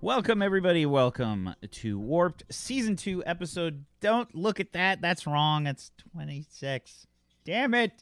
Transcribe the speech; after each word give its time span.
Welcome, 0.00 0.42
everybody. 0.42 0.86
Welcome 0.86 1.54
to 1.72 1.98
Warped 1.98 2.44
Season 2.50 2.94
2 2.94 3.24
episode. 3.26 3.84
Don't 4.00 4.32
look 4.34 4.60
at 4.60 4.72
that. 4.72 5.00
That's 5.00 5.26
wrong. 5.26 5.66
It's 5.66 5.90
26. 6.12 7.06
Damn 7.44 7.74
it. 7.74 7.92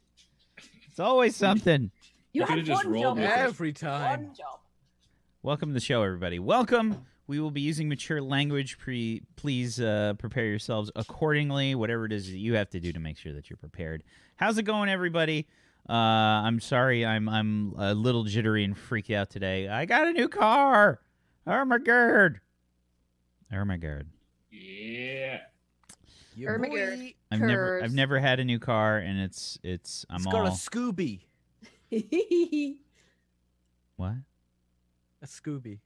It's 0.88 1.00
always 1.00 1.34
something. 1.36 1.90
You 2.32 2.40
You 2.40 2.42
had 2.42 2.48
could've 2.50 2.64
just 2.66 2.84
one 2.84 2.92
rolled 2.92 3.04
job. 3.04 3.16
with 3.16 3.24
it. 3.30 3.38
Every 3.38 3.72
time. 3.72 4.24
One 4.26 4.34
job. 4.34 4.60
Welcome 5.42 5.70
to 5.70 5.74
the 5.74 5.80
show, 5.80 6.02
everybody. 6.02 6.38
Welcome. 6.38 7.06
We 7.28 7.40
will 7.40 7.50
be 7.50 7.62
using 7.62 7.88
mature 7.88 8.20
language. 8.20 8.78
Pre- 8.78 9.22
please 9.36 9.80
uh, 9.80 10.14
prepare 10.18 10.44
yourselves 10.46 10.90
accordingly, 10.96 11.74
whatever 11.74 12.04
it 12.04 12.12
is 12.12 12.30
that 12.30 12.36
you 12.36 12.54
have 12.54 12.68
to 12.70 12.80
do 12.80 12.92
to 12.92 13.00
make 13.00 13.16
sure 13.16 13.32
that 13.32 13.48
you're 13.48 13.56
prepared. 13.56 14.04
How's 14.36 14.58
it 14.58 14.64
going, 14.64 14.90
everybody? 14.90 15.46
Uh, 15.88 15.92
I'm 15.94 16.60
sorry, 16.60 17.06
I'm 17.06 17.28
I'm 17.28 17.74
a 17.78 17.94
little 17.94 18.24
jittery 18.24 18.64
and 18.64 18.76
freaked 18.76 19.10
out 19.10 19.30
today. 19.30 19.68
I 19.68 19.86
got 19.86 20.06
a 20.08 20.12
new 20.12 20.28
car. 20.28 21.00
Oh 21.46 21.64
my 21.64 21.78
god. 21.78 22.40
Oh. 23.52 24.02
Yeah. 24.50 25.38
Your 26.34 26.58
Ermagerd. 26.58 26.98
boy, 26.98 27.14
I've 27.30 27.40
never 27.40 27.82
I've 27.82 27.94
never 27.94 28.18
had 28.18 28.40
a 28.40 28.44
new 28.44 28.58
car, 28.58 28.98
and 28.98 29.20
it's 29.20 29.58
it's 29.62 30.04
I'm 30.10 30.16
It's 30.16 30.26
all 30.26 30.32
got 30.32 30.46
a 30.48 30.50
Scooby. 30.50 31.20
what? 33.96 34.14
A 35.22 35.26
Scooby. 35.26 35.78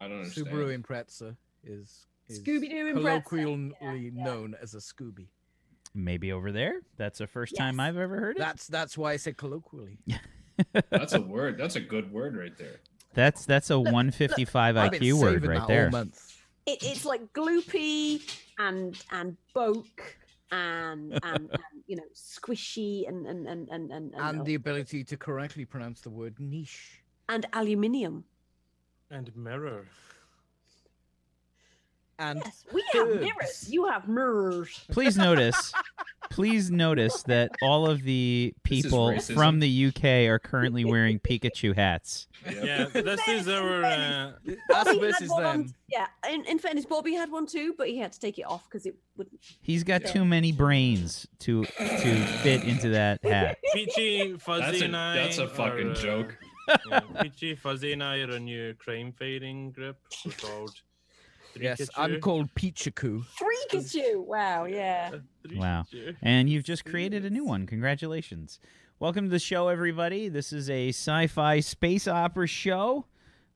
I 0.00 0.08
don't 0.08 0.18
understand. 0.18 0.46
Subaru 0.48 0.80
Impreza 0.80 1.36
is, 1.64 2.06
is 2.28 2.40
Scooby-Doo 2.40 2.94
Impreza. 2.94 2.94
colloquially 2.94 3.72
Yeah, 3.80 3.92
yeah. 3.92 4.24
known 4.24 4.56
as 4.60 4.74
a 4.74 4.78
Scooby. 4.78 5.26
Maybe 5.94 6.32
over 6.32 6.50
there. 6.52 6.80
That's 6.96 7.18
the 7.18 7.26
first 7.26 7.56
time 7.56 7.78
I've 7.80 7.96
ever 7.96 8.18
heard 8.18 8.36
it. 8.36 8.40
That's 8.40 8.66
that's 8.66 8.96
why 8.98 9.12
I 9.12 9.16
said 9.16 9.36
colloquially. 9.36 9.98
That's 10.90 11.12
a 11.14 11.20
word. 11.20 11.56
That's 11.56 11.76
a 11.76 11.80
good 11.80 12.12
word 12.12 12.36
right 12.36 12.56
there. 12.58 12.80
That's 13.14 13.46
that's 13.46 13.70
a 13.70 13.78
155 13.78 14.76
I've 14.76 14.90
been 14.92 15.02
IQ 15.02 15.20
word 15.20 15.46
right 15.46 15.58
that 15.60 15.68
there. 15.68 15.84
All 15.86 15.90
month. 15.90 16.36
It, 16.66 16.78
it's 16.82 17.04
like 17.04 17.32
gloopy 17.32 18.20
and 18.58 18.96
and 19.10 19.36
boke 19.54 20.16
and 20.52 21.12
and, 21.22 21.50
and 21.50 21.82
you 21.86 21.96
know 21.96 22.04
squishy 22.14 23.08
and 23.08 23.26
and 23.26 23.46
and 23.46 23.68
and 23.70 23.90
and, 23.90 24.14
And 24.14 24.40
uh, 24.40 24.44
the 24.44 24.54
ability 24.54 25.04
to 25.04 25.16
correctly 25.16 25.64
pronounce 25.64 26.00
the 26.00 26.10
word 26.10 26.38
niche. 26.38 27.02
and 27.28 27.46
aluminium. 27.52 28.24
and 29.10 29.34
mirror. 29.36 29.86
And 32.20 32.42
Yes, 32.44 32.64
we 32.74 32.82
have 32.94 33.08
mirrors. 33.20 33.66
You 33.70 33.86
have 33.86 34.08
mirrors. 34.08 34.80
Please 34.90 35.16
notice, 35.16 35.72
please 36.30 36.70
notice 36.70 37.22
that 37.24 37.50
all 37.62 37.88
of 37.88 38.02
the 38.02 38.54
people 38.62 39.18
from 39.20 39.60
the 39.60 39.86
UK 39.86 40.04
are 40.28 40.38
currently 40.38 40.84
wearing 40.84 41.18
Pikachu 41.18 41.74
hats. 41.74 42.26
Yep. 42.46 42.54
Yeah, 42.64 42.84
this 43.02 43.20
fairness, 43.22 43.46
is 43.46 43.48
our. 43.48 43.84
Uh, 43.84 43.88
us 43.90 44.34
Bobby 44.68 44.90
had 44.90 45.00
versus 45.00 45.30
one 45.30 45.44
on- 45.44 45.74
yeah, 45.88 46.06
in, 46.30 46.44
in 46.46 46.58
fairness, 46.58 46.84
Bobby 46.86 47.14
had 47.14 47.30
one 47.30 47.46
too, 47.46 47.74
but 47.76 47.88
he 47.88 47.98
had 47.98 48.12
to 48.12 48.20
take 48.20 48.38
it 48.38 48.42
off 48.46 48.64
because 48.68 48.86
it 48.86 48.94
wouldn't. 49.16 49.40
He's 49.60 49.84
got 49.84 50.02
Yeah. 50.02 50.12
too 50.12 50.24
many 50.24 50.52
brains 50.52 51.26
to 51.40 51.64
to 51.64 52.24
fit 52.42 52.64
into 52.64 52.90
that 52.90 53.24
hat. 53.24 53.58
Peachy, 53.74 54.36
Fuzzy, 54.38 54.62
That's 54.64 54.80
a 54.80 54.84
and 54.84 54.96
I. 54.96 55.14
that's 55.16 55.38
a 55.38 55.48
fucking 55.48 55.88
are, 55.88 55.90
uh, 55.90 55.94
joke. 55.94 56.38
yeah, 56.90 57.00
Peachy, 57.22 57.54
Fuzzy, 57.54 57.92
and 57.92 58.02
I 58.04 58.18
are 58.18 58.30
a 58.32 58.38
new 58.40 58.74
crime 58.74 59.12
fighting 59.18 59.72
group. 59.72 59.96
We're 60.24 60.32
called. 60.32 60.74
Yes, 61.60 61.88
I'm 61.96 62.20
called 62.20 62.54
Pichaku. 62.54 63.24
Freakachu! 63.24 64.24
Wow, 64.24 64.64
yeah. 64.64 65.10
Wow. 65.54 65.84
And 66.22 66.48
you've 66.48 66.64
just 66.64 66.84
created 66.84 67.24
a 67.24 67.30
new 67.30 67.44
one. 67.44 67.66
Congratulations. 67.66 68.60
Welcome 69.00 69.24
to 69.24 69.30
the 69.30 69.38
show, 69.38 69.68
everybody. 69.68 70.28
This 70.28 70.52
is 70.52 70.70
a 70.70 70.88
sci 70.88 71.26
fi 71.26 71.60
space 71.60 72.06
opera 72.06 72.46
show 72.46 73.06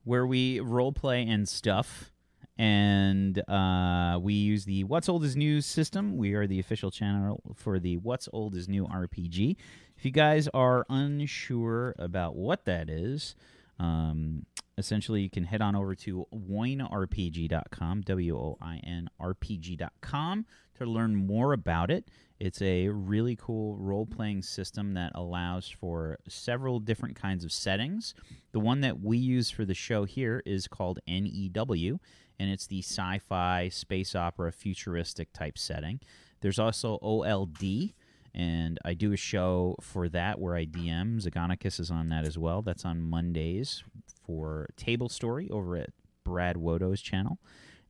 where 0.04 0.26
we 0.26 0.60
role 0.60 0.92
play 0.92 1.22
and 1.26 1.48
stuff. 1.48 2.12
And 2.58 3.38
uh, 3.48 4.18
we 4.20 4.34
use 4.34 4.64
the 4.64 4.84
What's 4.84 5.08
Old 5.08 5.24
is 5.24 5.36
New 5.36 5.60
system. 5.60 6.16
We 6.16 6.34
are 6.34 6.46
the 6.46 6.60
official 6.60 6.90
channel 6.90 7.40
for 7.54 7.78
the 7.78 7.96
What's 7.98 8.28
Old 8.32 8.54
is 8.54 8.68
New 8.68 8.86
RPG. 8.86 9.56
If 9.96 10.04
you 10.04 10.10
guys 10.10 10.48
are 10.52 10.86
unsure 10.88 11.94
about 11.98 12.36
what 12.36 12.64
that 12.66 12.90
is, 12.90 13.34
um, 13.82 14.46
essentially 14.78 15.20
you 15.22 15.30
can 15.30 15.44
head 15.44 15.60
on 15.60 15.74
over 15.74 15.94
to 15.96 16.26
woinrpg.com, 16.32 18.00
W 18.02 18.36
O 18.36 18.56
I 18.62 18.80
N 18.84 19.08
RPG.com, 19.20 20.46
to 20.78 20.86
learn 20.86 21.14
more 21.16 21.52
about 21.52 21.90
it. 21.90 22.08
It's 22.38 22.62
a 22.62 22.88
really 22.88 23.36
cool 23.36 23.76
role 23.76 24.06
playing 24.06 24.42
system 24.42 24.94
that 24.94 25.12
allows 25.14 25.68
for 25.68 26.18
several 26.28 26.80
different 26.80 27.16
kinds 27.16 27.44
of 27.44 27.52
settings. 27.52 28.14
The 28.52 28.60
one 28.60 28.80
that 28.80 29.00
we 29.00 29.18
use 29.18 29.50
for 29.50 29.64
the 29.64 29.74
show 29.74 30.04
here 30.04 30.42
is 30.46 30.68
called 30.68 31.00
NEW, 31.06 32.00
and 32.38 32.50
it's 32.50 32.66
the 32.66 32.82
sci 32.82 33.18
fi, 33.18 33.68
space 33.68 34.14
opera, 34.14 34.52
futuristic 34.52 35.32
type 35.32 35.58
setting. 35.58 36.00
There's 36.40 36.58
also 36.58 36.98
OLD, 37.02 37.94
and 38.34 38.78
I 38.84 38.94
do 38.94 39.12
a 39.12 39.16
show 39.16 39.76
for 39.80 40.08
that 40.10 40.38
where 40.38 40.54
I 40.56 40.64
DM. 40.64 41.22
Zagonicus 41.22 41.78
is 41.78 41.90
on 41.90 42.08
that 42.08 42.26
as 42.26 42.38
well. 42.38 42.62
That's 42.62 42.84
on 42.84 43.02
Mondays 43.02 43.84
for 44.26 44.68
Table 44.76 45.08
Story 45.08 45.50
over 45.50 45.76
at 45.76 45.90
Brad 46.24 46.56
Wodo's 46.56 47.02
channel. 47.02 47.38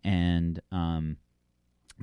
And 0.02 0.60
um, 0.72 1.16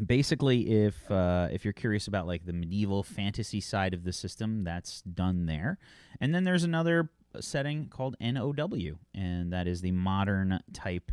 basically, 0.05 0.85
if 0.85 1.09
uh, 1.11 1.49
if 1.51 1.65
you're 1.65 1.73
curious 1.73 2.07
about 2.07 2.27
like 2.27 2.45
the 2.45 2.53
medieval 2.53 3.03
fantasy 3.03 3.59
side 3.59 3.93
of 3.93 4.03
the 4.03 4.13
system, 4.13 4.63
that's 4.63 5.01
done 5.01 5.45
there. 5.45 5.77
And 6.21 6.33
then 6.33 6.43
there's 6.45 6.63
another 6.63 7.09
setting 7.39 7.87
called 7.87 8.15
NOW, 8.19 8.99
and 9.13 9.53
that 9.53 9.67
is 9.67 9.81
the 9.81 9.91
modern 9.91 10.59
type 10.73 11.11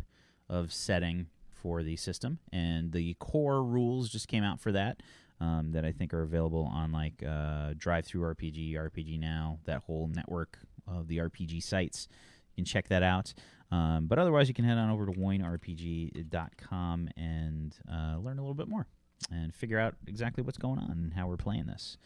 of 0.49 0.71
setting 0.71 1.27
for 1.51 1.83
the 1.83 1.95
system. 1.95 2.39
And 2.51 2.91
the 2.91 3.15
core 3.15 3.63
rules 3.63 4.09
just 4.09 4.27
came 4.27 4.43
out 4.43 4.59
for 4.59 4.71
that. 4.71 5.01
Um, 5.39 5.71
that 5.73 5.85
I 5.85 5.91
think 5.91 6.15
are 6.15 6.23
available 6.23 6.67
on 6.73 6.91
like 6.91 7.21
uh, 7.21 7.73
DriveThruRPG, 7.73 8.73
RPG 8.73 9.19
Now, 9.19 9.59
that 9.65 9.83
whole 9.83 10.07
network 10.07 10.57
of 10.87 11.07
the 11.07 11.17
RPG 11.17 11.61
sites. 11.61 12.07
You 12.49 12.63
can 12.63 12.65
check 12.65 12.87
that 12.87 13.03
out. 13.03 13.35
Um, 13.71 14.07
but 14.07 14.17
otherwise, 14.17 14.47
you 14.47 14.53
can 14.53 14.65
head 14.65 14.77
on 14.77 14.89
over 14.89 15.05
to 15.05 15.11
woinrpg.com 15.11 17.09
and 17.15 17.75
uh, 17.91 18.17
learn 18.17 18.39
a 18.39 18.41
little 18.41 18.55
bit 18.55 18.67
more 18.67 18.87
and 19.31 19.53
figure 19.53 19.79
out 19.79 19.95
exactly 20.07 20.43
what's 20.43 20.57
going 20.57 20.79
on 20.79 20.91
and 20.91 21.13
how 21.13 21.27
we're 21.27 21.37
playing 21.37 21.65
this. 21.65 21.97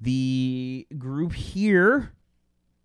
The 0.00 0.86
group 0.98 1.34
here 1.34 2.12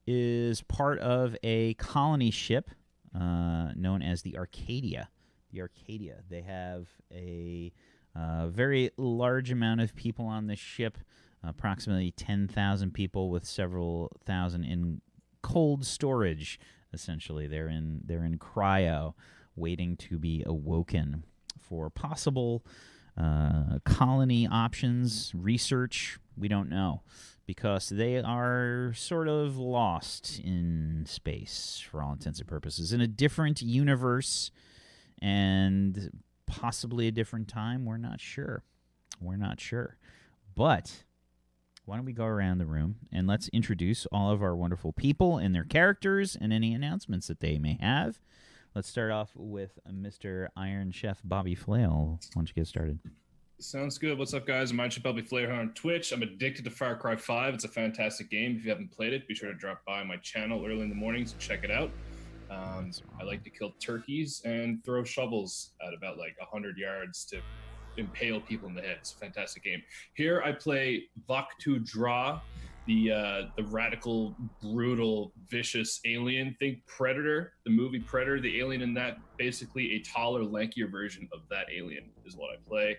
is 0.06 0.62
part 0.64 1.00
of 1.00 1.36
a 1.44 1.74
colony 1.76 2.32
ship 2.32 2.72
uh, 3.16 3.72
known 3.76 4.02
as 4.02 4.22
the 4.22 4.38
Arcadia. 4.38 5.10
The 5.52 5.62
Arcadia. 5.62 6.24
They 6.30 6.42
have 6.42 6.88
a 7.12 7.72
uh, 8.20 8.48
very 8.48 8.92
large 8.98 9.52
amount 9.52 9.82
of 9.82 9.96
people 9.96 10.26
on 10.26 10.48
the 10.48 10.56
ship, 10.56 10.98
approximately 11.44 12.12
10,000 12.12 12.94
people 12.94 13.30
with 13.30 13.46
several 13.46 14.12
thousand 14.26 14.66
in 14.66 15.02
cold 15.42 15.86
storage 15.86 16.60
essentially. 16.94 17.48
They're 17.48 17.70
in 17.70 18.02
they're 18.04 18.24
in 18.24 18.38
cryo 18.38 19.14
waiting 19.56 19.96
to 19.98 20.18
be 20.18 20.44
awoken 20.46 21.24
for 21.60 21.90
possible 21.90 22.66
uh, 23.18 23.80
colony 23.84 24.48
options 24.48 25.32
research. 25.36 26.20
We 26.38 26.48
don't 26.48 26.70
know 26.70 27.04
because 27.46 27.90
they 27.90 28.18
are 28.18 28.94
sort 28.96 29.28
of 29.28 29.58
lost 29.58 30.40
in 30.40 31.04
space 31.08 31.84
for 31.90 32.02
all 32.02 32.14
intents 32.14 32.40
and 32.40 32.48
purposes 32.48 32.94
in 32.94 33.02
a 33.02 33.08
different 33.08 33.62
universe. 33.62 34.52
And 35.22 36.12
possibly 36.50 37.08
a 37.08 37.12
different 37.12 37.48
time 37.48 37.86
we're 37.86 37.98
not 37.98 38.20
sure 38.20 38.64
we're 39.22 39.38
not 39.38 39.60
sure 39.60 39.98
but 40.56 41.04
why 41.90 41.96
don't 41.96 42.06
we 42.06 42.14
go 42.14 42.26
around 42.26 42.60
the 42.60 42.68
room 42.68 42.98
and 43.12 43.26
let's 43.26 43.48
introduce 43.48 44.06
all 44.12 44.30
of 44.30 44.44
our 44.44 44.56
wonderful 44.56 44.94
people 44.94 45.40
and 45.40 45.56
their 45.56 45.64
characters 45.64 46.38
and 46.40 46.54
any 46.54 46.72
announcements 46.72 47.26
that 47.30 47.40
they 47.40 47.58
may 47.58 47.80
have. 47.82 48.20
Let's 48.76 48.88
start 48.88 49.10
off 49.12 49.32
with 49.36 49.80
Mr. 49.92 50.50
Iron 50.56 50.92
Chef 50.92 51.20
Bobby 51.24 51.56
Flail. 51.56 52.20
Why 52.22 52.42
don't 52.42 52.48
you 52.48 52.54
get 52.54 52.68
started? 52.68 53.00
Sounds 53.58 53.98
good. 53.98 54.20
What's 54.20 54.36
up, 54.36 54.46
guys? 54.46 54.70
I'm 54.70 54.90
Chip 54.92 55.02
Bobby 55.02 55.24
Flair 55.24 55.48
here 55.48 55.56
on 55.60 55.74
Twitch. 55.74 56.12
I'm 56.12 56.22
addicted 56.22 56.64
to 56.66 56.70
Far 56.70 56.96
Cry 56.96 57.16
5. 57.16 57.56
It's 57.56 57.64
a 57.64 57.68
fantastic 57.68 58.30
game. 58.30 58.58
If 58.58 58.66
you 58.66 58.70
haven't 58.70 58.92
played 58.92 59.14
it, 59.14 59.28
be 59.28 59.34
sure 59.34 59.52
to 59.52 59.58
drop 59.58 59.84
by 59.84 60.04
my 60.04 60.18
channel 60.18 60.64
early 60.64 60.82
in 60.82 60.90
the 60.90 60.96
mornings 60.96 61.32
and 61.32 61.42
check 61.42 61.64
it 61.64 61.72
out. 61.72 61.90
Um, 62.50 62.92
I 63.20 63.24
like 63.24 63.44
to 63.44 63.50
kill 63.50 63.72
turkeys 63.80 64.42
and 64.46 64.84
throw 64.84 65.04
shovels 65.04 65.72
at 65.86 65.94
about 65.94 66.18
like 66.18 66.36
100 66.40 66.78
yards 66.78 67.26
to 67.26 67.42
impale 67.98 68.40
people 68.42 68.68
in 68.70 68.76
the 68.76 68.82
head. 68.82 68.98
It's 69.00 69.14
a 69.14 69.18
fantastic 69.18 69.64
game. 69.64 69.82
Here 70.14 70.42
I 70.44 70.52
play 70.52 71.10
Vaktu 71.28 71.84
Dra, 71.86 72.42
the 72.88 73.12
uh, 73.12 73.42
the 73.56 73.64
radical, 73.66 74.36
brutal, 74.62 75.34
vicious 75.48 76.00
alien. 76.06 76.56
Think 76.60 76.86
Predator, 76.88 77.54
the 77.66 77.72
movie 77.72 78.00
Predator. 78.00 78.40
The 78.40 78.60
alien 78.60 78.82
in 78.82 78.94
that, 78.96 79.18
basically 79.38 79.94
a 79.96 80.00
taller, 80.00 80.42
lankier 80.42 80.90
version 80.90 81.30
of 81.32 81.42
that 81.50 81.68
alien, 81.76 82.10
is 82.26 82.36
what 82.36 82.52
I 82.52 82.58
play. 82.68 82.98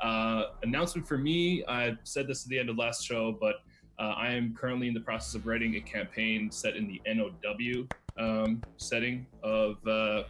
Uh, 0.00 0.52
announcement 0.62 1.06
for 1.06 1.18
me: 1.18 1.64
I 1.68 1.96
said 2.04 2.26
this 2.26 2.44
at 2.44 2.48
the 2.48 2.58
end 2.58 2.70
of 2.70 2.76
last 2.78 3.04
show, 3.04 3.36
but 3.38 3.56
uh, 3.98 4.14
I 4.16 4.32
am 4.32 4.54
currently 4.54 4.88
in 4.88 4.94
the 4.94 5.00
process 5.00 5.34
of 5.34 5.46
writing 5.46 5.76
a 5.76 5.80
campaign 5.80 6.50
set 6.50 6.76
in 6.76 6.86
the 6.86 7.00
NOW 7.06 7.86
um, 8.18 8.62
setting 8.76 9.26
of 9.42 9.76
uh, 9.86 10.24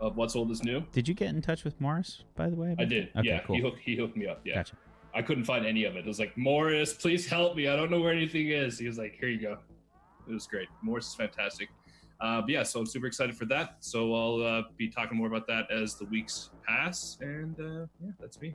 of 0.00 0.16
what's 0.16 0.36
old 0.36 0.50
is 0.50 0.62
new. 0.62 0.82
Did 0.92 1.08
you 1.08 1.14
get 1.14 1.28
in 1.30 1.42
touch 1.42 1.64
with 1.64 1.80
Morris, 1.80 2.24
by 2.36 2.48
the 2.48 2.56
way? 2.56 2.74
I 2.78 2.84
did. 2.84 3.10
Okay, 3.16 3.28
yeah, 3.28 3.40
cool. 3.40 3.56
he 3.56 3.62
hooked 3.62 3.80
he 3.80 3.96
hooked 3.96 4.16
me 4.16 4.26
up. 4.26 4.40
Yeah, 4.44 4.56
Gotcha. 4.56 4.76
I 5.14 5.22
couldn't 5.22 5.44
find 5.44 5.66
any 5.66 5.84
of 5.84 5.96
it. 5.96 6.00
It 6.00 6.06
was 6.06 6.18
like 6.18 6.36
Morris, 6.36 6.92
please 6.92 7.26
help 7.26 7.56
me. 7.56 7.68
I 7.68 7.76
don't 7.76 7.90
know 7.90 8.00
where 8.00 8.12
anything 8.12 8.48
is. 8.50 8.78
He 8.78 8.86
was 8.86 8.98
like, 8.98 9.16
here 9.18 9.28
you 9.28 9.40
go. 9.40 9.58
It 10.28 10.32
was 10.32 10.46
great. 10.46 10.68
Morris 10.82 11.08
is 11.08 11.14
fantastic. 11.14 11.70
Uh, 12.20 12.40
but 12.40 12.50
yeah, 12.50 12.62
so 12.62 12.80
I'm 12.80 12.86
super 12.86 13.06
excited 13.06 13.36
for 13.36 13.46
that. 13.46 13.76
So 13.80 14.14
I'll 14.14 14.42
uh, 14.42 14.62
be 14.76 14.88
talking 14.88 15.16
more 15.16 15.28
about 15.28 15.46
that 15.46 15.70
as 15.70 15.94
the 15.94 16.04
weeks 16.06 16.50
pass. 16.66 17.16
And 17.20 17.58
uh, 17.58 17.86
yeah, 18.04 18.10
that's 18.20 18.40
me. 18.40 18.54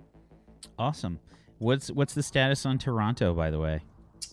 Awesome. 0.78 1.20
What's 1.60 1.90
what's 1.92 2.14
the 2.14 2.24
status 2.24 2.66
on 2.66 2.78
Toronto, 2.78 3.34
by 3.34 3.50
the 3.50 3.60
way? 3.60 3.82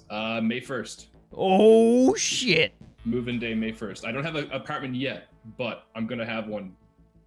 Uh, 0.08 0.40
May 0.40 0.60
1st, 0.60 1.06
Oh 1.32 2.14
shit! 2.16 2.74
Move-in 3.04 3.38
day, 3.38 3.54
May 3.54 3.72
1st. 3.72 4.04
I 4.06 4.12
don't 4.12 4.24
have 4.24 4.36
an 4.36 4.50
apartment 4.52 4.94
yet, 4.94 5.28
but 5.56 5.84
I'm 5.94 6.06
gonna 6.06 6.26
have 6.26 6.46
one 6.48 6.74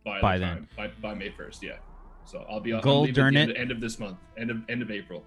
by, 0.06 0.22
By 0.22 0.38
the 0.38 0.46
then. 0.46 0.68
by, 0.76 0.88
by 1.02 1.14
May 1.14 1.30
1st. 1.30 1.62
Yeah. 1.62 1.78
So 2.26 2.46
I'll 2.50 2.60
be 2.60 2.72
on 2.74 2.82
Gold 2.82 3.10
at 3.10 3.16
the 3.16 3.22
end, 3.24 3.38
it. 3.52 3.58
end 3.58 3.72
of 3.72 3.82
this 3.82 4.00
month, 4.00 4.18
end 4.38 4.50
of 4.50 4.58
end 4.70 4.82
of 4.82 4.92
April. 4.92 5.24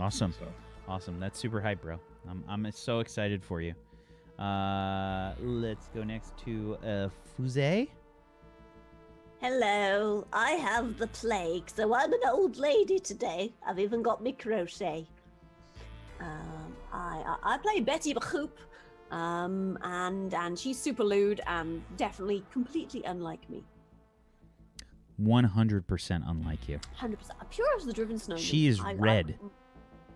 Awesome, 0.00 0.32
So 0.32 0.46
awesome. 0.88 1.20
That's 1.20 1.38
super 1.38 1.60
hype, 1.60 1.82
bro. 1.82 2.00
I'm 2.28 2.42
I'm 2.48 2.70
so 2.72 2.98
excited 3.00 3.44
for 3.44 3.60
you. 3.60 3.74
Uh, 4.42 5.34
let's 5.40 5.88
go 5.94 6.02
next 6.02 6.36
to 6.38 6.76
uh 6.84 7.08
Fuze. 7.38 7.88
Hello, 9.40 10.26
I 10.32 10.52
have 10.52 10.96
the 10.98 11.06
plague, 11.08 11.68
so 11.70 11.94
I'm 11.94 12.12
an 12.12 12.20
old 12.32 12.56
lady 12.56 12.98
today. 12.98 13.52
I've 13.66 13.78
even 13.78 14.02
got 14.02 14.22
me 14.22 14.32
crochet. 14.32 15.06
Um, 16.20 16.74
I, 16.92 17.22
I 17.44 17.54
I 17.54 17.58
play 17.58 17.80
Betty 17.80 18.14
Bahoop, 18.14 18.50
um, 19.10 19.78
and 19.82 20.32
and 20.34 20.58
she's 20.58 20.78
super 20.78 21.04
lewd 21.04 21.40
and 21.46 21.82
definitely 21.96 22.44
completely 22.52 23.02
unlike 23.04 23.48
me. 23.50 23.62
One 25.16 25.44
hundred 25.44 25.86
percent 25.86 26.24
unlike 26.26 26.68
you. 26.68 26.80
Hundred 26.96 27.18
percent, 27.18 27.38
pure 27.50 27.66
as 27.76 27.84
the 27.84 27.92
driven 27.92 28.18
snow. 28.18 28.36
She 28.36 28.66
is 28.66 28.80
red. 28.80 29.38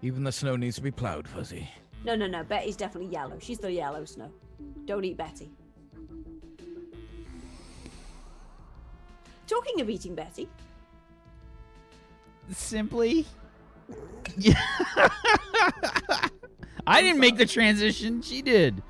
Even 0.03 0.25
the 0.25 0.33
snow 0.33 0.57
needs 0.57 0.77
to 0.77 0.83
be 0.83 0.91
plowed, 0.91 1.27
Fuzzy. 1.29 1.69
no, 2.05 2.15
no, 2.15 2.27
no. 2.27 2.43
Betty's 2.45 2.77
definitely 2.77 3.11
yellow. 3.13 3.39
She's 3.41 3.59
the 3.59 3.71
yellow 3.73 4.05
snow. 4.05 4.31
Don't 4.85 5.05
eat 5.05 5.17
Betty. 5.17 5.51
Talking 9.47 9.81
of 9.81 9.89
eating 9.89 10.15
Betty, 10.15 10.49
Simply. 12.51 13.27
Yeah. 16.79 16.83
I 16.87 17.03
didn't 17.03 17.21
make 17.21 17.37
the 17.37 17.47
transition. 17.47 18.23
She 18.23 18.43
did. 18.43 18.83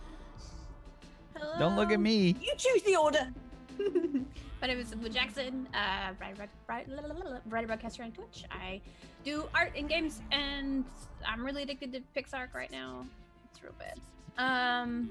Don't 1.58 1.76
look 1.76 1.90
at 1.90 1.98
me. 1.98 2.36
You 2.40 2.52
choose 2.56 2.82
the 2.82 2.96
order. 2.96 3.32
My 4.60 4.66
name 4.66 4.78
is 4.78 4.92
Blue 4.94 5.08
Jackson, 5.08 5.68
uh, 5.74 6.12
writer, 6.20 6.48
writer, 6.68 6.90
writer, 7.48 7.66
broadcaster 7.66 8.02
on 8.02 8.12
Twitch. 8.12 8.44
I 8.50 8.80
do 9.24 9.48
art 9.54 9.72
and 9.76 9.88
games, 9.88 10.20
and 10.32 10.84
I'm 11.26 11.44
really 11.44 11.62
addicted 11.62 11.92
to 11.92 12.00
Pixar 12.16 12.52
right 12.54 12.70
now. 12.70 13.06
It's 13.50 13.62
real 13.62 13.72
bad. 13.78 14.00
Um, 14.36 15.10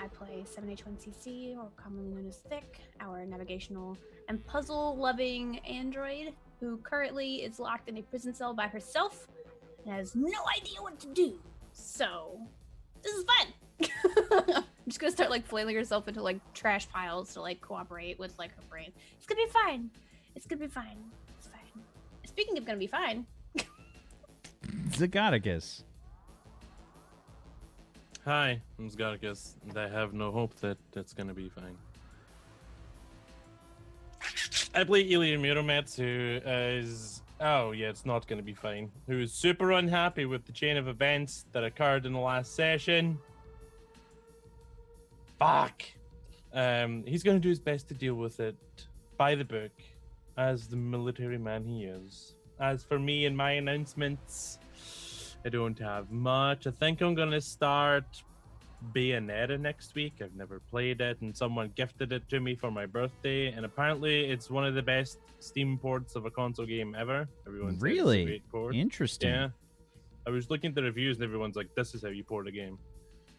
I 0.00 0.08
play 0.08 0.44
7H1CC, 0.44 1.56
or 1.56 1.68
commonly 1.76 2.14
known 2.14 2.28
as 2.28 2.36
Thick, 2.36 2.80
our 3.00 3.24
navigational 3.24 3.96
and 4.28 4.44
puzzle-loving 4.46 5.58
android 5.60 6.32
who 6.60 6.78
currently 6.78 7.36
is 7.36 7.58
locked 7.58 7.88
in 7.88 7.98
a 7.98 8.02
prison 8.02 8.34
cell 8.34 8.54
by 8.54 8.68
herself 8.68 9.26
and 9.84 9.94
has 9.94 10.14
no 10.14 10.40
idea 10.56 10.80
what 10.80 10.98
to 11.00 11.06
do. 11.08 11.38
So, 11.74 12.38
this 13.02 13.12
is 13.12 13.24
fun. 13.24 13.46
I'm 14.56 14.64
just 14.88 15.00
gonna 15.00 15.12
start 15.12 15.30
like 15.30 15.44
flailing 15.46 15.74
herself 15.74 16.08
into 16.08 16.22
like 16.22 16.38
trash 16.54 16.88
piles 16.88 17.34
to 17.34 17.40
like 17.40 17.60
cooperate 17.60 18.18
with 18.18 18.38
like 18.38 18.54
her 18.54 18.62
brain. 18.70 18.92
It's 19.16 19.26
gonna 19.26 19.44
be 19.44 19.50
fine. 19.50 19.90
It's 20.34 20.46
gonna 20.46 20.60
be 20.60 20.68
fine. 20.68 20.96
It's 21.36 21.48
fine. 21.48 21.82
Speaking 22.24 22.56
of 22.56 22.64
gonna 22.64 22.78
be 22.78 22.86
fine, 22.86 23.26
Zagadicus. 24.90 25.82
Hi, 28.24 28.60
I'm 28.78 28.88
Sgargus, 28.88 29.56
and 29.68 29.76
I 29.76 29.88
have 29.88 30.14
no 30.14 30.30
hope 30.32 30.54
that 30.60 30.78
it's 30.94 31.12
gonna 31.12 31.34
be 31.34 31.48
fine. 31.50 31.76
I 34.74 34.84
play 34.84 35.02
Ilya 35.02 35.38
Muromets, 35.38 35.96
who 35.96 36.40
is. 36.46 37.22
Oh, 37.40 37.72
yeah, 37.72 37.88
it's 37.88 38.06
not 38.06 38.26
gonna 38.26 38.42
be 38.42 38.54
fine. 38.54 38.90
Who 39.06 39.20
is 39.20 39.32
super 39.32 39.72
unhappy 39.72 40.24
with 40.24 40.44
the 40.46 40.52
chain 40.52 40.76
of 40.76 40.88
events 40.88 41.46
that 41.52 41.64
occurred 41.64 42.06
in 42.06 42.12
the 42.12 42.18
last 42.18 42.54
session. 42.54 43.18
Fuck! 45.38 45.82
Um, 46.52 47.02
he's 47.06 47.22
gonna 47.22 47.40
do 47.40 47.48
his 47.48 47.58
best 47.58 47.88
to 47.88 47.94
deal 47.94 48.14
with 48.14 48.38
it 48.38 48.56
by 49.16 49.34
the 49.34 49.44
book, 49.44 49.72
as 50.36 50.68
the 50.68 50.76
military 50.76 51.38
man 51.38 51.64
he 51.64 51.84
is. 51.84 52.36
As 52.60 52.84
for 52.84 52.98
me 52.98 53.26
and 53.26 53.36
my 53.36 53.52
announcements, 53.52 54.58
I 55.44 55.48
don't 55.48 55.78
have 55.80 56.10
much. 56.12 56.66
I 56.68 56.70
think 56.70 57.00
I'm 57.00 57.14
gonna 57.14 57.40
start 57.40 58.22
Bayonetta 58.92 59.58
next 59.58 59.94
week. 59.94 60.14
I've 60.22 60.34
never 60.34 60.60
played 60.60 61.00
it, 61.00 61.20
and 61.20 61.36
someone 61.36 61.72
gifted 61.74 62.12
it 62.12 62.28
to 62.28 62.40
me 62.40 62.54
for 62.54 62.70
my 62.70 62.86
birthday, 62.86 63.48
and 63.48 63.64
apparently 63.64 64.24
it's 64.30 64.50
one 64.50 64.64
of 64.64 64.74
the 64.74 64.82
best 64.82 65.18
Steam 65.40 65.78
ports 65.78 66.16
of 66.16 66.26
a 66.26 66.30
console 66.30 66.66
game 66.66 66.94
ever. 66.98 67.28
Everyone 67.46 67.72
says 67.72 67.76
it's 67.76 67.82
a 67.82 67.86
Really? 67.86 68.24
great 68.24 68.48
port. 68.50 68.74
Interesting. 68.74 69.30
Yeah. 69.30 69.48
I 70.26 70.30
was 70.30 70.48
looking 70.50 70.68
at 70.70 70.74
the 70.74 70.82
reviews, 70.82 71.16
and 71.18 71.24
everyone's 71.24 71.56
like, 71.56 71.74
"This 71.74 71.94
is 71.94 72.02
how 72.02 72.08
you 72.08 72.24
port 72.24 72.48
a 72.48 72.52
game." 72.52 72.78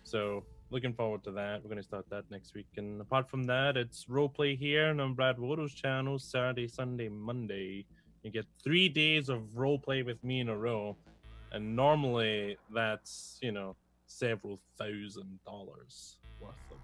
So 0.03 0.44
looking 0.69 0.94
forward 0.94 1.24
to 1.24 1.31
that. 1.31 1.63
We're 1.63 1.69
gonna 1.69 1.81
start 1.83 2.07
that 2.09 2.30
next 2.30 2.53
week. 2.53 2.68
And 2.77 3.01
apart 3.01 3.30
from 3.30 3.44
that, 3.45 3.75
it's 3.77 4.06
roleplay 4.06 4.57
here 4.57 4.89
and 4.89 5.01
on 5.01 5.13
Brad 5.15 5.38
Wodo's 5.39 5.74
channel, 5.74 6.19
Saturday, 6.19 6.68
Sunday, 6.68 7.09
Monday. 7.09 7.86
You 8.24 8.31
get 8.31 8.45
three 8.63 8.88
days 8.89 9.30
of 9.30 9.41
roleplay 9.56 10.06
with 10.06 10.24
me 10.24 10.39
in 10.41 10.50
a 10.50 10.57
row, 10.57 10.95
and 11.51 11.75
normally 11.75 12.57
that's 12.74 13.39
you 13.41 13.51
know 13.51 13.75
several 14.19 14.59
thousand 14.77 15.39
dollars 15.45 16.17
worth 16.39 16.53
of 16.71 16.77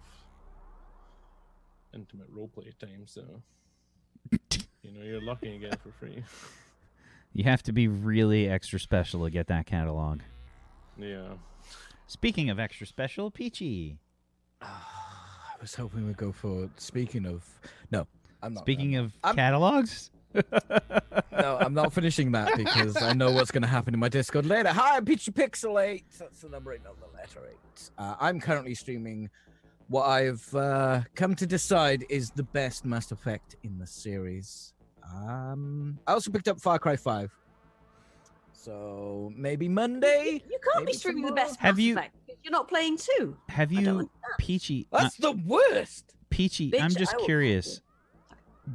intimate 1.93 2.33
roleplay 2.35 2.77
time. 2.77 3.03
So 3.05 3.23
you 4.31 4.91
know 4.91 5.01
you're 5.03 5.21
lucky 5.21 5.51
to 5.51 5.57
get 5.57 5.73
it 5.73 5.79
for 5.81 5.91
free. 5.91 6.23
You 7.33 7.45
have 7.45 7.63
to 7.63 7.71
be 7.71 7.87
really 7.87 8.49
extra 8.49 8.77
special 8.77 9.23
to 9.23 9.29
get 9.29 9.47
that 9.47 9.65
catalog. 9.65 10.19
Yeah. 10.97 11.35
Speaking 12.05 12.49
of 12.49 12.59
extra 12.59 12.85
special, 12.85 13.31
Peachy. 13.31 13.99
I 14.61 14.75
was 15.61 15.73
hoping 15.73 16.05
we'd 16.07 16.17
go 16.17 16.33
for. 16.33 16.69
Speaking 16.75 17.25
of, 17.25 17.45
no, 17.89 18.05
I'm 18.43 18.53
not. 18.53 18.65
Speaking 18.65 18.97
I'm, 18.97 19.05
of 19.05 19.13
I'm- 19.23 19.35
catalogs, 19.37 20.11
no, 21.31 21.57
I'm 21.59 21.73
not 21.73 21.93
finishing 21.93 22.31
that 22.33 22.55
because 22.57 23.01
I 23.01 23.13
know 23.13 23.31
what's 23.31 23.51
going 23.51 23.63
to 23.63 23.67
happen 23.67 23.93
in 23.93 23.99
my 23.99 24.09
Discord 24.09 24.45
later. 24.45 24.69
Hi, 24.69 24.97
I'm 24.97 25.05
Peachy 25.05 25.31
Pixel 25.31 25.81
8. 25.83 26.03
That's 26.19 26.41
the 26.41 26.49
number 26.49 26.73
8, 26.73 26.83
not 26.83 26.95
the 26.99 27.07
letter 27.17 27.49
8. 27.49 27.89
Uh, 27.97 28.15
I'm 28.19 28.39
currently 28.39 28.73
streaming 28.75 29.29
what 29.87 30.03
I've 30.07 30.55
uh, 30.55 31.01
come 31.15 31.35
to 31.35 31.45
decide 31.45 32.05
is 32.09 32.31
the 32.31 32.43
best 32.43 32.85
Mass 32.85 33.11
Effect 33.11 33.55
in 33.63 33.77
the 33.77 33.87
series. 33.87 34.73
Um, 35.13 35.99
I 36.07 36.13
also 36.13 36.31
picked 36.31 36.47
up 36.47 36.61
Far 36.61 36.79
Cry 36.79 36.95
5. 36.95 37.29
So 38.53 39.31
maybe 39.35 39.67
Monday? 39.67 40.41
You 40.49 40.59
can't 40.71 40.85
be 40.85 40.91
Maybe 40.91 40.97
streaming 40.97 41.25
the 41.25 41.33
best 41.33 41.59
Have 41.59 41.75
Mass 41.77 41.83
you- 41.83 41.93
Effect 41.97 42.15
because 42.25 42.39
You're 42.43 42.51
not 42.51 42.67
playing 42.67 42.97
two. 42.97 43.35
have 43.49 43.71
you, 43.71 43.79
understand. 43.79 44.09
Peachy? 44.39 44.87
uh, 44.93 45.01
That's 45.03 45.17
the 45.17 45.31
worst. 45.31 46.15
Peachy, 46.29 46.79
I'm 46.79 46.91
just 46.91 47.13
I 47.13 47.17
will- 47.17 47.25
curious. 47.25 47.81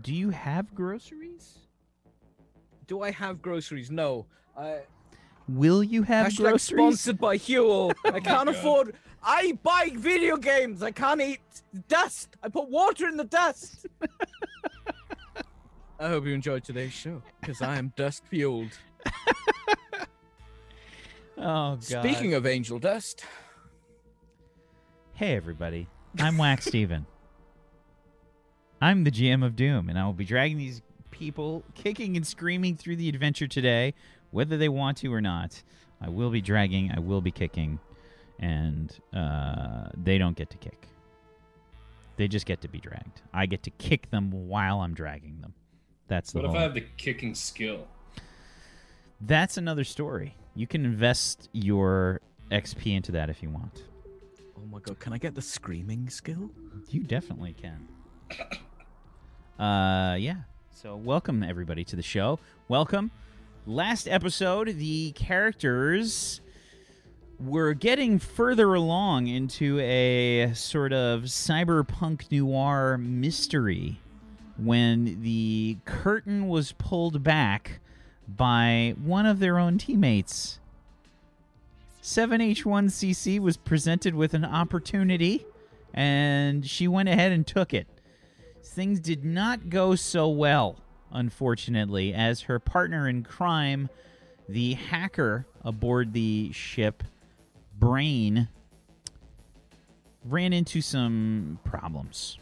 Do 0.02 0.14
you 0.14 0.30
have 0.30 0.74
groceries? 0.74 1.58
Do 2.86 3.02
I 3.02 3.10
have 3.10 3.42
groceries? 3.42 3.90
No. 3.90 4.26
I 4.56 4.80
Will 5.48 5.82
you 5.82 6.02
have 6.02 6.26
Hashtag 6.28 6.36
groceries? 6.38 6.62
sponsored 6.62 7.18
by 7.18 7.36
Huel. 7.38 7.92
Oh 8.04 8.10
I 8.12 8.20
can't 8.20 8.48
afford. 8.48 8.94
I 9.22 9.58
buy 9.62 9.90
video 9.94 10.36
games. 10.36 10.82
I 10.82 10.90
can't 10.92 11.20
eat 11.20 11.40
dust. 11.88 12.36
I 12.42 12.48
put 12.48 12.68
water 12.68 13.08
in 13.08 13.16
the 13.16 13.24
dust. 13.24 13.86
I 15.98 16.08
hope 16.08 16.26
you 16.26 16.34
enjoyed 16.34 16.62
today's 16.62 16.92
show 16.92 17.22
because 17.40 17.62
I 17.62 17.76
am 17.76 17.92
dust 17.96 18.22
fueled. 18.30 18.70
Oh 21.38 21.76
god. 21.76 21.82
Speaking 21.82 22.32
of 22.32 22.46
angel 22.46 22.78
dust, 22.78 23.22
Hey 25.12 25.36
everybody, 25.36 25.86
I'm 26.18 26.38
Wax 26.38 26.64
Steven. 26.64 27.04
I'm 28.80 29.04
the 29.04 29.10
GM 29.10 29.44
of 29.44 29.56
Doom, 29.56 29.88
and 29.88 29.98
I 29.98 30.04
will 30.04 30.12
be 30.12 30.24
dragging 30.24 30.58
these 30.58 30.82
people 31.10 31.64
kicking 31.74 32.16
and 32.16 32.26
screaming 32.26 32.76
through 32.76 32.96
the 32.96 33.08
adventure 33.08 33.46
today, 33.46 33.94
whether 34.30 34.56
they 34.56 34.68
want 34.68 34.98
to 34.98 35.12
or 35.12 35.20
not. 35.20 35.62
I 36.00 36.10
will 36.10 36.30
be 36.30 36.42
dragging, 36.42 36.92
I 36.94 37.00
will 37.00 37.22
be 37.22 37.30
kicking, 37.30 37.78
and 38.38 38.94
uh, 39.14 39.88
they 39.96 40.18
don't 40.18 40.36
get 40.36 40.50
to 40.50 40.58
kick. 40.58 40.88
They 42.16 42.28
just 42.28 42.44
get 42.44 42.60
to 42.62 42.68
be 42.68 42.78
dragged. 42.78 43.22
I 43.32 43.46
get 43.46 43.62
to 43.64 43.70
kick 43.70 44.10
them 44.10 44.30
while 44.30 44.80
I'm 44.80 44.94
dragging 44.94 45.40
them. 45.40 45.54
That's 46.08 46.32
the 46.32 46.40
what 46.40 46.50
if. 46.50 46.56
I 46.56 46.62
have 46.62 46.74
the 46.74 46.84
kicking 46.96 47.34
skill? 47.34 47.88
That's 49.20 49.56
another 49.56 49.84
story. 49.84 50.36
You 50.54 50.66
can 50.66 50.84
invest 50.84 51.48
your 51.52 52.20
XP 52.50 52.94
into 52.94 53.12
that 53.12 53.30
if 53.30 53.42
you 53.42 53.50
want. 53.50 53.84
oh 54.58 54.66
my 54.70 54.80
god, 54.80 54.98
can 55.00 55.12
I 55.14 55.18
get 55.18 55.34
the 55.34 55.42
screaming 55.42 56.10
skill? 56.10 56.50
You 56.90 57.02
definitely 57.02 57.54
can. 57.54 57.88
Uh, 59.58 60.16
yeah. 60.20 60.34
So 60.70 60.96
welcome 60.96 61.42
everybody 61.42 61.82
to 61.84 61.96
the 61.96 62.02
show. 62.02 62.38
Welcome. 62.68 63.10
Last 63.66 64.06
episode, 64.06 64.76
the 64.76 65.12
characters 65.12 66.42
were 67.40 67.72
getting 67.72 68.18
further 68.18 68.74
along 68.74 69.28
into 69.28 69.78
a 69.80 70.52
sort 70.52 70.92
of 70.92 71.22
cyberpunk 71.22 72.30
noir 72.30 72.98
mystery 72.98 73.98
when 74.58 75.22
the 75.22 75.78
curtain 75.86 76.48
was 76.48 76.72
pulled 76.72 77.22
back 77.22 77.80
by 78.28 78.94
one 79.02 79.24
of 79.24 79.38
their 79.38 79.58
own 79.58 79.78
teammates. 79.78 80.60
7H1CC 82.02 83.40
was 83.40 83.56
presented 83.56 84.14
with 84.14 84.34
an 84.34 84.44
opportunity, 84.44 85.46
and 85.94 86.66
she 86.66 86.86
went 86.86 87.08
ahead 87.08 87.32
and 87.32 87.46
took 87.46 87.72
it. 87.72 87.86
Things 88.66 89.00
did 89.00 89.24
not 89.24 89.70
go 89.70 89.94
so 89.94 90.28
well, 90.28 90.76
unfortunately, 91.10 92.12
as 92.12 92.42
her 92.42 92.58
partner 92.58 93.08
in 93.08 93.22
crime, 93.22 93.88
the 94.48 94.74
hacker 94.74 95.46
aboard 95.64 96.12
the 96.12 96.52
ship, 96.52 97.02
Brain, 97.78 98.48
ran 100.24 100.52
into 100.52 100.82
some 100.82 101.58
problems. 101.64 102.38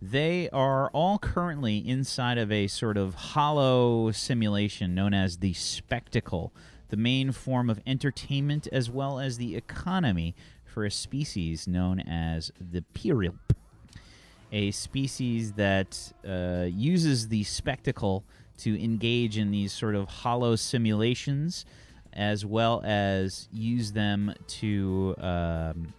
They 0.00 0.48
are 0.50 0.88
all 0.90 1.18
currently 1.18 1.76
inside 1.86 2.38
of 2.38 2.50
a 2.50 2.66
sort 2.66 2.96
of 2.96 3.14
hollow 3.14 4.12
simulation 4.12 4.94
known 4.94 5.12
as 5.12 5.38
the 5.38 5.52
Spectacle, 5.52 6.54
the 6.88 6.96
main 6.96 7.32
form 7.32 7.68
of 7.68 7.80
entertainment 7.86 8.66
as 8.72 8.88
well 8.88 9.18
as 9.18 9.36
the 9.36 9.56
economy 9.56 10.34
for 10.64 10.86
a 10.86 10.90
species 10.90 11.68
known 11.68 12.00
as 12.00 12.50
the 12.58 12.82
Pirilp, 12.94 13.54
a 14.52 14.70
species 14.70 15.52
that 15.52 16.12
uh, 16.26 16.66
uses 16.68 17.28
the 17.28 17.44
Spectacle 17.44 18.24
to 18.58 18.82
engage 18.82 19.38
in 19.38 19.50
these 19.50 19.72
sort 19.72 19.94
of 19.94 20.08
hollow 20.08 20.56
simulations 20.56 21.64
as 22.12 22.44
well 22.44 22.82
as 22.84 23.48
use 23.52 23.92
them 23.92 24.34
to. 24.46 25.14
Um, 25.18 25.94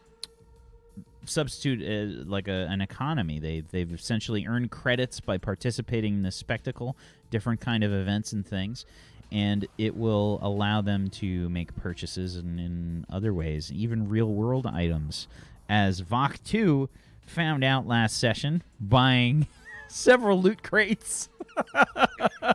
substitute 1.26 1.82
uh, 1.82 2.30
like 2.30 2.48
a, 2.48 2.68
an 2.70 2.82
economy. 2.82 3.40
They 3.40 3.62
they've 3.62 3.92
essentially 3.94 4.46
earned 4.48 4.72
credits 4.72 5.20
by 5.20 5.38
participating 5.38 6.16
in 6.16 6.24
the 6.24 6.32
spectacle, 6.32 6.96
different 7.30 7.62
kind 7.62 7.84
of 7.84 7.92
events 7.94 8.34
and 8.34 8.46
things, 8.46 8.86
and 9.32 9.68
it 9.78 9.96
will 9.96 10.40
allow 10.42 10.82
them 10.82 11.10
to 11.10 11.50
make 11.50 11.76
purchases 11.76 12.36
and 12.36 12.60
in 12.60 13.06
other 13.10 13.34
ways, 13.34 13.72
even 13.72 14.10
real 14.10 14.28
world 14.28 14.66
items. 14.66 15.28
As 15.70 16.02
Vok 16.02 16.44
two 16.44 16.90
found 17.26 17.64
out 17.64 17.88
last 17.88 18.18
session, 18.18 18.64
buying 18.80 19.48
several 19.88 20.42
loot 20.42 20.64
crates. 20.64 21.30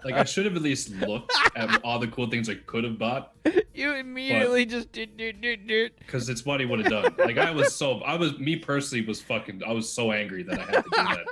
Like 0.05 0.15
I 0.15 0.25
should 0.25 0.47
have 0.47 0.57
at 0.57 0.63
least 0.63 0.91
looked 0.91 1.33
at 1.55 1.85
all 1.85 1.99
the 1.99 2.09
cool 2.09 2.29
things 2.29 2.49
I 2.49 2.55
could 2.55 2.83
have 2.83 2.99
bought 2.99 3.33
you 3.75 3.95
immediately 3.95 4.65
just 4.65 4.91
did 4.91 5.17
did 5.17 5.41
did 5.41 5.67
did. 5.67 5.93
because 5.99 6.29
it's 6.29 6.45
what 6.45 6.61
he 6.61 6.67
would 6.67 6.81
have 6.81 6.91
done. 6.91 7.15
Like 7.19 7.37
I 7.39 7.51
was 7.51 7.75
so 7.75 8.01
I 8.01 8.17
was 8.17 8.39
me 8.39 8.57
personally 8.57 9.05
was 9.07 9.21
fucking 9.21 9.63
I 9.65 9.73
was 9.73 9.93
so 9.93 10.13
angry 10.13 10.43
that 10.45 10.59
I 10.59 10.63
had 10.65 10.75
to 10.75 10.83
do 10.83 10.91
that. 10.97 11.27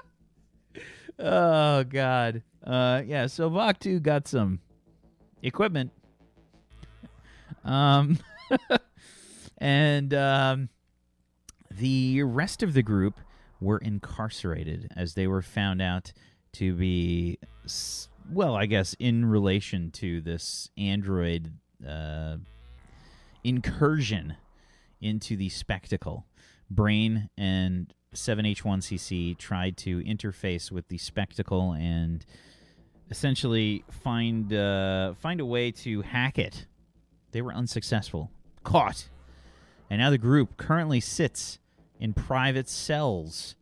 Oh 1.19 1.85
God. 1.85 2.43
Uh, 2.65 3.03
yeah. 3.07 3.27
So 3.27 3.49
Vok 3.51 3.79
two 3.79 3.99
got 4.01 4.29
some 4.29 4.61
equipment. 5.43 5.91
Um, 7.65 8.19
and 9.59 10.13
um, 10.13 10.69
the 11.79 12.23
rest 12.23 12.63
of 12.63 12.75
the 12.75 12.83
group 12.83 13.19
were 13.61 13.79
incarcerated 13.79 14.93
as 14.97 15.15
they 15.15 15.27
were 15.27 15.43
found 15.43 15.81
out 15.81 16.13
to 16.53 16.75
be, 16.75 17.39
well, 18.31 18.55
I 18.55 18.67
guess, 18.67 18.95
in 18.99 19.27
relation 19.27 19.91
to 19.93 20.21
this 20.21 20.71
android 20.77 21.53
uh, 21.87 22.37
incursion 23.43 24.37
into 25.01 25.37
the 25.37 25.49
spectacle. 25.49 26.27
Brain 26.71 27.29
and 27.37 27.93
7H1CC 28.15 29.37
tried 29.37 29.77
to 29.79 30.03
interface 30.03 30.71
with 30.71 30.89
the 30.89 30.99
spectacle 30.99 31.73
and 31.73 32.25
essentially 33.11 33.85
find 33.91 34.53
uh, 34.53 35.15
find 35.15 35.41
a 35.41 35.47
way 35.47 35.71
to 35.71 36.03
hack 36.03 36.39
it. 36.39 36.67
They 37.33 37.43
were 37.43 37.53
unsuccessful, 37.53 38.31
caught, 38.63 39.09
and 39.91 40.01
now 40.01 40.11
the 40.11 40.19
group 40.19 40.57
currently 40.57 41.01
sits 41.01 41.59
in 42.01 42.13
private 42.13 42.69
cells, 42.69 43.57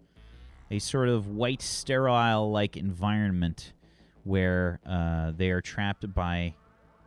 a 0.70 0.78
sort 0.78 1.08
of 1.08 1.28
white 1.28 1.62
sterile-like 1.62 2.76
environment 2.76 3.72
where 4.24 4.80
uh, 4.86 5.32
they 5.36 5.50
are 5.50 5.60
trapped 5.60 6.12
by 6.14 6.54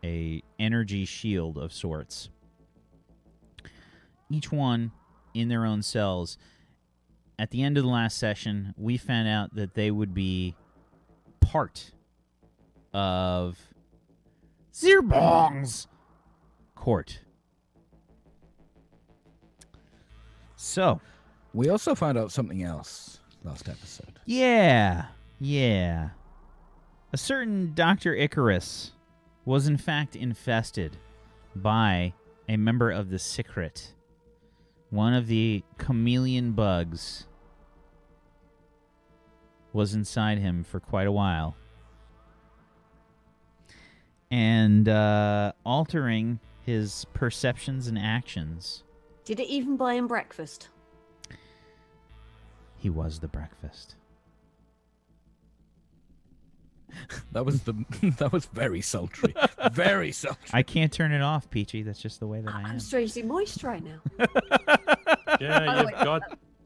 a 0.04 0.42
energy 0.60 1.06
shield 1.06 1.58
of 1.58 1.74
sorts. 1.74 2.30
Each 4.30 4.52
one 4.52 4.92
in 5.34 5.50
their 5.50 5.66
own 5.66 5.82
cells. 5.82 6.38
At 7.38 7.52
the 7.52 7.64
end 7.64 7.78
of 7.78 7.84
the 7.84 7.90
last 7.90 8.18
session, 8.18 8.74
we 8.78 8.98
found 8.98 9.28
out 9.28 9.56
that 9.56 9.74
they 9.74 9.92
would 9.92 10.14
be 10.14 10.56
part 11.42 11.92
of 12.94 13.60
Zirbong's 14.74 15.88
court. 16.76 17.20
So, 20.56 21.02
We 21.56 21.70
also 21.70 21.96
found 21.96 22.18
out 22.18 22.34
something 22.34 22.64
else 22.64 23.22
last 23.46 23.70
episode. 23.70 24.20
yeah, 24.26 25.06
yeah. 25.40 26.10
A 27.14 27.18
certain 27.18 27.72
Dr. 27.74 28.14
Icarus 28.14 28.92
was 29.46 29.66
in 29.66 29.78
fact 29.78 30.18
infested 30.18 30.98
by 31.56 32.14
a 32.50 32.58
member 32.58 32.92
of 32.92 33.10
the 33.10 33.18
Secret, 33.20 33.94
one 34.90 35.14
of 35.14 35.28
the 35.28 35.64
chameleon 35.78 36.52
bugs 36.52 37.26
was 39.72 39.94
inside 39.94 40.40
him 40.40 40.66
for 40.66 40.82
quite 40.82 41.08
a 41.08 41.12
while. 41.12 41.56
And 44.30 44.90
uh, 44.90 45.54
altering 45.66 46.42
his 46.66 47.06
perceptions 47.14 47.88
and 47.88 47.98
actions. 47.98 48.84
Did 49.24 49.40
it 49.40 49.48
even 49.48 49.78
buy 49.78 49.94
him 49.94 50.08
breakfast? 50.08 50.68
He 52.86 52.92
was 52.92 53.18
the 53.18 53.28
breakfast. 53.28 53.96
That 57.32 57.44
was 57.44 57.64
the 57.64 57.74
that 58.20 58.32
was 58.32 58.46
very 58.46 58.82
sultry. 58.82 59.34
very 59.72 60.12
sultry. 60.24 60.52
I 60.54 60.62
can't 60.62 60.94
turn 60.94 61.12
it 61.12 61.22
off, 61.24 61.50
Peachy. 61.50 61.82
That's 61.82 62.00
just 62.00 62.20
the 62.20 62.28
way 62.28 62.42
that 62.42 62.54
I 62.54 62.60
am. 62.60 62.66
I'm 62.68 62.80
strangely 62.80 63.24
moist 63.24 63.64
right 63.64 63.84
now. 63.84 64.00
Yeah, 65.42 65.78
you've 65.78 65.86
wait, 65.88 65.96
got 65.96 66.22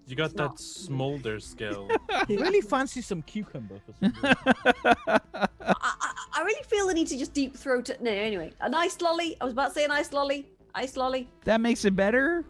you 0.07 0.17
got 0.17 0.25
it's 0.25 0.35
not. 0.35 0.57
that 0.57 0.61
smolder 0.61 1.39
skill. 1.39 1.89
really 2.27 2.59
fancy 2.59 3.01
some 3.01 3.21
cucumber 3.21 3.79
for 3.85 3.93
some. 3.93 4.13
I, 4.21 5.19
I, 5.61 6.13
I 6.33 6.41
really 6.43 6.63
feel 6.63 6.85
the 6.85 6.93
need 6.93 7.07
to 7.07 7.17
just 7.17 7.33
deep 7.33 7.55
throat 7.55 7.89
it. 7.89 8.01
No, 8.01 8.11
anyway, 8.11 8.51
a 8.59 8.67
nice 8.69 8.99
lolly. 8.99 9.38
I 9.39 9.45
was 9.45 9.53
about 9.53 9.69
to 9.69 9.73
say 9.75 9.85
a 9.85 9.88
nice 9.88 10.11
lolly. 10.11 10.45
Ice 10.75 10.97
lolly. 10.97 11.29
That 11.45 11.61
makes 11.61 11.85
it 11.85 11.95
better. 11.95 12.43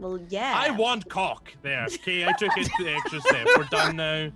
Well, 0.00 0.18
yeah. 0.30 0.54
I 0.56 0.70
want 0.70 1.08
cock. 1.08 1.52
There. 1.62 1.84
Okay, 1.84 2.24
I 2.24 2.32
took 2.32 2.56
it 2.56 2.64
to 2.76 2.84
the 2.84 2.92
extra 2.94 3.20
step. 3.20 3.46
We're 3.56 3.64
done 3.64 3.96
now. 3.96 4.30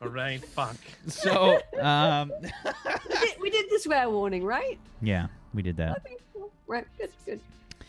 All 0.00 0.08
right. 0.08 0.44
Fuck. 0.44 0.76
So, 1.06 1.60
um, 1.80 2.32
We 2.40 3.18
did, 3.20 3.40
we 3.42 3.50
did 3.50 3.66
the 3.70 3.78
swear 3.78 4.08
warning, 4.10 4.42
right? 4.42 4.78
yeah, 5.02 5.26
we 5.54 5.62
did 5.62 5.76
that. 5.76 5.98
Okay, 5.98 6.16
cool. 6.32 6.50
Right, 6.66 6.86
good, 6.98 7.10
good. 7.26 7.40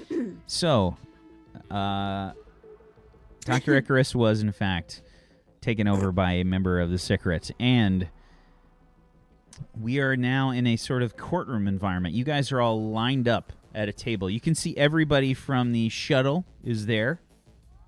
So, 0.47 0.95
uh, 1.71 2.33
Dr. 3.45 3.75
Icarus 3.75 4.13
was, 4.13 4.41
in 4.41 4.51
fact, 4.51 5.01
taken 5.61 5.87
over 5.87 6.11
by 6.11 6.33
a 6.33 6.43
member 6.43 6.79
of 6.79 6.89
the 6.91 6.99
Secret, 6.99 7.49
and 7.59 8.07
we 9.79 9.99
are 9.99 10.15
now 10.17 10.49
in 10.51 10.67
a 10.67 10.75
sort 10.75 11.01
of 11.03 11.15
courtroom 11.17 11.67
environment. 11.67 12.13
You 12.15 12.23
guys 12.25 12.51
are 12.51 12.59
all 12.61 12.89
lined 12.91 13.27
up 13.27 13.53
at 13.73 13.89
a 13.89 13.93
table. 13.93 14.29
You 14.29 14.39
can 14.39 14.55
see 14.55 14.75
everybody 14.77 15.33
from 15.33 15.71
the 15.71 15.89
shuttle 15.89 16.45
is 16.63 16.85
there, 16.85 17.21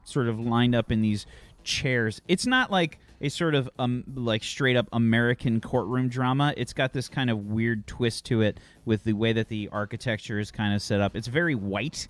sort 0.03 0.27
of 0.27 0.39
lined 0.39 0.75
up 0.75 0.91
in 0.91 1.01
these 1.01 1.25
chairs. 1.63 2.21
It's 2.27 2.45
not 2.45 2.71
like 2.71 2.99
a 3.21 3.29
sort 3.29 3.55
of 3.55 3.69
um 3.79 4.03
like 4.13 4.43
straight 4.43 4.75
up 4.75 4.87
American 4.93 5.59
courtroom 5.61 6.09
drama. 6.09 6.53
It's 6.57 6.73
got 6.73 6.93
this 6.93 7.09
kind 7.09 7.29
of 7.29 7.45
weird 7.45 7.87
twist 7.87 8.25
to 8.25 8.41
it 8.41 8.59
with 8.85 9.03
the 9.03 9.13
way 9.13 9.33
that 9.33 9.49
the 9.49 9.69
architecture 9.71 10.39
is 10.39 10.51
kind 10.51 10.73
of 10.73 10.81
set 10.81 11.01
up. 11.01 11.15
It's 11.15 11.27
very 11.27 11.55
white 11.55 12.07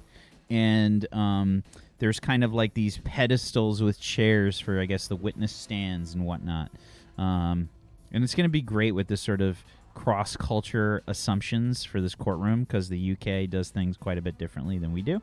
and 0.49 1.07
um 1.13 1.63
there's 1.97 2.19
kind 2.19 2.43
of 2.43 2.53
like 2.53 2.73
these 2.73 2.99
pedestals 2.99 3.81
with 3.81 3.99
chairs 3.99 4.59
for 4.59 4.79
I 4.79 4.85
guess 4.85 5.07
the 5.07 5.15
witness 5.15 5.53
stands 5.53 6.13
and 6.13 6.25
whatnot. 6.25 6.71
Um 7.17 7.69
and 8.11 8.23
it's 8.23 8.35
going 8.35 8.45
to 8.45 8.49
be 8.49 8.61
great 8.61 8.93
with 8.93 9.07
this 9.07 9.21
sort 9.21 9.41
of 9.41 9.63
cross 9.95 10.35
culture 10.35 11.01
assumptions 11.07 11.83
for 11.83 11.99
this 11.99 12.13
courtroom 12.13 12.63
because 12.63 12.89
the 12.89 13.13
UK 13.13 13.49
does 13.49 13.69
things 13.69 13.97
quite 13.97 14.19
a 14.19 14.21
bit 14.21 14.37
differently 14.37 14.77
than 14.77 14.91
we 14.91 15.01
do. 15.01 15.19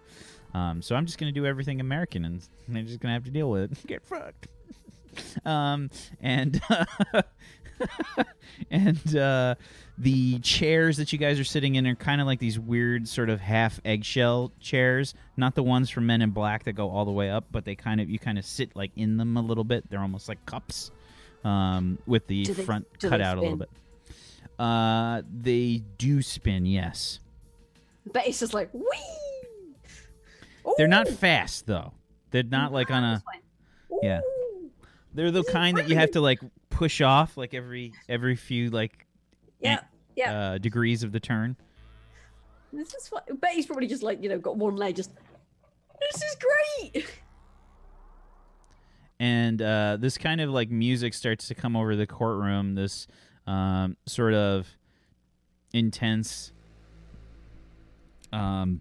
Um, 0.55 0.83
so 0.83 0.97
I'm 0.97 1.07
just 1.07 1.19
going 1.19 1.33
to 1.33 1.41
do 1.41 1.47
everything 1.47 1.81
American 1.81 2.25
and 2.25 2.43
they're 2.69 2.83
just 2.83 2.99
going 2.99 3.11
to 3.11 3.14
have 3.14 3.25
to 3.25 3.31
deal 3.31 3.50
with 3.50 3.73
it. 3.73 3.79
Get 3.87 4.05
fucked. 4.05 4.49
um, 5.45 5.91
and 6.21 6.61
and 8.71 9.17
uh, 9.17 9.55
the 9.99 10.38
chairs 10.41 10.97
that 10.97 11.12
you 11.12 11.19
guys 11.19 11.38
are 11.38 11.45
sitting 11.45 11.75
in 11.75 11.87
are 11.87 11.95
kind 11.95 12.21
of 12.21 12.26
like 12.26 12.38
these 12.38 12.59
weird 12.59 13.07
sort 13.07 13.29
of 13.29 13.41
half 13.41 13.81
eggshell 13.85 14.52
chairs 14.59 15.14
not 15.37 15.55
the 15.55 15.62
ones 15.62 15.91
from 15.91 16.07
men 16.07 16.23
in 16.23 16.31
black 16.31 16.64
that 16.64 16.73
go 16.73 16.88
all 16.88 17.05
the 17.05 17.12
way 17.12 17.29
up 17.29 17.45
but 17.50 17.64
they 17.64 17.75
kind 17.75 18.00
of 18.00 18.09
you 18.09 18.19
kind 18.19 18.38
of 18.38 18.45
sit 18.47 18.75
like 18.75 18.91
in 18.97 19.19
them 19.19 19.37
a 19.37 19.43
little 19.43 19.64
bit 19.64 19.88
they're 19.91 20.00
almost 20.00 20.29
like 20.29 20.45
cups 20.47 20.91
um, 21.45 21.99
with 22.07 22.26
the 22.26 22.45
Do 22.45 22.55
front 22.55 22.87
do 22.99 23.11
cut 23.11 23.19
they 23.19 23.25
out 23.25 23.37
a 23.37 23.41
little 23.41 23.57
bit 23.57 23.69
uh, 24.62 25.23
they 25.33 25.83
do 25.99 26.23
spin 26.23 26.64
yes 26.66 27.19
But 28.12 28.26
it's 28.26 28.40
just 28.40 28.54
like 28.54 28.73
wee. 28.73 28.83
they're 30.76 30.87
not 30.88 31.09
fast 31.09 31.66
though 31.66 31.92
they're 32.31 32.42
not 32.45 32.73
like 32.73 32.90
on 32.90 33.04
a 33.04 33.23
yeah. 34.02 34.21
They're 35.14 35.31
the 35.31 35.42
This 35.42 35.52
kind 35.52 35.76
that 35.76 35.88
you 35.90 35.97
have 35.97 36.12
to 36.12 36.21
like 36.23 36.40
push 36.71 37.00
off 37.02 37.37
like 37.37 37.52
every 37.54 37.92
every 38.09 38.37
few 38.37 38.71
like 38.71 39.07
Yeah. 39.61 39.81
Yeah. 40.16 40.33
uh, 40.52 40.59
degrees 40.59 41.02
of 41.02 41.12
the 41.12 41.21
turn 41.21 41.57
This 42.73 42.95
is 42.95 43.09
what. 43.11 43.28
But 43.40 43.50
he's 43.50 43.66
probably 43.66 43.87
just 43.87 44.02
like 44.02 44.23
you 44.23 44.28
know 44.31 44.38
got 44.38 44.57
one 44.57 44.76
leg. 44.76 44.97
Just 44.97 45.11
this 46.00 46.23
is 46.23 46.37
great. 46.92 47.07
and 49.21 49.61
uh, 49.61 49.97
this 50.00 50.16
kind 50.19 50.40
of 50.40 50.50
like 50.50 50.71
music 50.71 51.14
starts 51.14 51.49
to 51.49 51.54
come 51.54 51.76
over 51.76 51.95
the 51.95 52.07
courtroom. 52.07 52.75
This 52.75 53.07
um, 53.52 53.97
sort 54.06 54.32
of 54.32 54.66
intense, 55.75 56.52
um, 58.32 58.80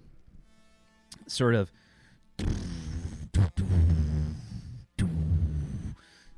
sort 1.28 1.56
of, 1.56 1.70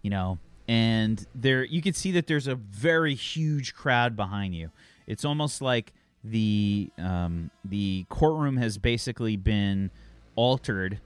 you 0.01 0.09
know, 0.09 0.39
and 0.67 1.27
there 1.35 1.63
you 1.63 1.81
can 1.81 1.93
see 1.93 2.11
that 2.11 2.25
there's 2.25 2.47
a 2.47 2.55
very 2.55 3.13
huge 3.13 3.75
crowd 3.75 4.15
behind 4.15 4.55
you. 4.55 4.71
It's 5.05 5.23
almost 5.23 5.61
like 5.61 5.93
the 6.23 6.89
um, 6.97 7.51
the 7.63 8.07
courtroom 8.09 8.57
has 8.57 8.79
basically 8.79 9.37
been 9.37 9.91
altered 10.35 10.99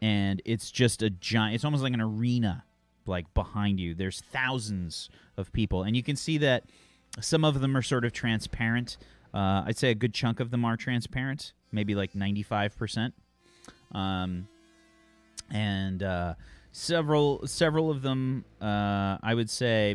and 0.00 0.40
it's 0.46 0.70
just 0.70 1.02
a 1.02 1.10
giant 1.10 1.54
it's 1.54 1.64
almost 1.66 1.82
like 1.82 1.92
an 1.92 2.00
arena 2.00 2.64
like 3.10 3.32
behind 3.34 3.78
you. 3.78 3.94
There's 3.94 4.22
thousands 4.32 5.10
of 5.36 5.52
people. 5.52 5.82
And 5.82 5.94
you 5.94 6.02
can 6.02 6.16
see 6.16 6.38
that 6.38 6.64
some 7.20 7.44
of 7.44 7.60
them 7.60 7.76
are 7.76 7.82
sort 7.82 8.04
of 8.04 8.12
transparent. 8.12 8.96
Uh, 9.32 9.62
i'd 9.66 9.78
say 9.78 9.90
a 9.90 9.94
good 9.94 10.12
chunk 10.12 10.40
of 10.40 10.50
them 10.50 10.64
are 10.64 10.76
transparent 10.76 11.52
maybe 11.70 11.94
like 11.94 12.14
95% 12.14 13.12
um, 13.92 14.48
and 15.52 16.02
uh, 16.02 16.34
several 16.72 17.46
several 17.46 17.92
of 17.92 18.02
them 18.02 18.44
uh, 18.60 19.18
i 19.22 19.32
would 19.32 19.48
say 19.48 19.94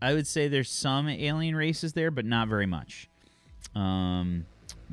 i 0.00 0.14
would 0.14 0.28
say 0.28 0.46
there's 0.46 0.70
some 0.70 1.08
alien 1.08 1.56
races 1.56 1.94
there 1.94 2.12
but 2.12 2.24
not 2.24 2.46
very 2.46 2.66
much. 2.66 3.08
Um, 3.74 4.46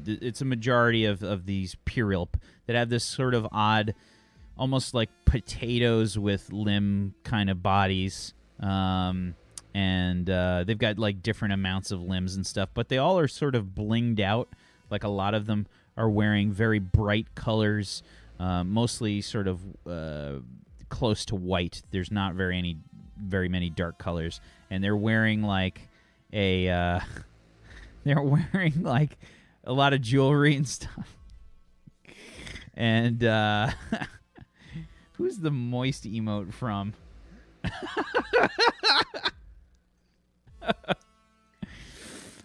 th- 0.04 0.20
it's 0.22 0.42
a 0.42 0.46
majority 0.46 1.06
of, 1.06 1.24
of 1.24 1.46
these 1.46 1.76
Purilp 1.86 2.36
that 2.68 2.76
have 2.76 2.90
this 2.90 3.04
sort 3.04 3.34
of 3.34 3.48
odd, 3.52 3.94
almost 4.58 4.94
like 4.94 5.10
potatoes 5.26 6.18
with 6.18 6.52
limb 6.52 7.14
kind 7.24 7.50
of 7.50 7.62
bodies. 7.62 8.34
Um, 8.60 9.36
and 9.74 10.30
uh, 10.30 10.64
they've 10.66 10.78
got 10.78 10.98
like 10.98 11.22
different 11.22 11.54
amounts 11.54 11.92
of 11.92 12.02
limbs 12.02 12.36
and 12.36 12.46
stuff, 12.46 12.70
but 12.74 12.90
they 12.90 12.98
all 12.98 13.20
are 13.20 13.28
sort 13.28 13.56
of 13.56 13.68
blinged 13.68 14.20
out. 14.20 14.50
Like 14.90 15.04
a 15.04 15.10
lot 15.10 15.34
of 15.34 15.46
them 15.46 15.68
are 15.98 16.10
wearing 16.10 16.52
very 16.52 16.80
bright 16.80 17.36
colors, 17.36 18.04
uh, 18.40 18.64
mostly 18.64 19.22
sort 19.22 19.48
of 19.48 19.60
uh, 19.86 20.40
close 20.90 21.26
to 21.26 21.36
white. 21.36 21.82
There's 21.92 22.12
not 22.12 22.36
very 22.36 22.58
any, 22.58 22.78
very 23.22 23.50
many 23.50 23.70
dark 23.70 23.98
colors, 23.98 24.40
and 24.70 24.84
they're 24.84 24.96
wearing 24.96 25.42
like 25.42 25.82
a. 26.32 26.70
Uh, 26.70 27.00
they're 28.06 28.22
wearing 28.54 28.84
like 28.84 29.18
a 29.66 29.74
lot 29.74 29.92
of 29.92 30.02
jewelry 30.02 30.56
and 30.56 30.68
stuff. 30.68 31.18
And 32.76 33.24
uh 33.24 33.72
who's 35.18 35.38
the 35.40 35.52
moist 35.52 36.04
emote 36.06 36.54
from? 36.54 36.94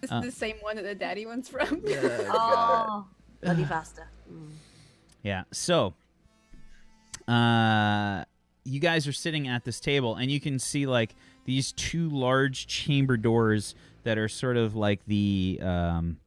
This 0.01 0.11
Uh, 0.11 0.15
is 0.19 0.25
the 0.25 0.31
same 0.31 0.55
one 0.61 0.77
that 0.77 0.83
the 0.83 0.95
daddy 0.95 1.25
one's 1.25 1.47
from. 1.47 1.83
Oh, 2.33 3.05
bloody 3.41 3.65
faster. 3.65 4.07
Mm. 4.31 4.49
Yeah. 5.23 5.43
So, 5.51 5.93
uh, 7.27 8.23
you 8.63 8.79
guys 8.79 9.07
are 9.07 9.13
sitting 9.13 9.47
at 9.47 9.63
this 9.63 9.79
table, 9.79 10.15
and 10.15 10.31
you 10.31 10.39
can 10.39 10.57
see 10.59 10.85
like 10.87 11.15
these 11.45 11.71
two 11.71 12.09
large 12.09 12.65
chamber 12.67 13.17
doors 13.17 13.75
that 14.03 14.17
are 14.17 14.27
sort 14.27 14.57
of 14.57 14.75
like 14.75 15.01
the 15.05 15.59
um, 15.61 16.17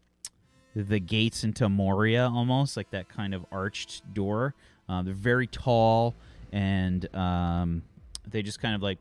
the 0.77 1.01
gates 1.01 1.43
into 1.45 1.69
Moria, 1.69 2.29
almost 2.29 2.77
like 2.77 2.91
that 2.91 3.09
kind 3.09 3.35
of 3.35 3.45
arched 3.51 4.13
door. 4.15 4.55
Uh, 4.89 5.03
they're 5.03 5.15
very 5.15 5.47
tall, 5.49 6.15
and 6.55 7.13
um, 7.17 7.83
they 8.29 8.41
just 8.41 8.63
kind 8.63 8.77
of 8.77 8.83
like 8.83 8.99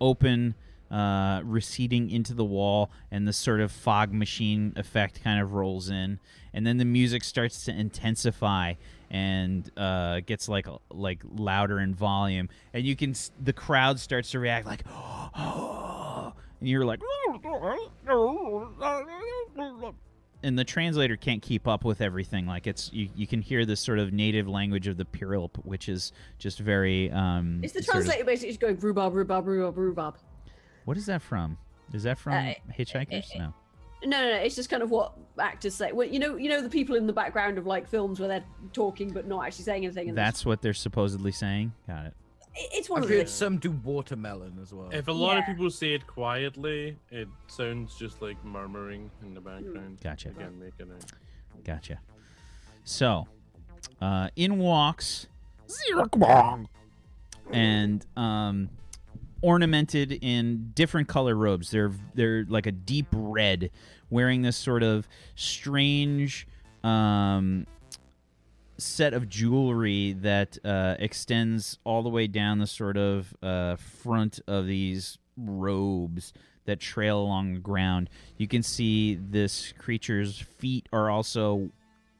open, 0.00 0.54
uh, 0.92 1.40
receding 1.44 2.08
into 2.08 2.32
the 2.34 2.44
wall, 2.44 2.88
and 3.10 3.26
this 3.26 3.36
sort 3.36 3.60
of 3.60 3.72
fog 3.72 4.12
machine 4.12 4.72
effect 4.76 5.22
kind 5.22 5.40
of 5.40 5.54
rolls 5.54 5.90
in, 5.90 6.20
and 6.54 6.64
then 6.64 6.76
the 6.76 6.84
music 6.84 7.24
starts 7.24 7.64
to 7.64 7.72
intensify 7.72 8.74
and 9.10 9.70
uh, 9.76 10.20
gets 10.20 10.48
like 10.48 10.68
like 10.90 11.20
louder 11.34 11.80
in 11.80 11.94
volume, 11.94 12.48
and 12.72 12.84
you 12.84 12.94
can 12.94 13.14
the 13.42 13.52
crowd 13.52 13.98
starts 13.98 14.30
to 14.30 14.38
react 14.38 14.66
like, 14.66 14.84
and 15.34 16.68
you're 16.68 16.84
like, 16.84 17.00
and 20.42 20.58
the 20.58 20.64
translator 20.64 21.16
can't 21.16 21.40
keep 21.42 21.66
up 21.68 21.84
with 21.84 22.00
everything. 22.00 22.46
Like 22.46 22.66
it's 22.66 22.92
you, 22.92 23.08
you 23.14 23.26
can 23.26 23.40
hear 23.42 23.64
this 23.64 23.80
sort 23.80 23.98
of 23.98 24.12
native 24.12 24.48
language 24.48 24.86
of 24.86 24.96
the 24.96 25.04
Purilp, 25.04 25.56
which 25.64 25.88
is 25.88 26.12
just 26.38 26.58
very. 26.58 27.10
Um, 27.10 27.60
Is 27.62 27.72
the 27.72 27.82
sort 27.82 27.98
of- 27.98 28.04
translator 28.04 28.24
basically 28.24 28.50
just 28.50 28.60
going 28.60 28.76
rhubarb, 28.78 29.14
rhubarb, 29.14 29.46
rhubarb, 29.46 29.76
rhubarb? 29.76 30.14
what 30.84 30.96
is 30.96 31.06
that 31.06 31.22
from? 31.22 31.56
Is 31.92 32.02
that 32.04 32.18
from 32.18 32.32
Uh, 32.34 32.54
Hitchhikers? 32.76 33.26
No. 33.38 33.54
No, 34.04 34.20
no, 34.20 34.30
no. 34.30 34.36
It's 34.38 34.56
just 34.56 34.68
kind 34.68 34.82
of 34.82 34.90
what 34.90 35.12
actors 35.38 35.74
say. 35.76 35.92
Well, 35.92 36.08
you 36.08 36.18
know, 36.18 36.36
you 36.36 36.48
know 36.48 36.60
the 36.60 36.68
people 36.68 36.96
in 36.96 37.06
the 37.06 37.12
background 37.12 37.56
of 37.56 37.66
like 37.66 37.86
films 37.86 38.18
where 38.18 38.28
they're 38.28 38.44
talking 38.72 39.10
but 39.12 39.28
not 39.28 39.46
actually 39.46 39.64
saying 39.64 39.84
anything. 39.84 40.08
And 40.08 40.18
That's 40.18 40.44
what 40.44 40.60
they're 40.60 40.74
supposedly 40.74 41.30
saying. 41.30 41.72
Got 41.86 42.06
it. 42.06 42.14
It- 42.54 42.70
it's 42.72 42.90
one 42.90 42.98
I've 42.98 43.04
of 43.04 43.08
the 43.08 43.16
heard 43.16 43.26
things. 43.26 43.30
some 43.36 43.58
do 43.58 43.70
watermelon 43.70 44.58
as 44.62 44.72
well. 44.72 44.90
If 44.90 45.08
a 45.08 45.12
lot 45.12 45.38
of 45.38 45.44
people 45.46 45.70
say 45.70 45.94
it 45.94 46.06
quietly, 46.06 46.96
it 47.10 47.28
sounds 47.48 47.96
just 47.96 48.20
like 48.22 48.42
murmuring 48.44 49.10
in 49.22 49.34
the 49.34 49.40
background. 49.40 49.98
Gotcha. 50.02 50.30
Again, 50.30 50.58
make 50.58 50.74
it 50.78 50.88
out. 50.92 51.04
Gotcha. 51.64 52.00
So, 52.84 53.26
uh, 54.00 54.28
in 54.36 54.58
walks 54.58 55.26
and 57.50 58.04
um, 58.16 58.68
ornamented 59.40 60.12
in 60.22 60.70
different 60.74 61.08
color 61.08 61.34
robes. 61.34 61.70
They're 61.70 61.92
they're 62.14 62.44
like 62.48 62.66
a 62.66 62.72
deep 62.72 63.06
red, 63.12 63.70
wearing 64.10 64.42
this 64.42 64.56
sort 64.56 64.82
of 64.82 65.08
strange 65.34 66.46
um, 66.84 67.66
set 68.82 69.14
of 69.14 69.28
jewelry 69.28 70.12
that 70.20 70.58
uh, 70.64 70.96
extends 70.98 71.78
all 71.84 72.02
the 72.02 72.08
way 72.08 72.26
down 72.26 72.58
the 72.58 72.66
sort 72.66 72.96
of 72.96 73.34
uh, 73.42 73.76
front 73.76 74.40
of 74.46 74.66
these 74.66 75.18
robes 75.36 76.32
that 76.64 76.80
trail 76.80 77.18
along 77.20 77.54
the 77.54 77.60
ground. 77.60 78.08
You 78.36 78.46
can 78.46 78.62
see 78.62 79.14
this 79.14 79.72
creature's 79.78 80.38
feet 80.38 80.88
are 80.92 81.10
also 81.10 81.70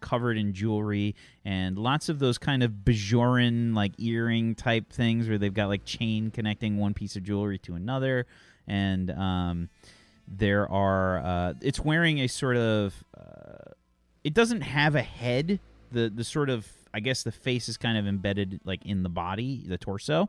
covered 0.01 0.37
in 0.37 0.53
jewelry 0.53 1.15
and 1.45 1.79
lots 1.79 2.09
of 2.09 2.19
those 2.19 2.37
kind 2.37 2.63
of 2.63 2.73
Bajoran 2.85 3.75
like 3.75 3.93
earring 3.99 4.57
type 4.57 4.93
things 4.93 5.29
where 5.29 5.39
they've 5.39 5.55
got 5.55 5.69
like 5.69 5.85
chain 5.85 6.33
connecting 6.33 6.77
one 6.77 6.93
piece 6.93 7.15
of 7.15 7.23
jewelry 7.23 7.59
to 7.59 7.75
another 7.75 8.27
and 8.67 9.13
um, 9.13 9.69
there 10.27 10.69
are 10.71 11.19
uh, 11.19 11.55
it's 11.61 11.81
wearing 11.81 12.19
a 12.19 12.27
sort 12.27 12.57
of 12.57 13.05
uh, 13.17 13.71
it 14.25 14.35
doesn't 14.35 14.63
have 14.63 14.95
a 14.95 15.03
head 15.03 15.61
the 15.93 16.11
the 16.15 16.25
sort 16.25 16.51
of 16.51 16.67
I 16.95 17.01
guess 17.01 17.23
the 17.23 17.33
face 17.33 17.69
is 17.69 17.77
kind 17.77 17.97
of 17.97 18.07
embedded 18.07 18.61
like 18.65 18.85
in 18.85 19.03
the 19.03 19.09
body 19.09 19.65
the 19.67 19.79
torso 19.79 20.29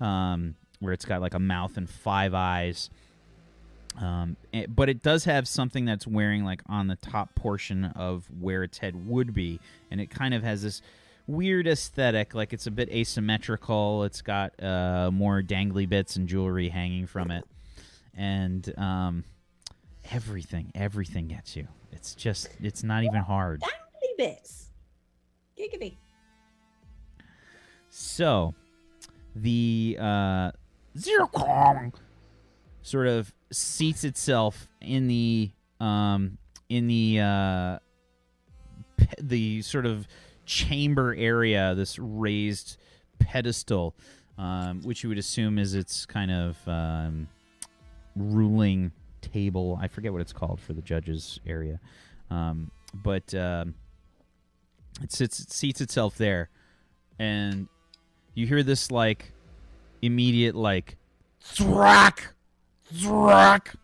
um, 0.00 0.54
where 0.80 0.92
it's 0.92 1.04
got 1.04 1.20
like 1.20 1.34
a 1.34 1.38
mouth 1.38 1.76
and 1.76 1.88
five 1.88 2.34
eyes 2.34 2.90
um, 4.00 4.36
eh, 4.52 4.66
but 4.68 4.88
it 4.88 5.02
does 5.02 5.24
have 5.24 5.46
something 5.46 5.84
that's 5.84 6.06
wearing 6.06 6.44
like 6.44 6.62
on 6.66 6.86
the 6.86 6.96
top 6.96 7.34
portion 7.34 7.84
of 7.84 8.26
where 8.40 8.62
its 8.62 8.78
head 8.78 9.06
would 9.08 9.34
be, 9.34 9.60
and 9.90 10.00
it 10.00 10.10
kind 10.10 10.34
of 10.34 10.42
has 10.42 10.62
this 10.62 10.80
weird 11.26 11.66
aesthetic. 11.66 12.34
Like 12.34 12.52
it's 12.52 12.66
a 12.66 12.70
bit 12.70 12.88
asymmetrical. 12.90 14.04
It's 14.04 14.22
got 14.22 14.60
uh, 14.62 15.10
more 15.12 15.42
dangly 15.42 15.88
bits 15.88 16.16
and 16.16 16.26
jewelry 16.26 16.68
hanging 16.68 17.06
from 17.06 17.30
it, 17.30 17.44
and 18.16 18.72
um, 18.78 19.24
everything, 20.10 20.72
everything 20.74 21.28
gets 21.28 21.56
you. 21.56 21.68
It's 21.92 22.14
just, 22.14 22.48
it's 22.62 22.82
not 22.82 23.04
even 23.04 23.20
hard. 23.20 23.60
dangly 23.60 24.16
bits. 24.16 24.70
Giggity. 25.58 25.96
So, 27.90 28.54
the 29.34 29.96
uh, 30.00 30.50
Zircon 30.96 31.92
sort 32.82 33.06
of 33.06 33.32
seats 33.50 34.04
itself 34.04 34.68
in 34.80 35.06
the 35.06 35.50
um, 35.80 36.38
in 36.68 36.86
the 36.86 37.20
uh, 37.20 37.78
pe- 38.96 39.06
the 39.20 39.62
sort 39.62 39.86
of 39.86 40.06
chamber 40.46 41.14
area, 41.16 41.74
this 41.74 41.98
raised 41.98 42.78
pedestal, 43.18 43.94
um, 44.38 44.80
which 44.82 45.02
you 45.02 45.08
would 45.08 45.18
assume 45.18 45.58
is 45.58 45.74
its 45.74 46.06
kind 46.06 46.30
of 46.30 46.56
um, 46.66 47.28
ruling 48.16 48.92
table. 49.20 49.78
I 49.80 49.88
forget 49.88 50.12
what 50.12 50.20
it's 50.20 50.32
called 50.32 50.60
for 50.60 50.72
the 50.72 50.82
judges 50.82 51.40
area, 51.46 51.78
um, 52.30 52.70
but 52.94 53.34
um, 53.34 53.74
it 55.00 55.12
sits 55.12 55.40
it 55.40 55.50
seats 55.52 55.80
itself 55.80 56.16
there, 56.16 56.50
and 57.18 57.68
you 58.34 58.46
hear 58.46 58.62
this 58.62 58.90
like 58.90 59.32
immediate 60.02 60.54
like 60.54 60.96
thrack, 61.40 62.34
thrack, 62.92 63.74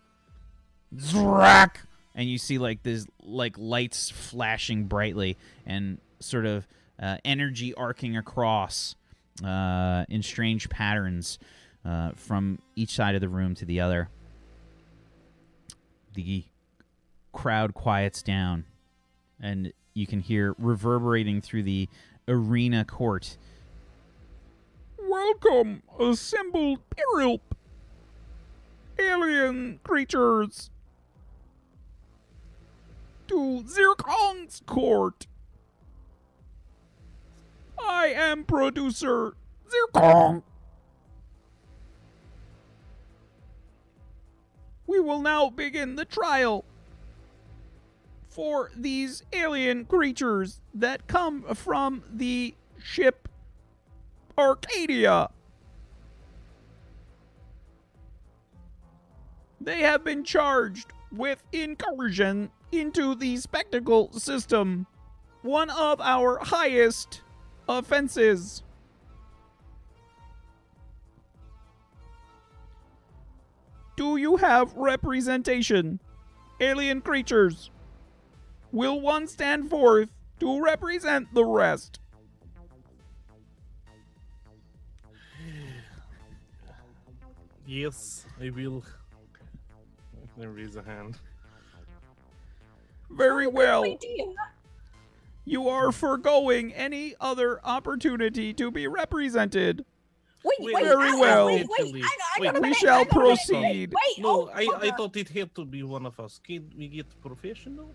thrack, 0.97 1.81
and 2.15 2.29
you 2.29 2.37
see 2.37 2.57
like 2.57 2.83
this 2.83 3.07
like 3.23 3.57
lights 3.57 4.09
flashing 4.09 4.85
brightly 4.85 5.37
and 5.65 5.99
sort 6.19 6.45
of 6.45 6.67
uh, 7.01 7.17
energy 7.23 7.73
arcing 7.75 8.17
across 8.17 8.95
uh, 9.43 10.05
in 10.09 10.21
strange 10.21 10.69
patterns 10.69 11.39
uh, 11.85 12.11
from 12.15 12.59
each 12.75 12.91
side 12.91 13.15
of 13.15 13.21
the 13.21 13.29
room 13.29 13.55
to 13.55 13.65
the 13.65 13.79
other. 13.79 14.09
The 16.13 16.43
crowd 17.31 17.73
quiets 17.73 18.21
down, 18.21 18.65
and 19.39 19.71
you 19.93 20.07
can 20.07 20.19
hear 20.19 20.55
reverberating 20.57 21.41
through 21.41 21.63
the 21.63 21.89
arena 22.27 22.85
court. 22.85 23.37
Welcome, 24.97 25.83
assembled 25.99 26.79
Perilp. 26.89 27.41
Alien 28.99 29.79
creatures 29.83 30.69
to 33.27 33.63
Zircon's 33.65 34.61
court. 34.65 35.27
I 37.81 38.07
am 38.07 38.43
producer 38.43 39.35
Zircon. 39.69 40.43
We 44.85 44.99
will 44.99 45.21
now 45.21 45.49
begin 45.49 45.95
the 45.95 46.05
trial 46.05 46.65
for 48.39 48.71
these 48.73 49.21
alien 49.33 49.83
creatures 49.83 50.61
that 50.73 51.05
come 51.07 51.43
from 51.55 52.01
the 52.09 52.55
ship 52.81 53.27
Arcadia. 54.37 55.29
They 59.59 59.81
have 59.81 60.05
been 60.05 60.23
charged 60.23 60.93
with 61.11 61.43
incursion 61.51 62.49
into 62.71 63.13
the 63.13 63.35
spectacle 63.35 64.09
system, 64.13 64.87
one 65.41 65.69
of 65.71 65.99
our 65.99 66.39
highest 66.41 67.23
offenses. 67.67 68.63
Do 73.97 74.15
you 74.15 74.37
have 74.37 74.73
representation? 74.77 75.99
Alien 76.61 77.01
creatures. 77.01 77.69
Will 78.71 78.99
one 78.99 79.27
stand 79.27 79.69
forth 79.69 80.09
to 80.39 80.61
represent 80.61 81.33
the 81.33 81.45
rest? 81.45 81.99
Yes, 87.65 88.25
I 88.41 88.49
will. 88.49 88.83
There 90.37 90.49
raise 90.49 90.75
a 90.75 90.81
hand. 90.83 91.17
Very 93.11 93.47
well. 93.47 93.83
idea. 93.83 94.25
You 95.45 95.67
are 95.67 95.91
foregoing 95.91 96.73
any 96.73 97.15
other 97.19 97.59
opportunity 97.65 98.53
to 98.53 98.71
be 98.71 98.87
represented. 98.87 99.83
Wait, 100.43 100.55
Wait, 100.61 100.75
wait, 100.75 100.83
Very 100.85 101.05
hang 101.07 101.13
on, 101.15 101.19
well. 101.19 101.45
Wait, 101.47 101.67
wait, 101.79 101.93
Wait, 101.93 102.03
hang 102.03 102.03
on, 102.03 102.09
hang 102.33 102.41
wait. 102.41 102.47
on 102.49 102.55
a 102.55 102.59
We 102.61 102.61
minute, 102.61 102.77
shall 102.77 102.97
hang 102.99 103.07
on 103.09 103.17
a 103.17 103.19
minute. 103.19 103.37
proceed. 103.37 103.93
Wait, 103.93 104.23
No, 104.23 104.29
oh, 104.29 104.51
I, 104.53 104.63
hold 104.65 104.83
I 104.83 104.89
on. 104.89 104.95
thought 104.97 105.17
it 105.17 105.29
had 105.29 105.53
to 105.55 105.65
be 105.65 105.83
one 105.83 106.05
of 106.05 106.17
us. 106.19 106.39
Can 106.43 106.71
we 106.77 106.87
get 106.87 107.07
professional? 107.21 107.93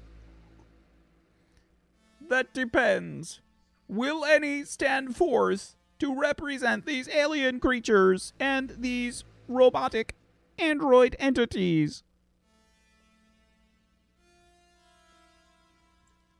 That 2.29 2.53
depends. 2.55 3.41
Will 3.89 4.25
any 4.25 4.65
stand 4.65 5.17
forth 5.17 5.77
to 5.99 6.19
represent 6.19 6.87
these 6.87 7.09
alien 7.09 7.61
creatures 7.61 8.33
and 8.41 8.75
these 8.79 9.25
robotic 9.47 10.15
android 10.59 11.17
entities? 11.19 12.03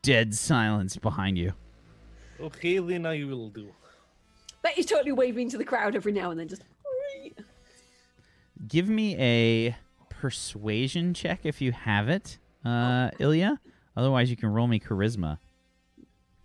Dead 0.03 0.35
silence 0.35 0.97
behind 0.97 1.39
you. 1.39 1.53
Okay, 2.41 2.79
then 2.79 3.07
I 3.07 3.25
will 3.25 3.49
do. 3.49 3.69
Bet 4.63 4.77
you're 4.77 4.85
totally 4.85 5.13
waving 5.13 5.51
to 5.51 5.59
the 5.59 5.65
crowd 5.65 5.95
every 5.95 6.13
now 6.13 6.31
and 6.31 6.41
then, 6.41 6.49
just. 6.49 6.63
Give 8.69 8.89
me 8.89 9.17
a 9.19 9.77
persuasion 10.09 11.13
check 11.13 11.41
if 11.45 11.61
you 11.61 11.73
have 11.73 12.09
it, 12.09 12.39
uh, 12.65 13.11
Ilya. 13.19 13.61
Otherwise, 13.97 14.31
you 14.31 14.37
can 14.37 14.49
roll 14.49 14.67
me 14.67 14.81
charisma. 14.81 15.39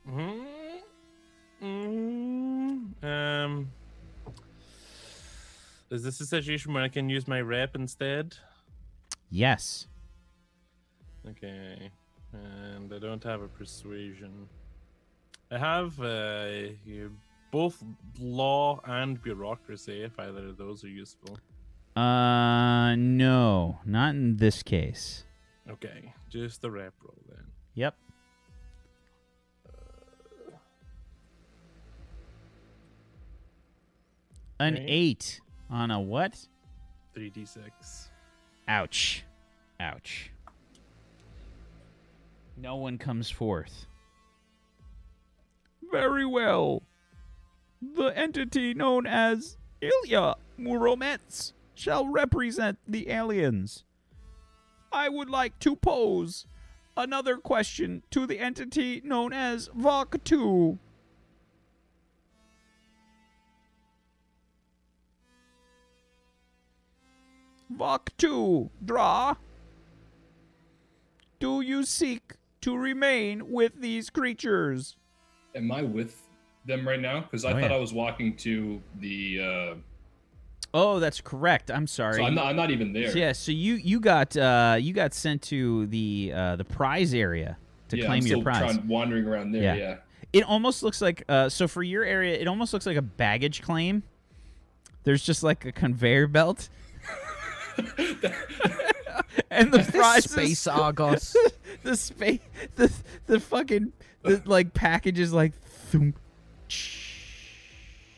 Mm, 0.10 0.46
mm, 1.62 3.04
um, 3.04 3.72
is 5.92 6.04
this 6.04 6.20
a 6.20 6.26
situation 6.26 6.74
where 6.74 6.84
I 6.84 6.88
can 6.88 7.10
use 7.10 7.28
my 7.28 7.42
rep 7.42 7.76
instead? 7.76 8.36
Yes. 9.30 9.88
Okay, 11.28 11.92
and 12.34 12.92
I 12.92 12.98
don't 12.98 13.24
have 13.24 13.42
a 13.44 13.48
persuasion. 13.48 14.48
I 15.52 15.60
have 15.60 16.00
uh, 16.00 16.70
both 17.52 17.84
law 18.20 18.80
and 18.86 19.22
bureaucracy. 19.22 20.02
If 20.04 20.20
either 20.20 20.48
of 20.48 20.58
those 20.58 20.84
are 20.84 20.90
useful. 20.90 21.38
Uh, 21.96 22.96
no, 22.96 23.80
not 23.86 24.16
in 24.16 24.38
this 24.38 24.64
case. 24.64 25.26
Okay, 25.70 26.14
just 26.30 26.62
the 26.62 26.72
rep 26.72 26.94
roll 27.04 27.18
then. 27.28 27.46
Yep. 27.76 27.96
An 34.60 34.76
Okay. 34.76 34.86
eight 34.88 35.42
on 35.70 35.92
a 35.92 36.00
what? 36.00 36.48
Three 37.14 37.30
d 37.30 37.46
six. 37.46 38.10
Ouch. 38.68 39.24
Ouch. 39.80 40.32
No 42.58 42.76
one 42.76 42.98
comes 42.98 43.30
forth. 43.30 43.86
Very 45.92 46.26
well. 46.26 46.84
The 47.82 48.08
entity 48.18 48.74
known 48.74 49.08
as 49.08 49.58
Ilya 49.82 50.36
Muromets 50.60 51.54
shall 51.74 52.08
represent 52.08 52.78
the 52.86 53.10
aliens. 53.10 53.86
I 54.92 55.08
would 55.08 55.30
like 55.30 55.58
to 55.60 55.76
pose 55.78 56.46
another 56.98 57.38
question 57.38 58.04
to 58.12 58.28
the 58.28 58.40
entity 58.40 59.02
known 59.06 59.32
as 59.32 59.70
Vok 59.70 60.22
2. 60.26 60.78
Vok 67.76 68.10
2, 68.18 68.70
draw. 68.84 69.36
Do 71.40 71.62
you 71.62 71.84
seek 71.84 72.34
to 72.62 72.76
remain 72.76 73.52
with 73.52 73.80
these 73.80 74.10
creatures? 74.10 74.98
Am 75.56 75.72
I 75.72 75.84
with 75.84 76.22
them 76.66 76.88
right 76.88 77.00
now? 77.00 77.22
Because 77.22 77.46
I 77.46 77.52
Oh, 77.52 77.54
thought 77.62 77.70
yeah. 77.72 77.78
I 77.78 77.80
was 77.80 77.94
walking 77.94 78.36
to 78.38 78.82
the. 79.00 79.40
Uh, 79.42 79.76
Oh, 80.72 81.00
that's 81.00 81.20
correct. 81.20 81.72
I'm 81.72 81.88
sorry. 81.88 82.18
so 82.18 82.24
I'm 82.24 82.36
not. 82.36 82.46
I'm 82.46 82.56
not 82.56 82.70
even 82.70 82.94
there. 82.94 83.18
Yeah, 83.18 83.32
so 83.32 83.52
you 83.52 83.74
you 83.74 84.00
got 84.00 84.38
uh 84.38 84.78
you 84.80 84.94
got 84.94 85.16
sent 85.16 85.42
to 85.44 85.88
the 85.88 86.32
uh 86.36 86.56
the 86.58 86.64
prize 86.64 87.12
area 87.16 87.58
to 87.88 87.98
yeah, 87.98 88.06
claim 88.06 88.22
I'm 88.22 88.28
your 88.28 88.44
prize. 88.44 88.76
trying, 88.76 88.88
wandering 88.88 89.26
around 89.26 89.52
there. 89.52 89.64
Yeah. 89.64 89.76
Yeah. 89.76 89.96
It 90.32 90.44
almost 90.44 90.84
looks 90.84 91.02
like 91.02 91.24
uh 91.28 91.50
so 91.50 91.68
for 91.68 91.82
your 91.82 92.04
area 92.04 92.38
it 92.38 92.48
almost 92.48 92.72
looks 92.72 92.86
like 92.86 92.98
a 92.98 93.02
baggage 93.02 93.64
claim. 93.64 94.04
There's 95.06 95.24
just 95.24 95.42
like 95.42 95.66
a 95.66 95.72
conveyor 95.72 96.28
belt 96.28 96.70
and 99.52 99.72
the 99.72 99.80
prize 99.92 100.26
is- 100.26 100.32
Space 100.32 100.68
Argos. 100.68 101.36
the 101.84 101.96
space 101.96 102.40
the 102.76 102.92
the 103.28 103.40
fucking 103.40 103.92
the 104.24 104.42
like 104.46 104.74
packages 104.74 105.32
like 105.34 105.54
thump, 105.62 106.18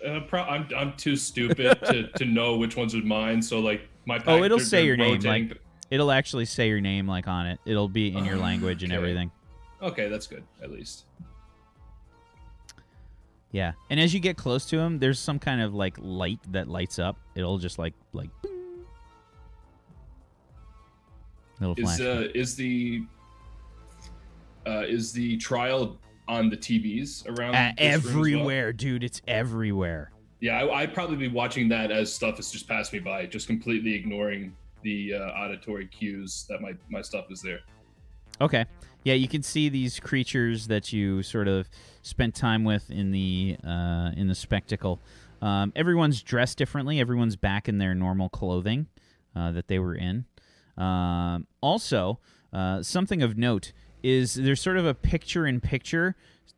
Uh, 0.06 0.20
pro- 0.22 0.42
I'm 0.44 0.68
I'm 0.76 0.94
too 0.98 1.16
stupid 1.16 1.80
to, 1.86 2.08
to 2.10 2.26
know 2.26 2.58
which 2.58 2.76
ones 2.76 2.96
are 2.96 3.02
mine. 3.04 3.42
So 3.42 3.60
like 3.60 3.88
my. 4.06 4.18
Pack, 4.18 4.28
Oh, 4.28 4.44
it'll 4.44 4.58
they're- 4.58 4.66
say 4.66 4.78
they're 4.78 4.96
your 4.96 4.98
name, 4.98 5.22
like- 5.22 5.58
it'll 5.92 6.12
actually 6.12 6.46
say 6.46 6.68
your 6.70 6.82
name 6.82 7.08
like 7.08 7.28
on 7.28 7.46
it. 7.48 7.60
It'll 7.66 7.88
be 7.90 8.16
in 8.16 8.26
your 8.26 8.38
language 8.38 8.84
and 8.84 8.92
everything. 8.92 9.32
Okay, 9.82 10.10
that's 10.10 10.28
good. 10.28 10.44
At 10.62 10.72
least. 10.72 11.06
Yeah, 13.52 13.74
and 13.90 14.00
as 14.00 14.14
you 14.14 14.20
get 14.22 14.38
close 14.38 14.66
to 14.68 14.80
him, 14.80 15.00
there's 15.00 15.20
some 15.20 15.38
kind 15.38 15.62
of 15.62 15.74
like 15.74 15.96
light 16.00 16.40
that 16.52 16.68
lights 16.70 17.00
up. 17.00 17.18
It'll 17.36 17.58
just 17.58 17.78
like 17.78 17.94
like. 18.14 18.30
Little 21.62 21.76
Is 21.90 22.02
uh 22.02 22.28
is 22.34 22.56
the 22.56 23.04
uh 24.66 24.84
is 24.88 25.12
the 25.14 25.38
trial 25.38 25.98
on 26.28 26.50
the 26.50 26.58
TVs 26.58 27.28
around 27.28 27.56
Uh, 27.56 27.72
as 27.78 28.04
well? 28.04 28.12
everywhere, 28.14 28.74
dude. 28.74 29.04
It's 29.04 29.22
everywhere. 29.28 30.12
Yeah, 30.40 30.64
I, 30.64 30.82
I'd 30.82 30.94
probably 30.94 31.18
be 31.18 31.28
watching 31.28 31.70
that 31.70 31.92
as 31.92 32.12
stuff 32.12 32.38
has 32.38 32.52
just 32.52 32.68
passed 32.68 32.94
me 32.94 33.00
by, 33.00 33.26
just 33.28 33.48
completely 33.48 33.94
ignoring 33.94 34.56
the 34.82 35.14
uh, 35.14 35.20
auditory 35.34 35.86
cues 35.88 36.46
that 36.50 36.62
my 36.62 36.74
my 36.90 37.02
stuff 37.02 37.26
is 37.30 37.42
there. 37.42 37.60
Okay. 38.40 38.66
Yeah, 39.04 39.14
you 39.16 39.28
can 39.28 39.42
see 39.44 39.70
these 39.70 40.00
creatures 40.00 40.68
that 40.68 40.94
you 40.94 41.22
sort 41.24 41.48
of 41.48 41.68
spent 42.04 42.36
time 42.36 42.64
with 42.64 42.90
in 42.92 43.12
the 43.12 43.58
uh, 43.64 44.12
in 44.18 44.28
the 44.28 44.36
spectacle. 44.36 45.00
Um, 45.42 45.74
everyone's 45.76 46.22
dressed 46.22 46.58
differently. 46.60 47.00
Everyone's 47.00 47.36
back 47.36 47.68
in 47.68 47.78
their 47.80 47.96
normal 47.96 48.30
clothing 48.30 48.88
uh, 49.36 49.52
that 49.54 49.68
they 49.68 49.80
were 49.80 49.96
in. 49.96 50.26
Um, 50.82 51.48
also, 51.62 52.20
uh, 52.52 52.82
something 52.82 53.22
of 53.22 53.38
note 53.38 53.72
is 54.02 54.34
there's 54.34 54.60
sort 54.60 54.78
of 54.78 54.86
a 54.86 54.96
picture-in-picture 54.96 56.16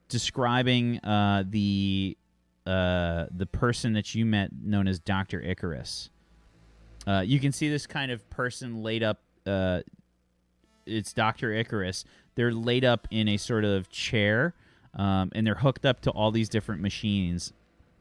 describing 0.08 1.00
uh, 1.00 1.44
the 1.50 2.18
uh, 2.66 3.26
the 3.36 3.46
person 3.46 3.92
that 3.94 4.16
you 4.16 4.26
met, 4.26 4.50
known 4.64 4.88
as 4.88 4.98
Doctor 4.98 5.42
Icarus. 5.42 6.10
Uh, 7.06 7.22
you 7.26 7.38
can 7.42 7.52
see 7.52 7.68
this 7.68 7.86
kind 7.86 8.10
of 8.10 8.30
person 8.30 8.82
laid 8.82 9.04
up. 9.04 9.20
Uh, 9.46 9.82
it's 10.86 11.12
Doctor 11.12 11.52
Icarus. 11.52 12.06
They're 12.36 12.54
laid 12.54 12.86
up 12.86 13.08
in 13.12 13.28
a 13.28 13.36
sort 13.36 13.66
of 13.66 13.90
chair, 13.90 14.54
um, 14.94 15.32
and 15.36 15.46
they're 15.46 15.56
hooked 15.56 15.86
up 15.86 16.00
to 16.02 16.12
all 16.12 16.32
these 16.32 16.48
different 16.48 16.82
machines. 16.82 17.52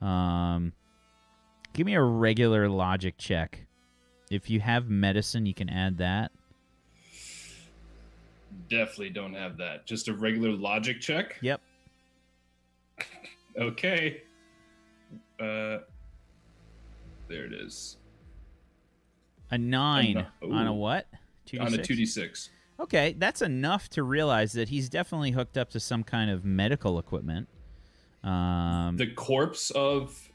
Um, 0.01 0.73
give 1.73 1.85
me 1.85 1.95
a 1.95 2.03
regular 2.03 2.69
logic 2.69 3.19
check. 3.19 3.67
If 4.33 4.49
you 4.49 4.61
have 4.61 4.89
medicine, 4.89 5.47
you 5.47 5.55
can 5.55 5.69
add 5.69 5.99
that. 5.99 6.33
Definitely 8.69 9.11
don't 9.11 9.35
have 9.35 9.59
that. 9.59 9.87
Just 9.87 10.09
a 10.09 10.15
regular 10.15 10.53
logic 10.53 11.01
check. 11.01 11.39
Yep. 11.41 11.61
Okay. 13.59 14.23
Uh, 15.39 15.81
there 17.29 17.45
it 17.45 17.53
is. 17.53 17.99
A 19.51 19.59
nine 19.59 20.27
Ooh. 20.43 20.53
on 20.53 20.67
a 20.67 20.73
what? 20.73 21.07
On 21.61 21.67
a 21.67 21.77
2d6? 21.77 21.85
two 21.85 21.95
d 21.97 22.07
six. 22.07 22.49
Okay, 22.81 23.15
that's 23.19 23.43
enough 23.43 23.91
to 23.91 24.03
realize 24.03 24.53
that 24.53 24.71
he's 24.71 24.89
definitely 24.89 25.33
hooked 25.33 25.59
up 25.59 25.69
to 25.71 25.81
some 25.81 26.03
kind 26.03 26.31
of 26.31 26.47
medical 26.47 26.99
equipment. 26.99 27.47
Um, 28.25 28.97
The 28.97 29.09
corpse 29.09 29.71
of 29.73 30.31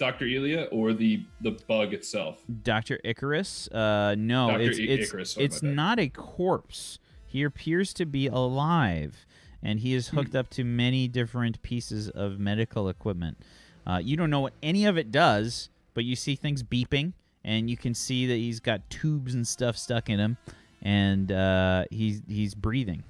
Doctor 0.00 0.24
Elia 0.24 0.64
or 0.72 0.94
the 0.94 1.22
the 1.42 1.50
bug 1.68 1.92
itself. 1.92 2.42
Dr. 2.62 2.98
Icarus? 3.04 3.68
Uh, 3.68 4.14
no, 4.18 4.48
Dr. 4.48 4.62
it's 4.62 4.78
I- 4.78 4.82
it's, 4.82 5.08
Icarus, 5.08 5.36
it's 5.36 5.62
not 5.62 6.00
a 6.00 6.08
corpse. 6.08 6.98
He 7.26 7.42
appears 7.42 7.92
to 7.94 8.06
be 8.06 8.26
alive, 8.26 9.26
and 9.62 9.80
he 9.80 9.92
is 9.92 10.08
hooked 10.08 10.34
up 10.34 10.48
to 10.50 10.64
many 10.64 11.06
different 11.06 11.60
pieces 11.60 12.08
of 12.08 12.40
medical 12.40 12.88
equipment. 12.88 13.36
Uh, 13.86 14.00
you 14.02 14.16
don't 14.16 14.30
know 14.30 14.40
what 14.40 14.54
any 14.62 14.86
of 14.86 14.96
it 14.96 15.12
does, 15.12 15.68
but 15.92 16.04
you 16.04 16.16
see 16.16 16.34
things 16.34 16.62
beeping, 16.62 17.12
and 17.44 17.68
you 17.68 17.76
can 17.76 17.92
see 17.92 18.26
that 18.26 18.36
he's 18.36 18.58
got 18.58 18.88
tubes 18.88 19.34
and 19.34 19.46
stuff 19.46 19.76
stuck 19.76 20.08
in 20.08 20.18
him, 20.18 20.38
and 20.80 21.30
uh, 21.30 21.84
he's 21.90 22.22
he's 22.26 22.54
breathing. 22.54 23.04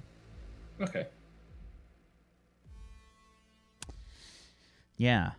Okay. 0.81 1.07
Yeah. 4.97 5.31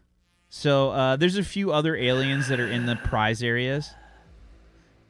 So 0.54 0.90
uh, 0.90 1.16
there's 1.16 1.38
a 1.38 1.42
few 1.42 1.72
other 1.72 1.96
aliens 1.96 2.48
that 2.48 2.60
are 2.60 2.68
in 2.68 2.84
the 2.84 2.94
prize 2.94 3.42
areas, 3.42 3.90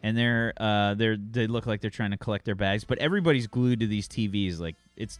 and 0.00 0.16
they're 0.16 0.52
uh, 0.56 0.94
they're 0.94 1.16
they 1.16 1.48
look 1.48 1.66
like 1.66 1.80
they're 1.80 1.90
trying 1.90 2.12
to 2.12 2.16
collect 2.16 2.44
their 2.44 2.54
bags, 2.54 2.84
but 2.84 2.96
everybody's 2.98 3.48
glued 3.48 3.80
to 3.80 3.88
these 3.88 4.06
TVs. 4.06 4.60
Like 4.60 4.76
it's, 4.96 5.18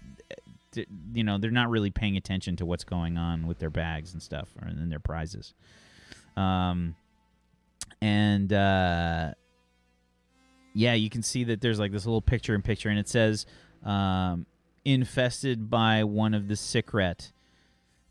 you 1.13 1.25
know, 1.25 1.39
they're 1.39 1.51
not 1.51 1.71
really 1.71 1.91
paying 1.91 2.17
attention 2.17 2.55
to 2.59 2.65
what's 2.65 2.85
going 2.85 3.19
on 3.19 3.49
with 3.49 3.59
their 3.59 3.69
bags 3.69 4.13
and 4.13 4.23
stuff 4.23 4.49
or 4.63 4.69
in 4.69 4.91
their 4.91 5.01
prizes. 5.01 5.55
Um, 6.37 6.95
and 8.01 8.53
uh, 8.53 9.33
yeah, 10.73 10.95
you 10.95 11.11
can 11.11 11.25
see 11.25 11.43
that 11.45 11.61
there's 11.61 11.81
like 11.81 11.91
this 11.91 12.07
little 12.07 12.23
picture 12.23 12.55
in 12.55 12.63
picture, 12.63 12.91
and 12.91 12.99
it 13.01 13.09
says, 13.09 13.45
um, 13.85 14.47
"Infested 14.85 15.69
by 15.69 16.05
one 16.05 16.33
of 16.33 16.47
the 16.47 16.55
Sikret." 16.55 17.33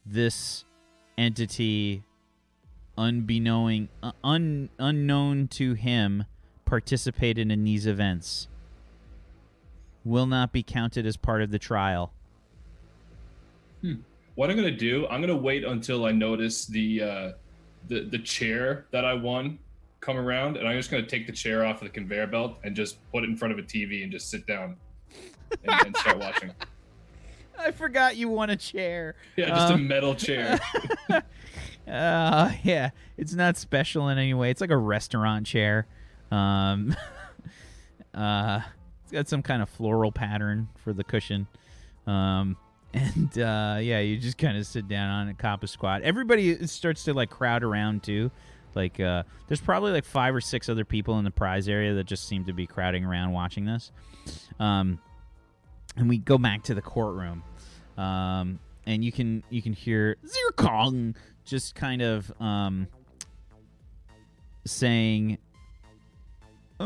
This 0.06 0.66
entity 1.22 2.04
unbeknowing 2.98 3.88
uh, 4.02 4.12
un, 4.24 4.70
unknown 4.80 5.48
to 5.48 5.74
him 5.74 6.26
participated 6.66 7.52
in 7.52 7.64
these 7.64 7.86
events. 7.86 8.48
Will 10.04 10.26
not 10.26 10.52
be 10.52 10.64
counted 10.64 11.06
as 11.06 11.16
part 11.16 11.44
of 11.44 11.52
the 11.52 11.60
trial. 11.60 12.12
What 14.36 14.50
I'm 14.50 14.56
gonna 14.56 14.72
do, 14.72 15.08
I'm 15.08 15.22
gonna 15.22 15.36
wait 15.36 15.64
until 15.64 16.06
I 16.06 16.12
notice 16.12 16.66
the 16.66 17.02
uh, 17.02 17.32
the 17.88 18.02
the 18.06 18.18
chair 18.20 18.88
that 18.92 19.06
I 19.06 19.14
won 19.14 19.60
come 20.00 20.18
around, 20.18 20.58
and 20.58 20.68
I'm 20.68 20.78
just 20.78 20.90
gonna 20.90 21.06
take 21.06 21.28
the 21.28 21.34
chair 21.34 21.66
off 21.66 21.82
of 21.82 21.88
the 21.88 21.94
conveyor 21.94 22.28
belt 22.28 22.58
and 22.64 22.76
just 22.76 22.98
put 23.12 23.24
it 23.24 23.30
in 23.30 23.38
front 23.38 23.52
of 23.52 23.60
a 23.60 23.64
TV 23.64 24.04
and 24.04 24.12
just 24.12 24.30
sit 24.30 24.48
down 24.48 24.76
and, 25.64 25.86
and 25.86 25.98
start 25.98 26.18
watching. 26.18 26.52
i 27.60 27.72
forgot 27.72 28.16
you 28.18 28.30
won 28.30 28.50
a 28.50 28.56
chair. 28.56 29.16
Yeah, 29.36 29.50
just 29.50 29.72
a 29.72 29.74
Um, 29.76 29.88
metal 29.88 30.16
chair. 30.26 30.60
uh 31.88 32.52
yeah 32.64 32.92
it's 33.18 33.34
not 33.34 33.58
special 33.58 34.10
in 34.10 34.18
any 34.18 34.34
way. 34.34 34.52
It's 34.52 34.62
like 34.62 34.70
a 34.70 34.78
restaurant 34.78 35.46
chair. 35.48 35.88
Um 36.32 36.96
uh 38.14 38.62
it's 39.04 39.12
got 39.12 39.28
some 39.28 39.42
kind 39.42 39.62
of 39.62 39.70
floral 39.70 40.12
pattern 40.12 40.70
for 40.84 40.94
the 40.94 41.04
cushion. 41.04 41.48
Um 42.08 42.58
and 42.94 43.38
uh 43.38 43.78
yeah 43.82 44.00
you 44.00 44.18
just 44.18 44.38
kind 44.38 44.58
of 44.58 44.66
sit 44.66 44.88
down 44.88 45.10
on 45.10 45.30
a 45.30 45.34
cop 45.34 45.64
a 45.64 45.68
squat. 45.68 46.02
Everybody 46.04 46.66
starts 46.68 47.04
to 47.06 47.14
like 47.14 47.30
crowd 47.30 47.64
around 47.64 48.04
too. 48.04 48.32
Like 48.76 49.00
uh 49.00 49.24
there's 49.48 49.62
probably 49.62 49.92
like 49.92 50.06
five 50.06 50.34
or 50.36 50.42
six 50.42 50.70
other 50.70 50.86
people 50.86 51.18
in 51.20 51.26
the 51.26 51.32
prize 51.32 51.68
area 51.68 51.94
that 51.96 52.06
just 52.06 52.28
seem 52.28 52.46
to 52.46 52.54
be 52.54 52.68
crowding 52.68 53.04
around 53.06 53.32
watching 53.32 53.66
this. 53.66 53.92
Um 54.60 55.00
and 55.98 56.08
we 56.10 56.18
go 56.18 56.38
back 56.38 56.64
to 56.64 56.74
the 56.74 56.82
courtroom 56.82 57.44
um 57.98 58.60
and 58.86 59.04
you 59.04 59.12
can 59.12 59.44
you 59.50 59.62
can 59.62 59.74
hear 59.74 60.16
zircong 60.26 61.16
just 61.46 61.76
kind 61.76 62.02
of 62.02 62.32
um 62.42 62.88
saying 64.66 65.38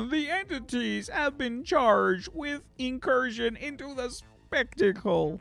the 0.04 0.30
entities 0.30 1.08
have 1.10 1.38
been 1.38 1.64
charged 1.64 2.28
with 2.34 2.62
incursion 2.78 3.56
into 3.56 3.94
the 3.96 4.10
spectacle. 4.10 5.40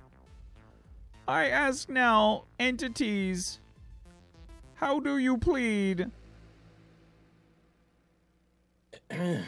I 1.26 1.46
ask 1.46 1.88
now 1.88 2.44
entities 2.58 3.58
how 4.74 5.00
do 5.00 5.18
you 5.18 5.38
plead 5.38 6.10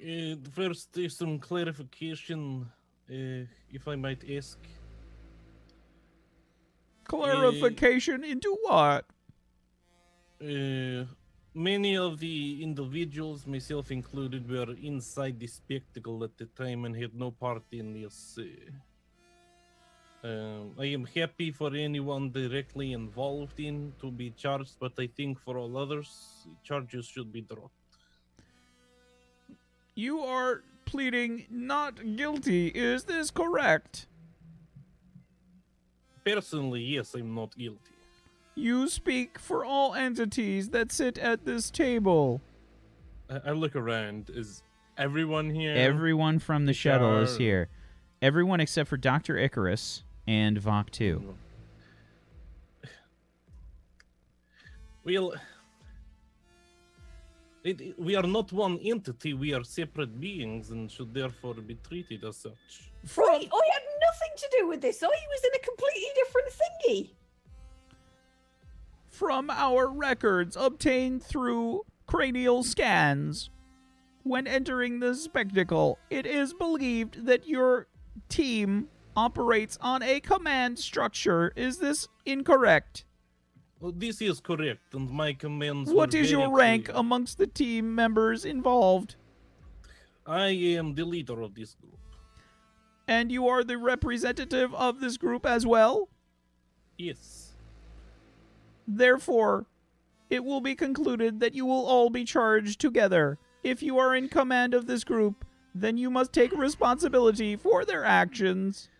Uh, 0.00 0.36
first, 0.52 0.92
there's 0.94 1.16
some 1.16 1.38
clarification, 1.38 2.66
uh, 3.10 3.44
if 3.70 3.86
I 3.86 3.96
might 3.96 4.24
ask. 4.30 4.58
clarification 7.04 8.24
into 8.24 8.56
what 8.62 9.04
Uh, 10.40 11.04
many 11.52 11.98
of 11.98 12.18
the 12.18 12.62
individuals, 12.62 13.46
myself 13.46 13.90
included, 13.90 14.48
were 14.48 14.72
inside 14.80 15.38
the 15.38 15.46
spectacle 15.46 16.24
at 16.24 16.34
the 16.38 16.46
time 16.46 16.86
and 16.86 16.96
had 16.96 17.14
no 17.14 17.30
part 17.30 17.64
in 17.72 17.92
this. 17.92 18.38
Uh, 18.38 20.26
um, 20.26 20.74
I 20.78 20.86
am 20.86 21.04
happy 21.04 21.50
for 21.50 21.74
anyone 21.74 22.30
directly 22.30 22.92
involved 22.92 23.60
in 23.60 23.92
to 24.00 24.10
be 24.10 24.30
charged, 24.30 24.76
but 24.80 24.92
I 24.98 25.08
think 25.08 25.38
for 25.38 25.58
all 25.58 25.76
others, 25.76 26.46
charges 26.62 27.04
should 27.06 27.30
be 27.30 27.42
dropped. 27.42 27.79
You 30.00 30.20
are 30.20 30.62
pleading 30.86 31.46
not 31.50 32.16
guilty 32.16 32.68
is 32.68 33.04
this 33.04 33.30
correct 33.30 34.06
Personally, 36.24 36.82
yes, 36.82 37.14
I'm 37.14 37.34
not 37.34 37.56
guilty. 37.56 37.78
You 38.54 38.88
speak 38.88 39.38
for 39.38 39.64
all 39.64 39.94
entities 39.94 40.70
that 40.70 40.92
sit 40.92 41.18
at 41.18 41.44
this 41.44 41.70
table. 41.70 42.40
I, 43.28 43.40
I 43.46 43.50
look 43.52 43.74
around. 43.74 44.30
Is 44.30 44.62
everyone 44.98 45.50
here? 45.50 45.74
Everyone 45.74 46.38
from 46.38 46.66
the 46.66 46.74
shuttle 46.74 47.18
is 47.20 47.36
here. 47.36 47.68
Everyone 48.20 48.60
except 48.60 48.90
for 48.90 48.98
Dr. 48.98 49.38
Icarus 49.38 50.04
and 50.26 50.60
Vok 50.60 50.90
2. 50.90 51.34
Well, 55.04 55.34
it, 57.64 57.80
it- 57.80 57.98
we 57.98 58.16
are 58.16 58.22
not 58.26 58.52
one 58.52 58.78
entity. 58.78 59.34
We 59.34 59.52
are 59.54 59.64
separate 59.64 60.20
beings 60.20 60.70
and 60.70 60.90
should 60.90 61.12
therefore 61.14 61.54
be 61.54 61.76
treated 61.88 62.24
as 62.24 62.36
such. 62.38 62.90
Right, 63.16 63.48
I 63.52 63.68
had 63.72 63.82
nothing 64.06 64.32
to 64.36 64.48
do 64.58 64.68
with 64.68 64.80
this. 64.80 65.02
I 65.02 65.06
was 65.06 65.42
in 65.44 65.50
a 65.54 65.64
completely 65.64 66.08
different 66.14 66.48
thingy. 66.60 67.10
from 69.08 69.50
our 69.50 69.86
records 69.88 70.56
obtained 70.56 71.22
through 71.22 71.82
cranial 72.06 72.62
scans, 72.62 73.50
when 74.22 74.46
entering 74.46 75.00
the 75.00 75.14
spectacle, 75.14 75.98
it 76.08 76.24
is 76.26 76.54
believed 76.54 77.26
that 77.26 77.46
your 77.46 77.86
team 78.30 78.88
operates 79.16 79.76
on 79.82 80.02
a 80.02 80.20
command 80.20 80.78
structure. 80.78 81.52
Is 81.56 81.78
this 81.78 82.08
incorrect? 82.24 83.04
Well, 83.80 83.92
this 83.96 84.20
is 84.20 84.40
correct, 84.40 84.92
and 84.92 85.10
my 85.10 85.32
commands. 85.32 85.90
What 85.90 86.14
is 86.14 86.30
your 86.30 86.54
rank 86.54 86.86
clear. 86.86 86.98
amongst 86.98 87.38
the 87.38 87.46
team 87.46 87.94
members 87.94 88.44
involved? 88.44 89.16
I 90.26 90.48
am 90.48 90.94
the 90.94 91.04
leader 91.04 91.40
of 91.40 91.54
this 91.54 91.74
group. 91.74 91.98
And 93.08 93.32
you 93.32 93.48
are 93.48 93.64
the 93.64 93.78
representative 93.78 94.74
of 94.74 95.00
this 95.00 95.16
group 95.16 95.46
as 95.46 95.66
well? 95.66 96.08
Yes. 96.98 97.54
Therefore, 98.86 99.64
it 100.28 100.44
will 100.44 100.60
be 100.60 100.74
concluded 100.74 101.40
that 101.40 101.54
you 101.54 101.64
will 101.64 101.86
all 101.86 102.10
be 102.10 102.24
charged 102.24 102.80
together. 102.80 103.38
If 103.64 103.82
you 103.82 103.98
are 103.98 104.14
in 104.14 104.28
command 104.28 104.74
of 104.74 104.86
this 104.86 105.04
group, 105.04 105.44
then 105.74 105.96
you 105.96 106.10
must 106.10 106.32
take 106.32 106.52
responsibility 106.52 107.56
for 107.56 107.84
their 107.84 108.04
actions. 108.04 108.90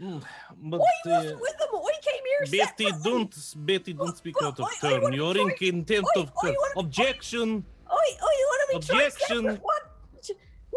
Mm, 0.00 0.22
But 0.62 0.80
Why 0.80 0.86
you 1.04 1.12
uh, 1.12 1.22
with 1.40 1.58
them? 1.58 1.68
Why 1.70 1.92
came 2.02 2.14
here 2.24 2.66
Betty, 2.66 2.84
separately? 2.84 3.10
don't 3.12 3.54
Betty, 3.66 3.92
don't 3.92 4.16
speak 4.16 4.34
out 4.42 4.58
of 4.58 4.60
oi, 4.60 4.68
oi, 4.84 4.90
turn. 4.90 5.02
what- 5.02 5.14
You're 5.14 5.38
oi, 5.38 5.42
in 5.42 5.50
contempt 5.56 6.08
oi, 6.16 6.20
of 6.22 6.32
oi, 6.42 6.46
turn. 6.48 6.54
what- 6.54 6.76
oi. 6.76 6.80
Objection. 6.80 7.64
Oh, 7.90 7.94
oh, 7.96 7.98
you 7.98 8.46
want 8.48 8.70
to 8.72 8.78
be 8.80 8.86
tried 8.86 9.06
Objection. 9.06 9.36
separate? 9.42 9.60
What? 9.62 9.82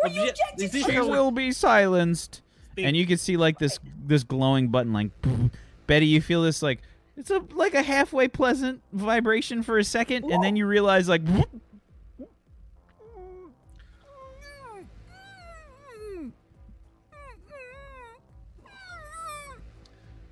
Were 0.04 0.10
you 0.10 0.22
Obje- 0.22 0.30
objecting 0.30 0.66
is 0.66 0.72
this 0.72 0.86
to? 0.86 0.92
She 0.92 1.00
will 1.00 1.32
be 1.32 1.52
silenced. 1.52 2.42
Speak. 2.72 2.86
And 2.86 2.96
you 2.96 3.08
can 3.08 3.18
see 3.18 3.38
like 3.38 3.58
this 3.58 3.80
this 4.06 4.24
glowing 4.24 4.68
button 4.70 4.94
like 4.94 5.10
Betty, 5.88 6.06
you 6.06 6.22
feel 6.22 6.44
this 6.44 6.62
like 6.62 6.82
it's 7.16 7.32
a 7.32 7.40
like 7.56 7.74
a 7.74 7.82
halfway 7.82 8.28
pleasant 8.28 8.82
vibration 8.94 9.64
for 9.64 9.80
a 9.80 9.84
second 9.84 10.26
and 10.32 10.44
then 10.44 10.56
you 10.56 10.68
realize 10.68 11.10
like 11.10 11.24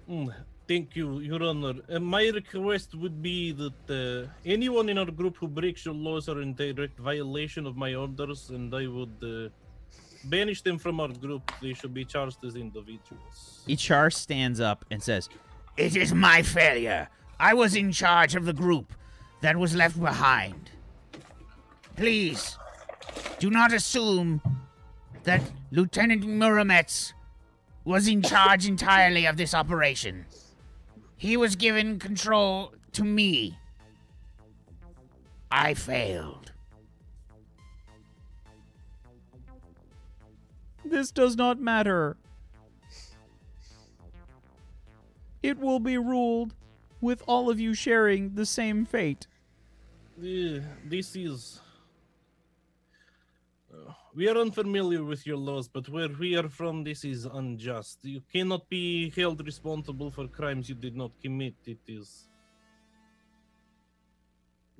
Mm, 0.09 0.33
Thank 0.67 0.95
you, 0.95 1.19
Your 1.19 1.43
Honor. 1.43 1.75
Uh, 1.87 1.99
my 1.99 2.27
request 2.29 2.95
would 2.95 3.21
be 3.21 3.51
that 3.51 4.25
uh, 4.27 4.27
anyone 4.45 4.89
in 4.89 4.97
our 4.97 5.11
group 5.11 5.37
who 5.37 5.47
breaks 5.47 5.85
your 5.85 5.93
laws 5.93 6.27
are 6.27 6.41
in 6.41 6.55
direct 6.55 6.97
violation 6.99 7.67
of 7.67 7.75
my 7.77 7.93
orders, 7.93 8.49
and 8.49 8.73
I 8.73 8.87
would 8.87 9.15
uh, 9.21 9.49
banish 10.23 10.63
them 10.63 10.79
from 10.79 10.99
our 10.99 11.09
group. 11.09 11.51
They 11.61 11.73
should 11.73 11.93
be 11.93 12.03
charged 12.03 12.43
as 12.43 12.55
individuals. 12.55 13.63
Ichar 13.67 14.11
stands 14.11 14.59
up 14.59 14.85
and 14.89 15.03
says, 15.03 15.29
It 15.77 15.95
is 15.95 16.15
my 16.15 16.41
failure. 16.41 17.09
I 17.39 17.53
was 17.53 17.75
in 17.75 17.91
charge 17.91 18.33
of 18.33 18.45
the 18.45 18.53
group 18.53 18.91
that 19.41 19.55
was 19.57 19.75
left 19.75 19.99
behind. 19.99 20.71
Please, 21.95 22.57
do 23.37 23.51
not 23.51 23.71
assume 23.71 24.41
that 25.25 25.41
Lieutenant 25.71 26.23
Muromets 26.23 27.13
was 27.85 28.07
in 28.07 28.23
charge 28.23 28.67
entirely 28.67 29.25
of 29.25 29.37
this 29.37 29.53
operation. 29.53 30.25
He 31.15 31.37
was 31.37 31.55
given 31.55 31.99
control 31.99 32.73
to 32.93 33.03
me. 33.03 33.57
I 35.51 35.75
failed. 35.75 36.51
This 40.83 41.11
does 41.11 41.35
not 41.35 41.59
matter. 41.59 42.17
It 45.41 45.59
will 45.59 45.79
be 45.79 45.97
ruled 45.97 46.53
with 47.01 47.21
all 47.27 47.49
of 47.49 47.59
you 47.59 47.73
sharing 47.75 48.33
the 48.33 48.45
same 48.45 48.85
fate. 48.85 49.27
Uh, 50.17 50.61
this 50.85 51.15
is. 51.15 51.61
We 54.15 54.29
are 54.29 54.37
unfamiliar 54.37 55.03
with 55.03 55.27
your 55.27 55.35
laws, 55.35 55.67
but 55.67 55.89
where 55.89 56.07
we 56.07 56.37
are 56.37 56.47
from, 56.47 56.85
this 56.85 57.03
is 57.03 57.25
unjust. 57.25 57.99
You 58.03 58.21
cannot 58.31 58.69
be 58.69 59.09
held 59.09 59.45
responsible 59.45 60.09
for 60.09 60.25
crimes 60.29 60.69
you 60.69 60.75
did 60.75 60.95
not 60.95 61.11
commit. 61.21 61.55
It 61.65 61.79
is. 61.85 62.29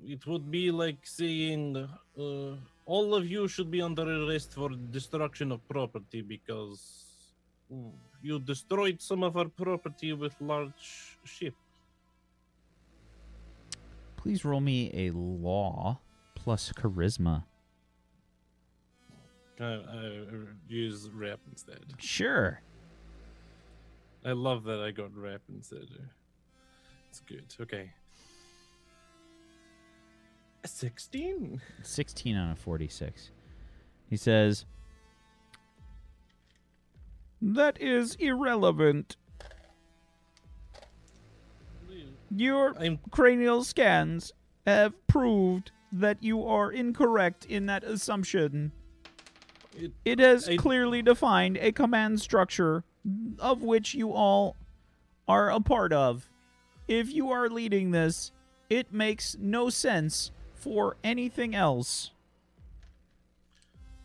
It 0.02 0.26
would 0.26 0.50
be 0.50 0.70
like 0.70 1.06
saying 1.06 1.76
uh, 1.76 2.56
all 2.86 3.14
of 3.14 3.26
you 3.26 3.46
should 3.46 3.70
be 3.70 3.82
under 3.82 4.04
arrest 4.24 4.54
for 4.54 4.70
destruction 4.90 5.52
of 5.52 5.60
property 5.68 6.22
because 6.22 7.04
mm, 7.70 7.92
you 8.22 8.38
destroyed 8.38 9.02
some 9.02 9.22
of 9.22 9.36
our 9.36 9.48
property 9.48 10.14
with 10.14 10.34
large 10.40 11.18
ship. 11.24 11.54
Please 14.16 14.46
roll 14.46 14.62
me 14.62 14.90
a 14.94 15.10
law 15.10 16.00
plus 16.34 16.72
charisma. 16.72 17.44
I, 19.60 19.64
I 19.64 20.24
use 20.68 21.08
rap 21.12 21.40
instead. 21.50 21.80
Sure. 21.98 22.60
I 24.24 24.32
love 24.32 24.64
that 24.64 24.80
I 24.80 24.90
got 24.90 25.16
rap 25.16 25.42
instead. 25.48 25.86
It's 27.08 27.20
good. 27.20 27.44
Okay. 27.60 27.92
16? 30.64 31.60
16 31.82 32.36
out 32.36 32.52
of 32.52 32.58
46. 32.58 33.30
He 34.10 34.16
says, 34.16 34.66
That 37.40 37.80
is 37.80 38.16
irrelevant. 38.16 39.16
Your 42.30 42.74
cranial 43.10 43.62
scans 43.64 44.32
have 44.66 44.94
proved 45.06 45.70
that 45.92 46.22
you 46.22 46.44
are 46.44 46.72
incorrect 46.72 47.44
in 47.44 47.66
that 47.66 47.84
assumption. 47.84 48.72
It, 49.78 49.92
It 50.04 50.18
has 50.18 50.48
I- 50.48 50.56
clearly 50.56 51.02
defined 51.02 51.56
a 51.58 51.72
command 51.72 52.20
structure 52.20 52.84
of 53.38 53.62
which 53.62 53.94
you 53.94 54.12
all 54.12 54.56
are 55.28 55.50
a 55.50 55.60
part 55.60 55.92
of. 55.92 56.28
If 56.88 57.12
you 57.12 57.30
are 57.30 57.48
leading 57.48 57.90
this, 57.90 58.32
it 58.70 58.92
makes 58.92 59.36
no 59.38 59.70
sense 59.70 60.30
for 60.54 60.96
anything 61.04 61.54
else. 61.54 62.10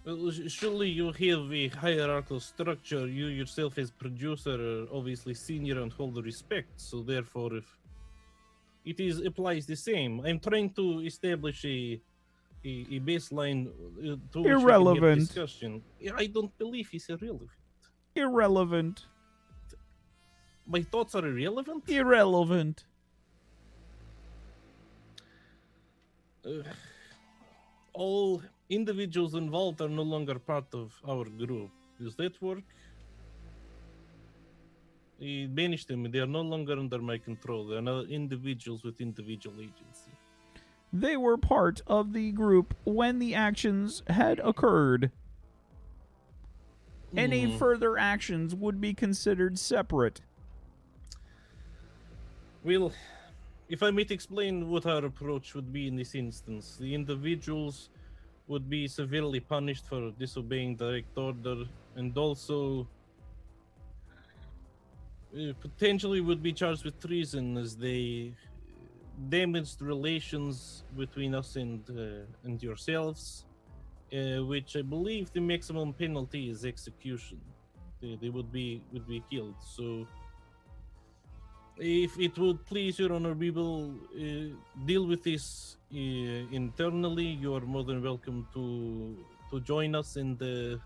well, 0.04 0.32
surely 0.48 0.90
you 0.90 1.12
have 1.12 1.54
a 1.54 1.68
hierarchical 1.70 2.40
structure. 2.40 3.08
You 3.08 3.28
yourself, 3.28 3.78
as 3.78 3.92
producer, 3.92 4.56
are 4.84 4.88
obviously 4.92 5.36
senior 5.36 5.80
and 5.82 5.92
hold 5.94 6.16
the 6.16 6.24
respect. 6.24 6.70
So 6.82 7.02
therefore, 7.04 7.56
if 7.58 7.68
it 8.84 9.00
is 9.00 9.20
applies 9.20 9.68
the 9.68 9.76
same, 9.76 10.22
I'm 10.26 10.40
trying 10.40 10.72
to 10.74 11.02
establish 11.02 11.64
a 11.66 12.02
a, 12.64 12.70
a 12.92 13.00
baseline 13.00 13.68
uh, 13.68 14.16
to 14.32 14.42
which 14.42 14.44
we 14.44 14.44
can 14.44 14.52
have 14.52 14.62
Irrelevant. 14.62 15.20
discussion. 15.20 15.82
I 16.16 16.28
don't 16.28 16.56
believe 16.58 16.90
it's 16.94 17.10
irrelevant. 17.10 17.50
Irrelevant. 18.16 19.06
My 20.68 20.82
thoughts 20.84 21.16
are 21.16 21.26
irrelevant. 21.28 21.84
Irrelevant. 21.90 22.86
uh, 26.46 26.64
all 27.94 28.42
individuals 28.70 29.36
involved 29.36 29.82
are 29.82 29.90
no 29.90 30.02
longer 30.04 30.40
part 30.40 30.66
of 30.74 30.94
our 31.08 31.26
group. 31.26 31.70
Does 32.00 32.16
that 32.16 32.42
work? 32.42 32.64
We 35.20 35.46
banished 35.46 35.88
them. 35.88 36.10
They 36.10 36.20
are 36.20 36.26
no 36.26 36.42
longer 36.42 36.74
under 36.74 37.00
my 37.00 37.18
control. 37.18 37.68
They 37.68 37.76
are 37.78 37.82
now 37.82 38.00
individuals 38.02 38.84
with 38.84 39.02
individual 39.02 39.56
agency. 39.60 40.12
They 40.94 41.16
were 41.16 41.38
part 41.38 41.82
of 41.88 42.14
the 42.14 42.32
group 42.32 42.74
when 42.84 43.20
the 43.20 43.34
actions 43.34 44.04
had 44.08 44.40
occurred. 44.40 45.12
Any 47.16 47.52
Hmm. 47.52 47.58
further 47.58 47.98
actions 47.98 48.54
would 48.56 48.80
be 48.82 48.94
considered 48.94 49.58
separate. 49.58 50.22
Well, 52.64 52.92
if 53.70 53.84
I 53.84 53.90
might 53.92 54.12
explain 54.12 54.70
what 54.70 54.86
our 54.86 55.06
approach 55.06 55.56
would 55.56 55.72
be 55.74 55.88
in 55.88 55.96
this 55.96 56.14
instance, 56.14 56.78
the 56.78 56.94
individuals 56.94 57.90
would 58.48 58.70
be 58.70 58.88
severely 58.88 59.40
punished 59.40 59.86
for 59.88 60.12
disobeying 60.12 60.76
direct 60.76 61.18
order 61.18 61.64
and 61.96 62.18
also 62.18 62.88
uh, 65.34 65.54
potentially 65.62 66.20
would 66.20 66.44
be 66.44 66.52
charged 66.52 66.84
with 66.84 67.00
treason 67.00 67.58
as 67.58 67.78
they 67.78 68.34
damaged 69.30 69.82
relations 69.82 70.84
between 70.98 71.36
us 71.36 71.56
and 71.56 71.82
uh, 71.90 72.26
and 72.46 72.62
yourselves, 72.62 73.46
uh, 74.14 74.44
which 74.46 74.76
I 74.76 74.82
believe 74.82 75.32
the 75.34 75.42
maximum 75.42 75.94
penalty 75.94 76.50
is 76.50 76.66
execution. 76.66 77.40
They, 78.02 78.18
they 78.22 78.30
would 78.30 78.52
be 78.52 78.82
would 78.94 79.08
be 79.08 79.24
killed. 79.30 79.56
So 79.62 80.08
if 81.78 82.20
it 82.20 82.38
would 82.38 82.66
please 82.66 83.00
your 83.00 83.14
honor 83.14 83.34
we 83.34 83.50
will 83.50 83.94
uh, 84.16 84.54
deal 84.86 85.08
with 85.08 85.24
this 85.24 85.78
uh, 85.94 85.98
internally 86.52 87.26
you 87.26 87.56
are 87.56 87.62
more 87.62 87.84
than 87.84 88.04
welcome 88.04 88.48
to 88.54 89.18
to 89.50 89.60
join 89.62 89.96
us 89.96 90.16
in 90.16 90.38
the 90.38 90.80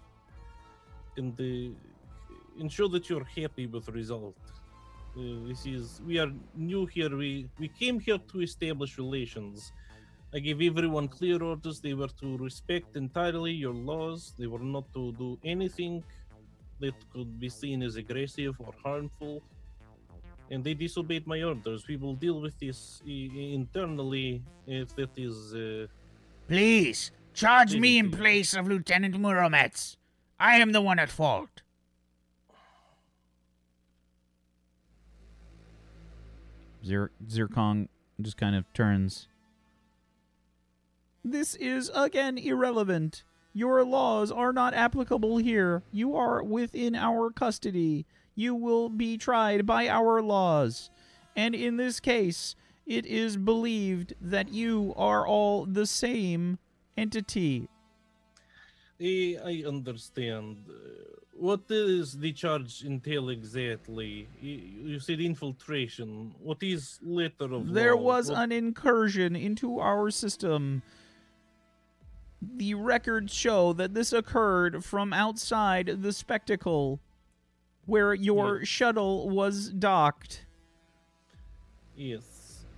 in 1.17 1.35
the 1.35 1.71
ensure 2.59 2.87
that 2.87 3.09
you're 3.09 3.25
happy 3.25 3.67
with 3.67 3.85
the 3.85 3.91
result 3.91 4.37
Uh, 4.51 4.54
this 5.15 5.65
is 5.65 6.01
we 6.05 6.19
are 6.19 6.31
new 6.55 6.85
here. 6.85 7.15
We 7.15 7.47
we 7.59 7.67
came 7.69 7.99
here 7.99 8.17
to 8.31 8.41
establish 8.41 8.97
relations. 8.97 9.71
I 10.33 10.39
gave 10.39 10.61
everyone 10.61 11.07
clear 11.07 11.41
orders. 11.41 11.79
They 11.79 11.93
were 11.93 12.09
to 12.21 12.37
respect 12.37 12.95
entirely 12.97 13.51
your 13.53 13.73
laws. 13.73 14.33
They 14.37 14.47
were 14.47 14.59
not 14.75 14.91
to 14.93 15.13
do 15.13 15.39
anything 15.45 16.03
that 16.81 16.95
could 17.13 17.39
be 17.39 17.47
seen 17.49 17.81
as 17.83 17.95
aggressive 17.95 18.55
or 18.59 18.73
harmful. 18.83 19.41
And 20.51 20.63
they 20.63 20.73
disobeyed 20.73 21.25
my 21.25 21.41
orders. 21.41 21.87
We 21.87 21.95
will 21.95 22.15
deal 22.15 22.41
with 22.41 22.59
this 22.59 23.01
i- 23.07 23.31
internally 23.59 24.43
if 24.67 24.93
that 24.95 25.17
is. 25.17 25.55
Uh, 25.55 25.87
Please, 26.47 27.11
charge 27.33 27.75
me 27.77 27.97
in 27.97 28.11
place 28.11 28.53
of 28.53 28.67
Lieutenant 28.67 29.15
Muromets. 29.15 29.95
I 30.39 30.57
am 30.57 30.73
the 30.73 30.81
one 30.81 30.99
at 30.99 31.09
fault. 31.09 31.61
Zir- 36.85 37.11
Zircon 37.29 37.89
just 38.21 38.37
kind 38.37 38.55
of 38.55 38.71
turns. 38.73 39.27
This 41.23 41.55
is 41.55 41.89
again 41.93 42.37
irrelevant. 42.37 43.23
Your 43.53 43.83
laws 43.83 44.31
are 44.31 44.53
not 44.53 44.73
applicable 44.73 45.37
here. 45.37 45.81
You 45.91 46.15
are 46.15 46.43
within 46.43 46.93
our 46.93 47.31
custody. 47.31 48.05
You 48.35 48.53
will 48.53 48.89
be 48.89 49.17
tried 49.17 49.65
by 49.65 49.87
our 49.87 50.21
laws. 50.21 50.89
And 51.35 51.55
in 51.55 51.77
this 51.77 51.99
case, 51.99 52.55
it 52.85 53.05
is 53.05 53.37
believed 53.37 54.13
that 54.21 54.49
you 54.49 54.93
are 54.97 55.25
all 55.25 55.65
the 55.65 55.85
same 55.85 56.59
entity. 56.97 57.67
I, 59.01 59.37
I 59.43 59.63
understand. 59.67 60.65
Uh, 60.69 61.24
What 61.37 61.67
does 61.67 62.17
the 62.17 62.31
charge 62.31 62.83
entail 62.85 63.29
exactly? 63.29 64.27
You, 64.41 64.53
you 64.91 64.99
said 64.99 65.19
infiltration. 65.19 66.33
What 66.39 66.63
is 66.63 66.97
letter 67.03 67.53
of 67.53 67.73
There 67.73 67.95
law? 67.95 68.01
was 68.01 68.29
What- 68.29 68.39
an 68.43 68.51
incursion 68.53 69.35
into 69.35 69.79
our 69.79 70.09
system. 70.11 70.81
The 72.41 72.73
records 72.75 73.33
show 73.33 73.73
that 73.73 73.93
this 73.93 74.13
occurred 74.13 74.85
from 74.85 75.11
outside 75.11 76.01
the 76.01 76.13
spectacle 76.13 76.99
where 77.85 78.13
your 78.13 78.59
Yeah. 78.59 78.63
shuttle 78.63 79.29
was 79.29 79.69
docked. 79.71 80.45
Yes. 81.97 82.34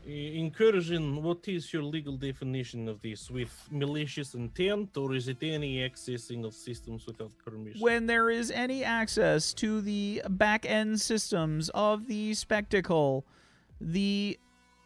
Uh, 0.08 0.12
Incursion, 0.12 1.22
what 1.22 1.46
is 1.48 1.74
your 1.74 1.84
legal 1.84 2.16
definition 2.16 2.88
of 2.88 3.02
this? 3.02 3.30
With 3.30 3.52
malicious 3.70 4.36
intent, 4.36 4.96
or 4.96 5.14
is 5.14 5.28
it 5.28 5.38
any 5.42 5.80
accessing 5.80 6.46
of 6.46 6.54
systems 6.54 7.06
without 7.06 7.32
permission? 7.44 7.82
When 7.82 8.08
there 8.08 8.30
is 8.30 8.50
any 8.50 8.86
access 8.86 9.54
to 9.56 9.82
the 9.82 10.22
back 10.30 10.66
end 10.66 11.02
systems 11.02 11.70
of 11.74 12.08
the 12.08 12.34
spectacle, 12.36 13.26
the 13.82 14.40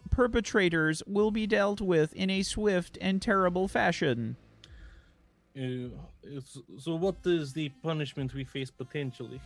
perpetrators 0.10 1.04
will 1.06 1.30
be 1.30 1.46
dealt 1.46 1.82
with 1.82 2.14
in 2.14 2.32
a 2.32 2.42
swift 2.42 2.98
and 3.00 3.22
terrible 3.22 3.68
fashion. 3.68 4.38
Uh, 5.56 5.90
so, 6.80 6.96
what 6.96 7.18
is 7.26 7.54
the 7.54 7.70
punishment 7.84 8.34
we 8.34 8.44
face 8.44 8.72
potentially? 8.72 9.40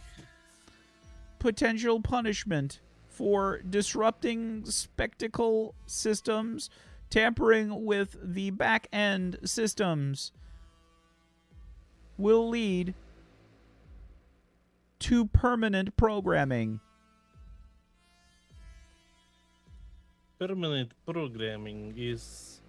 potential 1.46 2.02
punishment 2.02 2.80
for 3.16 3.62
disrupting 3.70 4.66
spectacle 4.66 5.74
systems, 5.86 6.70
tampering 7.10 7.86
with 7.86 8.18
the 8.22 8.50
back 8.50 8.88
end 8.92 9.38
systems, 9.46 10.34
will 12.18 12.50
lead 12.50 12.94
to 15.00 15.26
permanent 15.28 15.96
programming. 15.96 16.82
Permanent 20.38 20.92
programming 21.06 21.94
is 21.96 22.60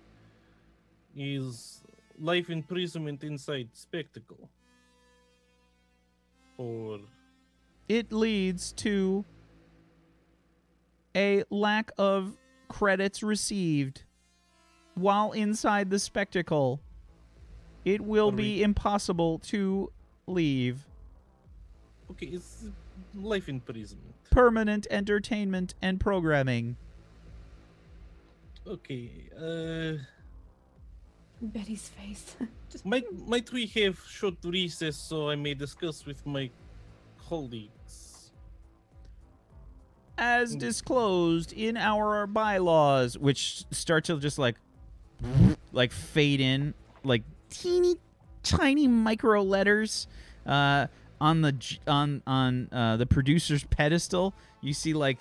is 1.17 1.83
life 2.21 2.51
imprisonment 2.51 3.25
inside 3.25 3.69
spectacle. 3.73 4.49
Or 6.57 7.01
It 7.89 8.13
leads 8.13 8.73
to 8.85 9.25
a 11.17 11.43
lack 11.51 11.91
of 11.99 12.37
credits 12.69 13.23
received 13.23 14.05
while 14.95 15.33
inside 15.33 15.91
the 15.91 15.99
spectacle. 15.99 16.81
It 17.85 18.01
will 18.01 18.33
be 18.33 18.63
impossible 18.63 19.39
to 19.51 19.91
leave. 20.27 20.87
okay, 22.11 22.27
it's 22.27 22.65
life 23.15 23.49
imprisonment. 23.49 24.15
permanent 24.31 24.87
entertainment 24.91 25.75
and 25.81 26.01
programming. 26.01 26.77
Okay, 28.67 29.11
uh 29.39 30.03
Betty's 31.41 31.89
face. 31.91 32.37
Just 32.71 32.85
might 32.85 33.07
might 33.29 33.53
we 33.53 33.67
have 33.67 34.01
short 34.09 34.35
recess 34.45 34.97
so 34.97 35.31
I 35.31 35.37
may 35.37 35.55
discuss 35.55 36.05
with 36.05 36.27
my 36.27 36.51
colleagues? 37.29 37.76
As 40.19 40.57
disclosed 40.57 41.53
in 41.53 41.77
our 41.77 42.27
bylaws, 42.27 43.19
which 43.19 43.65
start 43.71 44.05
to 44.05 44.19
just 44.19 44.39
like 44.39 44.57
like 45.73 45.93
fade 45.93 46.41
in 46.41 46.75
like 47.05 47.23
teeny 47.51 47.97
tiny 48.43 48.87
micro 48.87 49.43
letters 49.43 50.07
uh 50.47 50.87
on 51.21 51.41
the 51.41 51.79
on 51.87 52.23
on 52.27 52.69
uh 52.73 52.97
the 52.97 53.07
producer's 53.07 53.65
pedestal, 53.65 54.35
you 54.61 54.73
see 54.73 54.95
like 54.95 55.19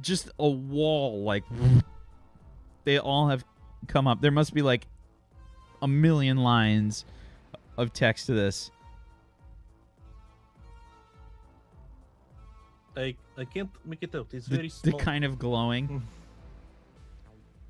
just 0.00 0.28
a 0.38 0.48
wall 0.48 1.22
like 1.22 1.44
they 2.84 2.98
all 2.98 3.28
have 3.28 3.44
come 3.86 4.06
up. 4.06 4.20
There 4.20 4.30
must 4.30 4.54
be 4.54 4.62
like 4.62 4.86
a 5.80 5.88
million 5.88 6.38
lines 6.38 7.04
of 7.76 7.92
text 7.92 8.26
to 8.26 8.34
this. 8.34 8.70
I 12.96 13.14
I 13.38 13.44
can't 13.44 13.70
make 13.84 14.02
it 14.02 14.14
out. 14.14 14.28
It's 14.32 14.46
The, 14.46 14.56
very 14.56 14.70
the 14.82 14.92
kind 14.92 15.24
of 15.24 15.38
glowing. 15.38 16.02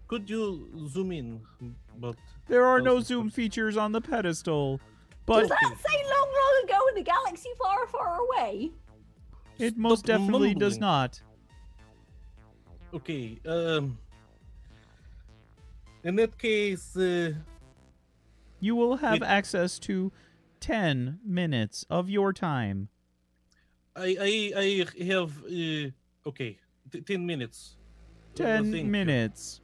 Could 0.08 0.28
you 0.28 0.68
zoom 0.88 1.12
in? 1.12 1.40
But 1.98 2.16
There 2.48 2.66
are 2.66 2.80
no 2.80 2.94
Those- 2.96 3.06
zoom 3.06 3.30
features 3.30 3.76
on 3.76 3.92
the 3.92 4.00
pedestal, 4.00 4.80
but 5.26 5.40
Does 5.40 5.48
that 5.50 5.76
say 5.88 6.04
long, 6.04 6.28
long 6.42 6.64
ago 6.64 6.78
in 6.92 6.98
a 6.98 7.02
galaxy 7.04 7.48
far, 7.58 7.86
far 7.86 8.18
away? 8.20 8.72
it 9.58 9.76
most 9.78 10.00
Stop 10.00 10.18
definitely 10.18 10.54
does 10.54 10.78
not. 10.78 11.22
okay, 12.94 13.38
um 13.46 13.98
in 16.04 16.16
that 16.16 16.36
case, 16.36 16.96
uh, 16.96 17.32
You 18.60 18.74
will 18.76 18.96
have 18.96 19.16
It- 19.22 19.22
access 19.22 19.78
to 19.80 20.12
10 20.60 21.20
minutes 21.24 21.84
of 21.90 22.08
your 22.10 22.32
time. 22.32 22.88
I 23.96 24.54
I 24.56 24.84
I 25.00 25.04
have 25.04 25.32
uh, 25.44 26.28
okay, 26.28 26.58
t- 26.90 27.00
ten 27.02 27.26
minutes. 27.26 27.76
Uh, 28.34 28.44
10 28.44 28.72
thank 28.72 28.86
minutes. 28.88 29.60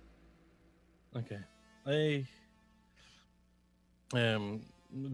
Okay, 1.17 1.39
I 1.87 2.27
um. 4.15 4.61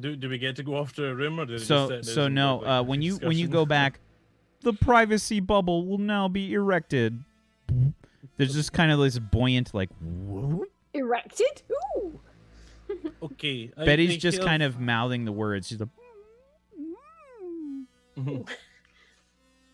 Do, 0.00 0.14
do 0.14 0.28
we 0.28 0.38
get 0.38 0.54
to 0.56 0.62
go 0.62 0.78
after 0.78 1.10
a 1.10 1.14
rim 1.16 1.40
or 1.40 1.46
did 1.46 1.56
it 1.56 1.58
just 1.58 1.68
So 1.68 2.00
so 2.02 2.28
no, 2.28 2.58
like 2.58 2.68
uh, 2.68 2.82
when 2.84 3.02
you 3.02 3.16
when 3.16 3.36
you 3.36 3.48
go 3.48 3.66
back, 3.66 3.98
the 4.60 4.72
privacy 4.72 5.40
bubble 5.40 5.84
will 5.86 5.98
now 5.98 6.28
be 6.28 6.54
erected. 6.54 7.18
There's 8.36 8.54
just 8.54 8.72
kind 8.72 8.92
of 8.92 9.00
this 9.00 9.18
buoyant 9.18 9.74
like 9.74 9.90
whoop. 10.00 10.70
Erected? 10.92 11.62
Ooh. 11.98 12.20
okay, 13.24 13.72
I, 13.76 13.84
Betty's 13.84 14.12
I 14.12 14.16
just 14.16 14.38
have- 14.38 14.46
kind 14.46 14.62
of 14.62 14.78
mouthing 14.78 15.24
the 15.24 15.32
words. 15.32 15.66
She's 15.66 15.80
like, 15.80 15.88
Mhm. 18.16 18.48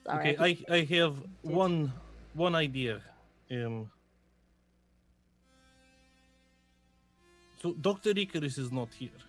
Sorry. 0.06 0.36
Okay, 0.36 0.64
I 0.68 0.74
I 0.76 0.80
have 0.96 1.14
one 1.42 1.92
one 2.34 2.54
idea. 2.54 3.00
Um. 3.50 3.90
So 7.62 7.72
Doctor 7.74 8.10
Icarus 8.16 8.56
is 8.58 8.72
not 8.72 8.88
here. 8.94 9.20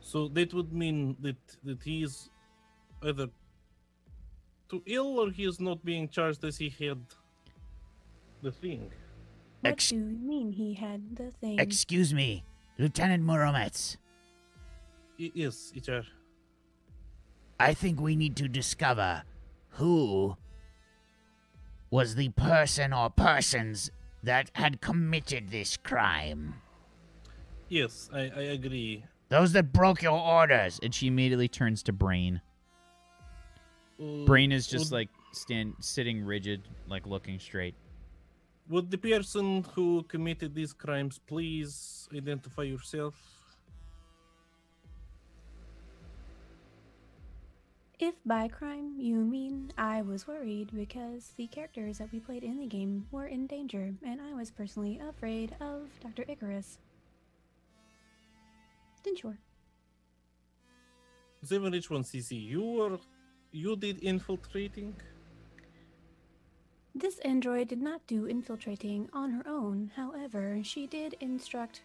So 0.00 0.26
that 0.28 0.52
would 0.54 0.72
mean 0.72 1.16
that 1.20 1.36
that 1.64 1.82
he 1.82 2.02
is 2.02 2.28
either 3.02 3.28
too 4.68 4.82
ill 4.86 5.18
or 5.20 5.30
he 5.30 5.44
is 5.44 5.60
not 5.60 5.84
being 5.84 6.08
charged 6.08 6.44
as 6.44 6.56
he 6.58 6.68
had 6.70 6.98
the 8.42 8.50
thing. 8.52 8.90
what 9.60 9.72
Ex- 9.72 9.88
do 9.90 9.96
you 9.96 10.02
mean 10.04 10.52
he 10.52 10.74
had 10.74 11.16
the 11.16 11.30
thing? 11.40 11.58
Excuse 11.58 12.12
me, 12.14 12.44
Lieutenant 12.78 13.22
Muromets. 13.24 13.96
Y- 15.18 15.32
yes, 15.34 15.72
HR. 15.76 16.02
I 17.60 17.74
think 17.74 18.00
we 18.00 18.14
need 18.16 18.36
to 18.36 18.48
discover 18.48 19.22
who 19.70 20.36
was 21.90 22.14
the 22.14 22.28
person 22.30 22.92
or 22.92 23.10
persons 23.10 23.90
that 24.22 24.50
had 24.54 24.80
committed 24.80 25.50
this 25.50 25.76
crime. 25.76 26.54
Yes, 27.68 28.08
I, 28.12 28.30
I 28.36 28.42
agree. 28.56 29.04
Those 29.28 29.52
that 29.52 29.72
broke 29.72 30.02
your 30.02 30.18
orders. 30.18 30.78
and 30.82 30.94
she 30.94 31.06
immediately 31.06 31.48
turns 31.48 31.82
to 31.84 31.92
Brain. 31.92 32.40
Uh, 34.00 34.24
Brain 34.24 34.52
is 34.52 34.66
just 34.66 34.90
would- 34.90 34.96
like 34.98 35.08
stand 35.32 35.74
sitting 35.80 36.24
rigid, 36.24 36.62
like 36.88 37.06
looking 37.06 37.38
straight. 37.38 37.74
Would 38.68 38.90
the 38.90 38.98
person 38.98 39.64
who 39.74 40.02
committed 40.04 40.54
these 40.54 40.72
crimes 40.74 41.18
please 41.26 42.06
identify 42.14 42.62
yourself? 42.62 43.14
If 48.00 48.14
by 48.24 48.46
crime 48.46 48.94
you 48.96 49.16
mean 49.16 49.72
I 49.76 50.02
was 50.02 50.28
worried 50.28 50.70
because 50.72 51.32
the 51.36 51.48
characters 51.48 51.98
that 51.98 52.12
we 52.12 52.20
played 52.20 52.44
in 52.44 52.60
the 52.60 52.66
game 52.66 53.08
were 53.10 53.26
in 53.26 53.48
danger, 53.48 53.92
and 54.04 54.20
I 54.22 54.34
was 54.34 54.52
personally 54.52 55.00
afraid 55.02 55.56
of 55.60 55.90
Dr. 56.00 56.24
Icarus. 56.28 56.78
Then 59.02 59.16
sure. 59.16 59.38
Seven 61.42 61.74
H 61.74 61.90
one 61.90 62.04
CC, 62.04 62.40
you 62.40 62.62
were 62.62 62.98
you 63.50 63.74
did 63.74 63.98
infiltrating? 63.98 64.94
This 66.94 67.18
android 67.20 67.66
did 67.66 67.82
not 67.82 68.06
do 68.06 68.26
infiltrating 68.26 69.08
on 69.12 69.32
her 69.32 69.46
own, 69.48 69.90
however, 69.96 70.60
she 70.62 70.86
did 70.86 71.16
instruct 71.18 71.82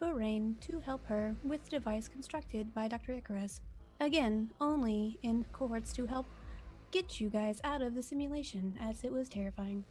Bahrain 0.00 0.60
to 0.60 0.78
help 0.78 1.04
her 1.06 1.34
with 1.42 1.64
the 1.64 1.70
device 1.70 2.06
constructed 2.06 2.72
by 2.72 2.86
Dr. 2.86 3.14
Icarus. 3.14 3.60
Again, 4.00 4.50
only 4.60 5.18
in 5.22 5.44
cohorts 5.52 5.92
to 5.94 6.06
help 6.06 6.26
get 6.90 7.20
you 7.20 7.28
guys 7.28 7.60
out 7.64 7.82
of 7.82 7.94
the 7.94 8.02
simulation, 8.02 8.78
as 8.80 9.04
it 9.04 9.12
was 9.12 9.28
terrifying. 9.28 9.84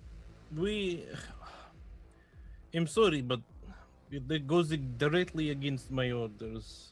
We 0.55 1.05
I'm 2.73 2.87
sorry, 2.87 3.21
but 3.21 3.41
that 4.11 4.47
goes 4.47 4.69
directly 4.97 5.51
against 5.51 5.91
my 5.91 6.11
orders. 6.11 6.91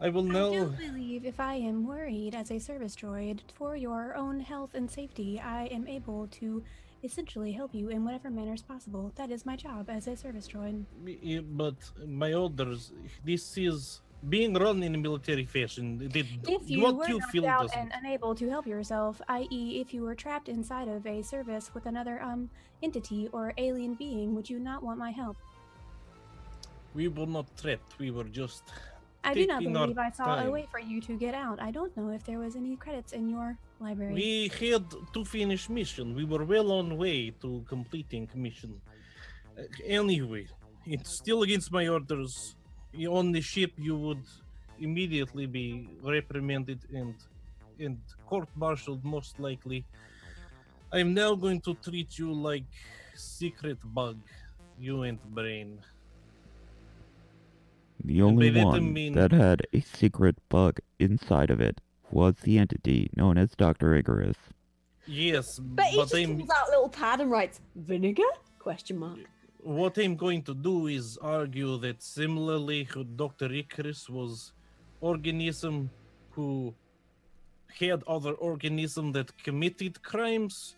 I 0.00 0.08
will 0.10 0.28
I 0.30 0.32
now 0.32 0.50
do 0.50 0.64
believe 0.78 1.24
if 1.24 1.40
I 1.40 1.54
am 1.54 1.84
worried 1.84 2.34
as 2.34 2.50
a 2.50 2.58
service 2.58 2.94
droid 2.94 3.40
for 3.54 3.74
your 3.74 4.14
own 4.14 4.38
health 4.38 4.74
and 4.74 4.88
safety, 4.88 5.40
I 5.40 5.66
am 5.66 5.88
able 5.88 6.28
to 6.38 6.62
essentially 7.02 7.52
help 7.52 7.74
you 7.74 7.88
in 7.88 8.04
whatever 8.04 8.30
manners 8.30 8.62
possible. 8.62 9.12
That 9.16 9.30
is 9.30 9.44
my 9.44 9.56
job 9.56 9.90
as 9.90 10.06
a 10.06 10.16
service 10.16 10.48
droid. 10.48 10.84
Eh, 11.06 11.40
but 11.42 11.74
my 12.06 12.32
orders 12.32 12.92
this 13.24 13.58
is 13.58 14.00
being 14.28 14.54
run 14.54 14.82
in 14.82 14.94
a 14.94 14.98
military 14.98 15.44
fashion. 15.44 15.98
Did 15.98 16.26
If 16.46 16.68
you 16.70 16.82
what 16.82 16.96
were 16.96 17.08
you 17.08 17.20
feel 17.32 17.46
out 17.46 17.68
doesn't 17.68 17.78
and 17.78 17.92
unable 17.94 18.34
to 18.34 18.48
help 18.48 18.66
yourself, 18.66 19.20
i.e., 19.28 19.80
if 19.80 19.94
you 19.94 20.02
were 20.02 20.14
trapped 20.14 20.48
inside 20.48 20.88
of 20.88 21.06
a 21.06 21.22
service 21.22 21.70
with 21.74 21.86
another 21.86 22.20
um 22.22 22.50
entity 22.82 23.28
or 23.32 23.52
alien 23.58 23.94
being, 23.94 24.34
would 24.34 24.48
you 24.50 24.58
not 24.58 24.82
want 24.82 24.98
my 24.98 25.10
help? 25.10 25.36
we 26.94 27.08
were 27.08 27.26
not 27.26 27.46
trapped. 27.60 27.98
We 27.98 28.10
were 28.10 28.24
just 28.24 28.62
I 29.24 29.34
do 29.34 29.46
not 29.46 29.62
believe 29.62 29.98
I 29.98 30.10
saw 30.10 30.40
a 30.46 30.50
way 30.50 30.66
for 30.70 30.80
you 30.80 31.00
to 31.08 31.12
get 31.24 31.34
out. 31.34 31.60
I 31.60 31.70
don't 31.70 31.94
know 31.96 32.08
if 32.10 32.24
there 32.24 32.38
was 32.38 32.56
any 32.56 32.76
credits 32.76 33.12
in 33.12 33.28
your 33.28 33.58
library. 33.80 34.14
we 34.14 34.50
had 34.60 34.84
to 35.14 35.24
finish 35.24 35.68
mission. 35.68 36.14
We 36.14 36.24
were 36.24 36.44
well 36.44 36.72
on 36.72 36.96
way 36.96 37.30
to 37.42 37.64
completing 37.68 38.28
mission. 38.34 38.80
Uh, 39.58 39.62
anyway, 39.84 40.46
it's 40.86 41.10
still 41.22 41.42
against 41.42 41.70
my 41.72 41.86
orders. 41.88 42.56
You- 42.92 43.14
On 43.14 43.32
the 43.32 43.40
ship, 43.40 43.72
you 43.76 43.96
would 43.96 44.22
immediately 44.80 45.46
be 45.46 45.88
reprimanded 46.02 46.80
and 46.92 47.14
and 47.80 47.98
court-martialed, 48.26 49.04
most 49.04 49.38
likely. 49.38 49.84
I'm 50.92 51.14
now 51.14 51.36
going 51.36 51.60
to 51.60 51.74
treat 51.74 52.18
you 52.18 52.32
like 52.32 52.64
secret 53.14 53.78
bug, 53.94 54.18
you 54.80 55.02
and 55.02 55.22
brain. 55.32 55.78
The 58.04 58.22
only 58.22 58.50
that 58.50 58.64
one 58.66 58.92
mean- 58.92 59.12
that 59.14 59.30
had 59.30 59.62
a 59.72 59.80
secret 59.80 60.36
bug 60.48 60.80
inside 60.98 61.50
of 61.50 61.60
it 61.60 61.80
was 62.10 62.34
the 62.42 62.58
entity 62.58 63.10
known 63.14 63.38
as 63.38 63.54
Dr. 63.54 63.94
Icarus. 63.94 64.36
Yes, 65.06 65.58
But 65.60 65.86
he 65.86 65.96
but 65.96 66.02
just 66.04 66.14
I'm 66.16 66.38
pulls 66.38 66.50
out 66.50 66.66
a 66.68 66.70
little 66.70 66.88
pad 66.88 67.20
and 67.20 67.30
writes 67.30 67.60
vinegar? 67.76 68.22
Question 68.58 68.98
mark. 68.98 69.18
What 69.68 69.98
I'm 69.98 70.16
going 70.16 70.42
to 70.44 70.54
do 70.54 70.86
is 70.86 71.18
argue 71.20 71.76
that 71.80 72.02
similarly, 72.02 72.88
Dr. 73.16 73.52
Icarus 73.52 74.08
was 74.08 74.52
organism 75.02 75.90
who 76.30 76.74
had 77.78 78.02
other 78.08 78.32
organism 78.32 79.12
that 79.12 79.28
committed 79.44 80.02
crimes. 80.02 80.74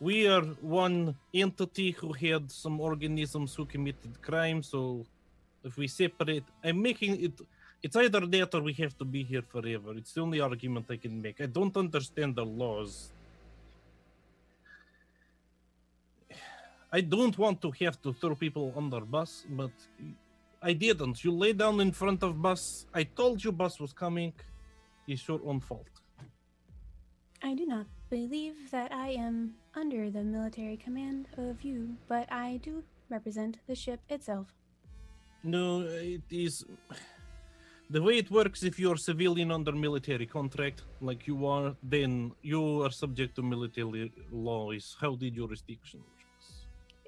We 0.00 0.26
are 0.26 0.40
one 0.62 1.14
entity 1.34 1.90
who 1.90 2.14
had 2.14 2.50
some 2.50 2.80
organisms 2.80 3.54
who 3.54 3.66
committed 3.66 4.22
crimes. 4.22 4.68
So 4.68 5.04
if 5.62 5.76
we 5.76 5.86
separate, 5.86 6.44
I'm 6.64 6.80
making 6.80 7.22
it. 7.22 7.38
It's 7.82 7.96
either 7.96 8.20
that 8.24 8.54
or 8.54 8.62
we 8.62 8.72
have 8.74 8.96
to 8.96 9.04
be 9.04 9.22
here 9.22 9.42
forever. 9.42 9.92
It's 9.98 10.14
the 10.14 10.22
only 10.22 10.40
argument 10.40 10.86
I 10.88 10.96
can 10.96 11.20
make. 11.20 11.42
I 11.42 11.46
don't 11.46 11.76
understand 11.76 12.36
the 12.36 12.46
laws. 12.46 13.12
I 16.92 17.00
don't 17.00 17.38
want 17.38 17.62
to 17.62 17.70
have 17.82 18.00
to 18.02 18.12
throw 18.12 18.34
people 18.34 18.72
under 18.76 19.00
bus, 19.00 19.46
but 19.50 19.70
I 20.60 20.72
didn't. 20.72 21.22
You 21.24 21.30
lay 21.30 21.52
down 21.52 21.80
in 21.80 21.92
front 21.92 22.22
of 22.24 22.42
bus. 22.42 22.86
I 22.92 23.04
told 23.04 23.44
you 23.44 23.52
bus 23.52 23.78
was 23.78 23.92
coming. 23.92 24.32
It's 25.06 25.26
your 25.28 25.40
own 25.44 25.60
fault. 25.60 25.86
I 27.42 27.54
do 27.54 27.64
not 27.64 27.86
believe 28.10 28.70
that 28.72 28.92
I 28.92 29.10
am 29.10 29.54
under 29.74 30.10
the 30.10 30.22
military 30.22 30.76
command 30.76 31.28
of 31.38 31.62
you, 31.62 31.96
but 32.08 32.30
I 32.30 32.58
do 32.62 32.82
represent 33.08 33.58
the 33.68 33.74
ship 33.74 34.00
itself. 34.08 34.48
No, 35.44 35.82
it 35.82 36.22
is 36.28 36.64
the 37.90 38.02
way 38.02 38.18
it 38.18 38.30
works. 38.32 38.64
If 38.64 38.80
you're 38.80 38.96
civilian 38.96 39.52
under 39.52 39.72
military 39.72 40.26
contract, 40.26 40.82
like 41.00 41.28
you 41.28 41.46
are, 41.46 41.76
then 41.84 42.32
you 42.42 42.82
are 42.82 42.90
subject 42.90 43.36
to 43.36 43.42
military 43.42 44.12
law. 44.32 44.72
Is 44.72 44.96
how 45.00 45.14
the 45.14 45.30
jurisdiction. 45.30 46.00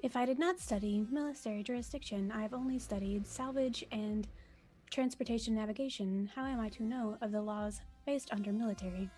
If 0.03 0.17
I 0.17 0.25
did 0.25 0.37
not 0.37 0.59
study 0.59 1.05
military 1.09 1.63
jurisdiction, 1.63 2.29
I've 2.29 2.53
only 2.53 2.77
studied 2.77 3.25
salvage 3.25 3.85
and 3.89 4.27
transportation 4.91 5.55
navigation. 5.55 6.29
How 6.35 6.45
am 6.45 6.59
I 6.59 6.67
to 6.69 6.83
know 6.83 7.17
of 7.21 7.31
the 7.31 7.41
laws 7.41 7.79
based 8.05 8.29
under 8.33 8.51
military? 8.51 9.09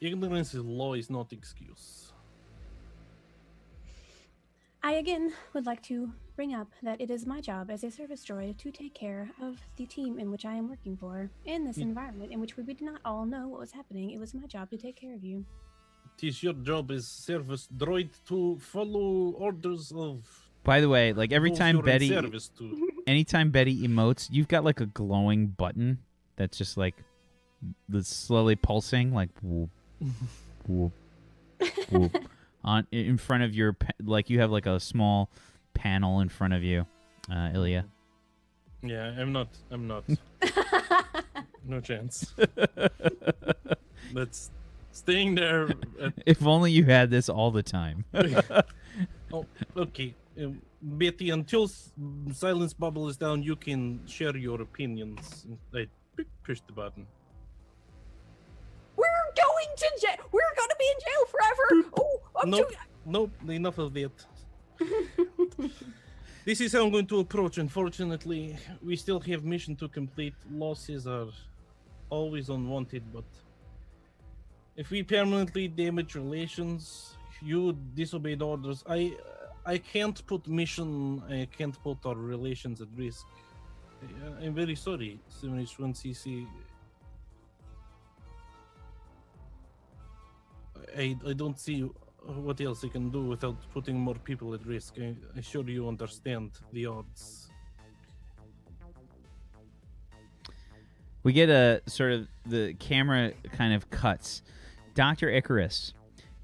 Ignorance 0.00 0.54
of 0.54 0.66
law 0.66 0.94
is 0.94 1.08
not 1.08 1.32
excuse. 1.32 2.12
I 4.82 4.94
again 4.94 5.32
would 5.54 5.66
like 5.66 5.82
to 5.84 6.12
bring 6.34 6.52
up 6.52 6.66
that 6.82 7.00
it 7.00 7.10
is 7.10 7.26
my 7.26 7.40
job 7.40 7.70
as 7.70 7.84
a 7.84 7.90
service 7.92 8.24
droid 8.26 8.58
to 8.58 8.72
take 8.72 8.92
care 8.92 9.30
of 9.40 9.60
the 9.76 9.86
team 9.86 10.18
in 10.18 10.32
which 10.32 10.44
I 10.44 10.54
am 10.54 10.68
working 10.68 10.96
for. 10.96 11.30
In 11.44 11.64
this 11.64 11.78
Mm. 11.78 11.82
environment 11.82 12.32
in 12.32 12.40
which 12.40 12.56
we 12.56 12.64
did 12.64 12.82
not 12.82 13.00
all 13.04 13.24
know 13.24 13.46
what 13.48 13.60
was 13.60 13.72
happening, 13.72 14.10
it 14.10 14.18
was 14.18 14.34
my 14.34 14.46
job 14.46 14.68
to 14.70 14.76
take 14.76 14.96
care 14.96 15.14
of 15.14 15.22
you. 15.22 15.46
It 16.18 16.28
is 16.28 16.42
your 16.42 16.52
job 16.52 16.90
as 16.90 17.06
service 17.06 17.68
droid 17.76 18.10
to 18.28 18.58
follow 18.60 19.32
orders 19.36 19.92
of. 19.94 20.22
By 20.62 20.80
the 20.80 20.88
way, 20.88 21.12
like 21.12 21.32
every 21.32 21.50
time 21.50 21.80
Betty, 21.80 22.08
service 22.08 22.50
to. 22.58 22.90
anytime 23.06 23.50
Betty 23.50 23.86
emotes, 23.86 24.28
you've 24.30 24.48
got 24.48 24.64
like 24.64 24.80
a 24.80 24.86
glowing 24.86 25.48
button 25.48 25.98
that's 26.36 26.56
just 26.56 26.76
like 26.76 26.94
that's 27.88 28.14
slowly 28.14 28.56
pulsing, 28.56 29.12
like 29.12 29.30
whoop, 29.42 29.70
whoop, 30.66 30.92
whoop, 31.90 32.16
on 32.64 32.86
in 32.92 33.18
front 33.18 33.42
of 33.42 33.54
your 33.54 33.76
like 34.02 34.30
you 34.30 34.40
have 34.40 34.50
like 34.50 34.66
a 34.66 34.78
small 34.80 35.28
panel 35.74 36.20
in 36.20 36.28
front 36.28 36.54
of 36.54 36.62
you, 36.62 36.86
uh, 37.30 37.50
Ilya. 37.54 37.84
Yeah, 38.82 39.14
I'm 39.18 39.32
not. 39.32 39.48
I'm 39.70 39.88
not. 39.88 40.04
no 41.66 41.80
chance. 41.80 42.34
That's 44.12 44.50
staying 44.94 45.34
there. 45.34 45.68
At, 46.00 46.12
if 46.26 46.46
only 46.46 46.72
you 46.72 46.84
had 46.84 47.10
this 47.10 47.28
all 47.28 47.50
the 47.50 47.62
time. 47.62 48.04
oh, 49.32 49.46
okay. 49.76 50.14
Um, 50.40 50.60
Betty, 50.82 51.30
until 51.30 51.64
s- 51.64 51.92
silence 52.32 52.72
bubble 52.74 53.08
is 53.08 53.16
down, 53.16 53.42
you 53.42 53.56
can 53.56 54.00
share 54.06 54.36
your 54.36 54.60
opinions. 54.62 55.46
I 55.74 55.86
p- 56.16 56.24
push 56.42 56.60
the 56.66 56.72
button. 56.72 57.06
We're 58.96 59.06
going 59.36 59.70
to 59.76 59.88
jail. 60.00 60.24
We're 60.32 60.54
going 60.56 60.68
to 60.68 60.76
be 60.78 60.88
in 60.94 60.98
jail 61.06 61.24
forever. 61.34 61.90
Oh, 61.98 62.20
I'm 62.42 62.50
Nope. 62.50 62.68
too. 62.70 62.76
Nope, 63.06 63.30
enough 63.48 63.78
of 63.78 63.92
that. 63.94 64.12
this 66.44 66.60
is 66.60 66.72
how 66.72 66.84
I'm 66.84 66.90
going 66.90 67.06
to 67.08 67.20
approach. 67.20 67.58
Unfortunately, 67.58 68.56
we 68.82 68.96
still 68.96 69.20
have 69.20 69.44
mission 69.44 69.76
to 69.76 69.88
complete. 69.88 70.34
Losses 70.50 71.06
are 71.06 71.28
always 72.10 72.48
unwanted, 72.48 73.02
but 73.12 73.24
if 74.76 74.90
we 74.90 75.02
permanently 75.02 75.68
damage 75.68 76.14
relations, 76.14 77.14
you 77.40 77.76
disobeyed 77.94 78.42
orders. 78.42 78.84
I 78.88 79.16
I 79.66 79.78
can't 79.78 80.24
put 80.26 80.46
mission. 80.46 81.22
I 81.28 81.48
can't 81.56 81.80
put 81.82 81.98
our 82.04 82.16
relations 82.16 82.80
at 82.80 82.88
risk. 82.96 83.26
I- 84.02 84.44
I'm 84.44 84.54
very 84.54 84.74
sorry, 84.74 85.18
71CC. 85.42 86.46
I, 90.96 91.16
I 91.26 91.32
don't 91.32 91.58
see 91.58 91.80
what 92.26 92.60
else 92.60 92.84
I 92.84 92.88
can 92.88 93.10
do 93.10 93.24
without 93.24 93.56
putting 93.72 93.98
more 93.98 94.14
people 94.14 94.54
at 94.54 94.64
risk. 94.66 94.94
I, 94.98 95.14
I'm 95.34 95.42
sure 95.42 95.64
you 95.68 95.88
understand 95.88 96.50
the 96.72 96.86
odds. 96.86 97.50
we 101.24 101.32
get 101.32 101.48
a 101.48 101.80
sort 101.86 102.12
of 102.12 102.28
the 102.46 102.74
camera 102.74 103.32
kind 103.52 103.72
of 103.74 103.88
cuts 103.90 104.42
Doctor 104.94 105.28
Icarus, 105.28 105.92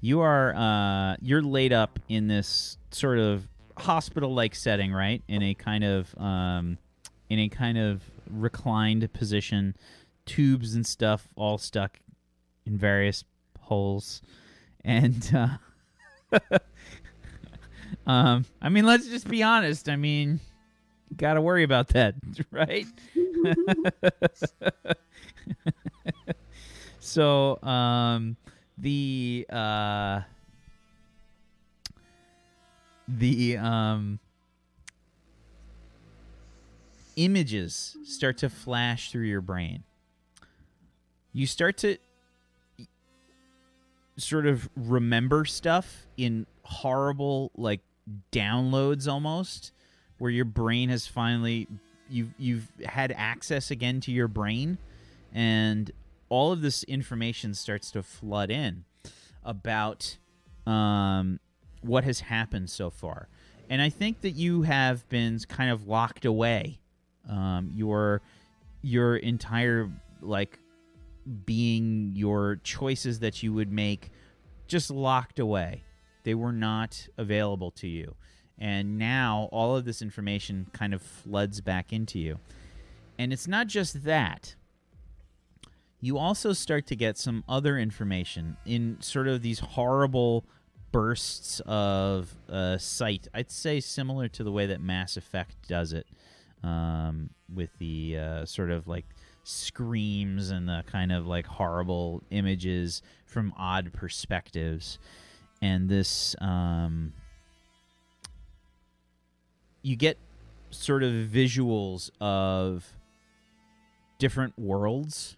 you 0.01 0.19
are 0.19 0.53
uh, 0.55 1.15
you're 1.21 1.41
laid 1.41 1.73
up 1.73 1.99
in 2.09 2.27
this 2.27 2.77
sort 2.91 3.17
of 3.17 3.47
hospital-like 3.77 4.55
setting, 4.55 4.91
right? 4.91 5.23
In 5.27 5.41
a 5.41 5.53
kind 5.53 5.83
of 5.83 6.13
um, 6.17 6.77
in 7.29 7.39
a 7.39 7.49
kind 7.49 7.77
of 7.77 8.03
reclined 8.29 9.11
position, 9.13 9.75
tubes 10.25 10.75
and 10.75 10.85
stuff 10.85 11.27
all 11.35 11.57
stuck 11.57 11.99
in 12.65 12.77
various 12.77 13.23
holes, 13.59 14.21
and 14.83 15.31
uh, 15.33 16.39
um, 18.05 18.45
I 18.61 18.69
mean, 18.69 18.85
let's 18.85 19.07
just 19.07 19.29
be 19.29 19.43
honest. 19.43 19.87
I 19.87 19.95
mean, 19.95 20.41
got 21.15 21.35
to 21.35 21.41
worry 21.41 21.63
about 21.63 21.89
that, 21.89 22.15
right? 22.51 22.85
so, 27.01 27.61
um, 27.63 28.37
the 28.77 29.47
uh, 29.49 30.21
the 33.07 33.57
um, 33.57 34.19
images 37.15 37.97
start 38.05 38.37
to 38.37 38.49
flash 38.49 39.11
through 39.11 39.25
your 39.25 39.41
brain. 39.41 39.83
You 41.33 41.47
start 41.47 41.77
to 41.79 41.97
sort 44.17 44.45
of 44.45 44.69
remember 44.75 45.45
stuff 45.45 46.05
in 46.17 46.45
horrible 46.61 47.51
like 47.57 47.81
downloads 48.31 49.07
almost 49.07 49.71
where 50.19 50.29
your 50.29 50.45
brain 50.45 50.89
has 50.89 51.07
finally 51.07 51.67
you've 52.09 52.29
you've 52.37 52.67
had 52.85 53.11
access 53.17 53.71
again 53.71 53.99
to 54.01 54.11
your 54.11 54.27
brain 54.27 54.77
and 55.33 55.91
all 56.31 56.51
of 56.51 56.61
this 56.61 56.83
information 56.83 57.53
starts 57.53 57.91
to 57.91 58.01
flood 58.01 58.49
in 58.49 58.83
about 59.43 60.17
um, 60.65 61.39
what 61.81 62.03
has 62.03 62.21
happened 62.21 62.69
so 62.69 62.89
far 62.89 63.27
and 63.69 63.81
i 63.81 63.89
think 63.89 64.21
that 64.21 64.31
you 64.31 64.61
have 64.61 65.07
been 65.09 65.37
kind 65.47 65.69
of 65.71 65.87
locked 65.87 66.25
away 66.25 66.79
um, 67.29 67.71
your 67.73 68.21
your 68.81 69.17
entire 69.17 69.89
like 70.21 70.57
being 71.45 72.11
your 72.15 72.59
choices 72.63 73.19
that 73.19 73.43
you 73.43 73.53
would 73.53 73.71
make 73.71 74.09
just 74.67 74.89
locked 74.89 75.39
away 75.39 75.83
they 76.23 76.33
were 76.33 76.51
not 76.51 77.07
available 77.17 77.71
to 77.71 77.87
you 77.87 78.15
and 78.61 78.99
now 78.99 79.49
all 79.51 79.75
of 79.75 79.85
this 79.85 80.03
information 80.03 80.67
kind 80.71 80.93
of 80.93 81.01
floods 81.01 81.61
back 81.61 81.91
into 81.91 82.19
you. 82.19 82.37
And 83.17 83.33
it's 83.33 83.47
not 83.47 83.65
just 83.65 84.03
that. 84.03 84.53
You 86.01 86.17
also 86.17 86.51
start 86.51 86.87
to 86.87 86.95
get 86.95 87.17
some 87.17 87.43
other 87.47 87.77
information 87.77 88.57
in 88.65 88.97
sort 89.01 89.27
of 89.27 89.43
these 89.43 89.59
horrible 89.59 90.45
bursts 90.91 91.61
of 91.67 92.35
uh, 92.49 92.79
sight. 92.79 93.27
I'd 93.35 93.51
say 93.51 93.79
similar 93.79 94.27
to 94.29 94.43
the 94.43 94.51
way 94.51 94.65
that 94.65 94.81
Mass 94.81 95.15
Effect 95.15 95.55
does 95.67 95.93
it, 95.93 96.07
um, 96.63 97.29
with 97.53 97.69
the 97.77 98.17
uh, 98.17 98.45
sort 98.45 98.71
of 98.71 98.87
like 98.87 99.05
screams 99.43 100.49
and 100.49 100.67
the 100.67 100.83
kind 100.87 101.11
of 101.11 101.27
like 101.27 101.45
horrible 101.45 102.23
images 102.31 103.03
from 103.25 103.53
odd 103.55 103.93
perspectives. 103.93 104.97
And 105.61 105.87
this 105.87 106.35
um, 106.41 107.13
you 109.83 109.95
get 109.95 110.17
sort 110.71 111.03
of 111.03 111.11
visuals 111.11 112.09
of 112.19 112.87
different 114.17 114.57
worlds 114.57 115.37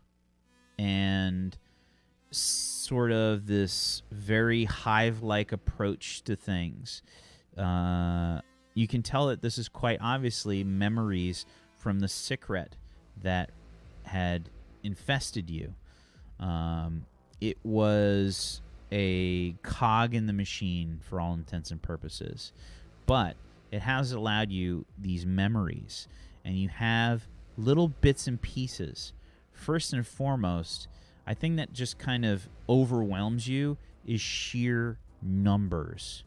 and 0.78 1.58
sort 2.32 3.12
of 3.12 3.46
this 3.46 4.02
very 4.12 4.66
hive 4.66 5.22
like 5.22 5.52
approach 5.52 6.24
to 6.24 6.36
things. 6.36 7.02
Uh, 7.58 8.42
you 8.74 8.88
can 8.88 9.04
tell 9.04 9.28
that 9.28 9.42
this 9.42 9.58
is 9.58 9.70
quite 9.70 10.00
obviously 10.02 10.64
memories 10.64 11.46
from 11.78 12.00
the 12.00 12.08
secret 12.08 12.76
that 13.22 13.52
had 14.04 14.50
infested 14.84 15.50
you. 15.50 15.74
Um, 16.40 17.06
it 17.40 17.58
was 17.64 18.62
a 18.92 19.54
cog 19.64 20.14
in 20.14 20.28
the 20.28 20.34
machine 20.34 21.00
for 21.02 21.20
all 21.20 21.34
intents 21.34 21.72
and 21.72 21.82
purposes. 21.82 22.54
But 23.06 23.36
it 23.72 23.82
has 23.82 24.12
allowed 24.12 24.52
you 24.52 24.86
these 25.00 25.26
memories, 25.26 26.08
and 26.46 26.56
you 26.56 26.70
have 26.70 27.28
little 27.58 27.88
bits 27.88 28.28
and 28.28 28.42
pieces. 28.42 29.14
First 29.64 29.94
and 29.94 30.06
foremost, 30.06 30.90
I 31.26 31.34
think 31.34 31.56
that 31.56 31.72
just 31.72 31.98
kind 31.98 32.26
of 32.26 32.50
overwhelms 32.68 33.48
you 33.48 33.78
is 34.06 34.20
sheer 34.20 34.98
numbers. 35.22 36.26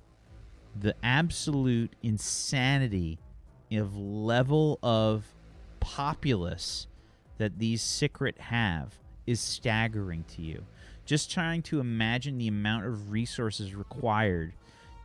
The 0.80 0.94
absolute 1.02 1.92
insanity 2.02 3.18
of 3.70 3.94
level 3.94 4.78
of 4.82 5.26
populace 5.80 6.86
that 7.36 7.58
these 7.58 7.82
secret 7.82 8.40
have 8.40 8.94
is 9.26 9.38
staggering 9.38 10.24
to 10.28 10.40
you. 10.40 10.64
Just 11.04 11.30
trying 11.30 11.60
to 11.64 11.78
imagine 11.78 12.38
the 12.38 12.48
amount 12.48 12.86
of 12.86 13.12
resources 13.12 13.74
required 13.74 14.54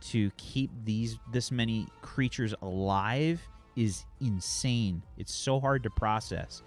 to 0.04 0.30
keep 0.38 0.70
these 0.84 1.18
this 1.32 1.50
many 1.50 1.86
creatures 2.00 2.54
alive 2.62 3.46
is 3.76 4.06
insane. 4.22 5.02
It's 5.18 5.34
so 5.34 5.60
hard 5.60 5.82
to 5.82 5.90
process. 5.90 6.62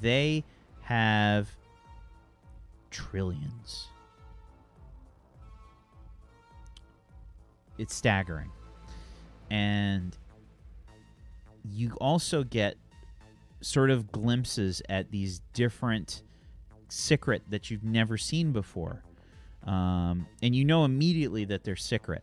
They 0.00 0.44
have 0.86 1.48
trillions. 2.90 3.88
It's 7.78 7.94
staggering. 7.94 8.50
And 9.50 10.16
you 11.64 11.92
also 12.00 12.42
get 12.42 12.76
sort 13.60 13.90
of 13.90 14.10
glimpses 14.10 14.80
at 14.88 15.10
these 15.10 15.40
different 15.52 16.22
secret 16.88 17.42
that 17.50 17.70
you've 17.70 17.84
never 17.84 18.16
seen 18.16 18.52
before. 18.52 19.02
Um, 19.66 20.26
and 20.42 20.54
you 20.54 20.64
know 20.64 20.84
immediately 20.84 21.44
that 21.46 21.64
they're 21.64 21.76
secret 21.76 22.22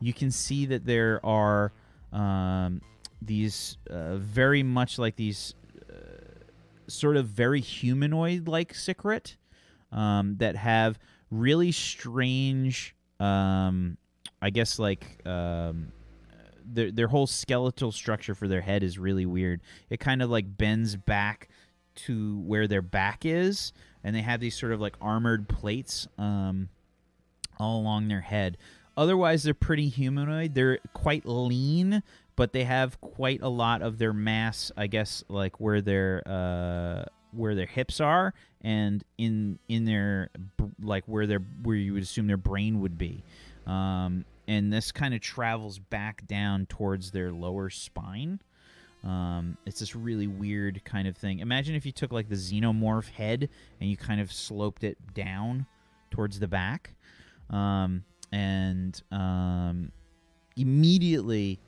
you 0.00 0.12
can 0.12 0.30
see 0.30 0.66
that 0.66 0.84
there 0.84 1.24
are 1.24 1.72
um, 2.12 2.80
these 3.22 3.76
uh, 3.90 4.16
very 4.16 4.62
much 4.62 4.98
like 4.98 5.16
these 5.16 5.54
sort 6.88 7.16
of 7.16 7.26
very 7.26 7.60
humanoid 7.60 8.48
like 8.48 8.74
secret 8.74 9.36
um, 9.92 10.36
that 10.38 10.56
have 10.56 10.98
really 11.30 11.72
strange, 11.72 12.94
um, 13.20 13.96
I 14.40 14.50
guess, 14.50 14.78
like. 14.78 15.26
Um, 15.26 15.92
their, 16.70 16.90
their 16.90 17.08
whole 17.08 17.26
skeletal 17.26 17.92
structure 17.92 18.34
for 18.34 18.46
their 18.46 18.60
head 18.60 18.82
is 18.82 18.98
really 18.98 19.26
weird. 19.26 19.60
It 19.90 20.00
kind 20.00 20.22
of 20.22 20.30
like 20.30 20.58
bends 20.58 20.96
back 20.96 21.48
to 21.94 22.38
where 22.40 22.66
their 22.66 22.82
back 22.82 23.24
is, 23.24 23.72
and 24.04 24.14
they 24.14 24.22
have 24.22 24.40
these 24.40 24.56
sort 24.56 24.72
of 24.72 24.80
like 24.80 24.96
armored 25.00 25.48
plates 25.48 26.06
um, 26.18 26.68
all 27.58 27.80
along 27.80 28.08
their 28.08 28.20
head. 28.20 28.56
Otherwise, 28.96 29.44
they're 29.44 29.54
pretty 29.54 29.88
humanoid. 29.88 30.54
They're 30.54 30.78
quite 30.92 31.24
lean, 31.24 32.02
but 32.38 32.52
they 32.52 32.62
have 32.62 33.00
quite 33.00 33.42
a 33.42 33.48
lot 33.48 33.82
of 33.82 33.98
their 33.98 34.12
mass. 34.12 34.70
I 34.76 34.86
guess 34.86 35.24
like 35.28 35.58
where 35.58 35.80
their 35.80 36.22
uh, 36.24 37.04
where 37.32 37.56
their 37.56 37.66
hips 37.66 38.00
are, 38.00 38.32
and 38.62 39.02
in 39.18 39.58
in 39.68 39.84
their 39.84 40.30
like 40.80 41.02
where 41.06 41.26
their 41.26 41.40
where 41.64 41.74
you 41.74 41.94
would 41.94 42.04
assume 42.04 42.28
their 42.28 42.36
brain 42.36 42.80
would 42.80 42.96
be. 42.96 43.24
Um, 43.66 44.24
and 44.46 44.72
this 44.72 44.92
kind 44.92 45.14
of 45.14 45.20
travels 45.20 45.80
back 45.80 46.28
down 46.28 46.66
towards 46.66 47.10
their 47.10 47.32
lower 47.32 47.70
spine. 47.70 48.40
Um, 49.02 49.58
it's 49.66 49.80
this 49.80 49.96
really 49.96 50.28
weird 50.28 50.84
kind 50.84 51.08
of 51.08 51.16
thing. 51.16 51.40
Imagine 51.40 51.74
if 51.74 51.84
you 51.84 51.92
took 51.92 52.12
like 52.12 52.28
the 52.28 52.36
xenomorph 52.36 53.10
head 53.10 53.48
and 53.80 53.90
you 53.90 53.96
kind 53.96 54.20
of 54.20 54.32
sloped 54.32 54.84
it 54.84 54.96
down 55.12 55.66
towards 56.12 56.38
the 56.38 56.48
back. 56.48 56.94
Um, 57.50 58.04
and 58.32 59.00
um, 59.10 59.92
immediately 60.56 61.60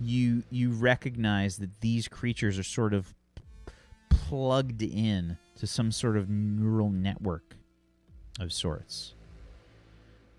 you 0.00 0.42
you 0.50 0.70
recognize 0.70 1.58
that 1.58 1.80
these 1.80 2.08
creatures 2.08 2.58
are 2.58 2.64
sort 2.64 2.94
of 2.94 3.14
plugged 4.08 4.82
in 4.82 5.36
to 5.56 5.66
some 5.66 5.90
sort 5.90 6.16
of 6.16 6.28
neural 6.28 6.90
network 6.90 7.56
of 8.40 8.52
sorts. 8.52 9.14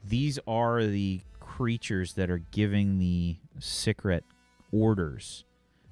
These 0.06 0.40
are 0.48 0.84
the 0.86 1.22
creatures 1.40 2.14
that 2.14 2.30
are 2.30 2.42
giving 2.52 3.00
the 3.00 3.38
secret 3.60 4.24
orders, 4.72 5.44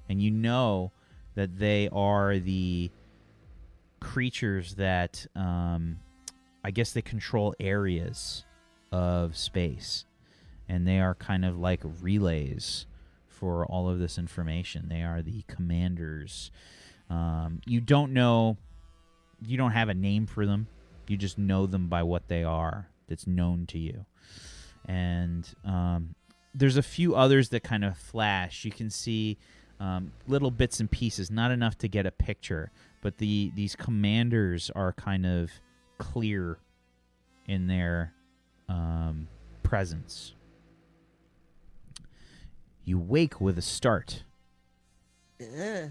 and 0.08 0.22
you 0.22 0.30
know 0.30 0.92
that 1.34 1.58
they 1.58 1.88
are 1.92 2.38
the 2.38 2.90
creatures 4.00 4.74
that 4.76 5.26
um, 5.36 5.98
I 6.64 6.70
guess 6.70 6.92
they 6.92 7.02
control 7.02 7.54
areas 7.60 8.44
of 8.92 9.36
space. 9.36 10.04
And 10.68 10.86
they 10.86 11.00
are 11.00 11.14
kind 11.14 11.46
of 11.46 11.58
like 11.58 11.80
relays 12.02 12.84
for 13.38 13.64
all 13.66 13.88
of 13.88 13.98
this 13.98 14.18
information. 14.18 14.88
They 14.88 15.02
are 15.02 15.22
the 15.22 15.42
commanders. 15.46 16.50
Um, 17.08 17.60
you 17.66 17.80
don't 17.80 18.12
know, 18.12 18.56
you 19.46 19.56
don't 19.56 19.70
have 19.70 19.88
a 19.88 19.94
name 19.94 20.26
for 20.26 20.44
them. 20.44 20.66
You 21.06 21.16
just 21.16 21.38
know 21.38 21.66
them 21.66 21.88
by 21.88 22.02
what 22.02 22.28
they 22.28 22.44
are. 22.44 22.88
That's 23.08 23.26
known 23.26 23.64
to 23.68 23.78
you, 23.78 24.04
and 24.86 25.48
um, 25.64 26.14
there's 26.54 26.76
a 26.76 26.82
few 26.82 27.14
others 27.14 27.48
that 27.50 27.62
kind 27.62 27.82
of 27.82 27.96
flash. 27.96 28.66
You 28.66 28.70
can 28.70 28.90
see 28.90 29.38
um, 29.80 30.12
little 30.26 30.50
bits 30.50 30.80
and 30.80 30.90
pieces, 30.90 31.30
not 31.30 31.50
enough 31.50 31.78
to 31.78 31.88
get 31.88 32.04
a 32.04 32.10
picture, 32.10 32.70
but 33.00 33.16
the 33.16 33.50
these 33.54 33.74
commanders 33.74 34.70
are 34.74 34.92
kind 34.92 35.24
of 35.24 35.50
clear 35.96 36.58
in 37.46 37.66
their 37.66 38.12
um, 38.68 39.26
presence. 39.62 40.34
You 42.88 42.98
wake 42.98 43.38
with 43.38 43.58
a 43.58 43.62
start. 43.62 44.22
Ugh. 45.42 45.90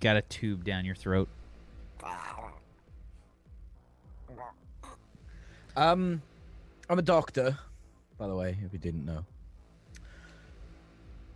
Got 0.00 0.16
a 0.16 0.22
tube 0.22 0.64
down 0.64 0.86
your 0.86 0.94
throat. 0.94 1.28
Um, 5.76 6.22
I'm 6.88 6.98
a 6.98 7.02
doctor, 7.02 7.58
by 8.16 8.26
the 8.26 8.34
way, 8.34 8.56
if 8.64 8.72
you 8.72 8.78
didn't 8.78 9.04
know. 9.04 9.26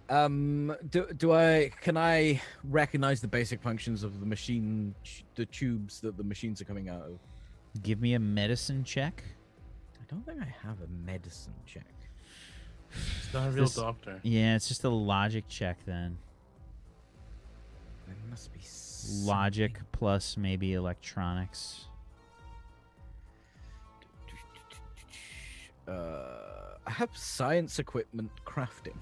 Um, 0.08 0.74
do 0.88 1.06
do 1.18 1.34
I 1.34 1.70
can 1.82 1.98
I 1.98 2.40
recognize 2.64 3.20
the 3.20 3.28
basic 3.28 3.60
functions 3.60 4.04
of 4.04 4.20
the 4.20 4.26
machine, 4.26 4.94
the 5.34 5.44
tubes 5.44 6.00
that 6.00 6.16
the 6.16 6.24
machines 6.24 6.62
are 6.62 6.64
coming 6.64 6.88
out 6.88 7.02
of? 7.02 7.18
Give 7.80 8.00
me 8.00 8.14
a 8.14 8.18
medicine 8.18 8.84
check. 8.84 9.22
I 10.00 10.04
don't 10.08 10.24
think 10.26 10.40
I 10.42 10.54
have 10.66 10.80
a 10.82 10.86
medicine 11.06 11.54
check. 11.64 11.86
It's 12.90 13.32
not 13.32 13.48
a 13.48 13.50
real 13.50 13.64
This- 13.64 13.76
doctor. 13.76 14.20
Yeah, 14.22 14.56
it's 14.56 14.68
just 14.68 14.84
a 14.84 14.90
logic 14.90 15.44
check 15.48 15.78
then. 15.86 16.18
There 18.06 18.16
must 18.28 18.52
be 18.52 18.60
Logic 19.24 19.80
plus 19.90 20.36
maybe 20.36 20.74
electronics. 20.74 21.86
Uh, 25.88 26.76
I 26.86 26.90
have 26.90 27.16
science 27.16 27.78
equipment 27.80 28.30
crafting. 28.46 28.96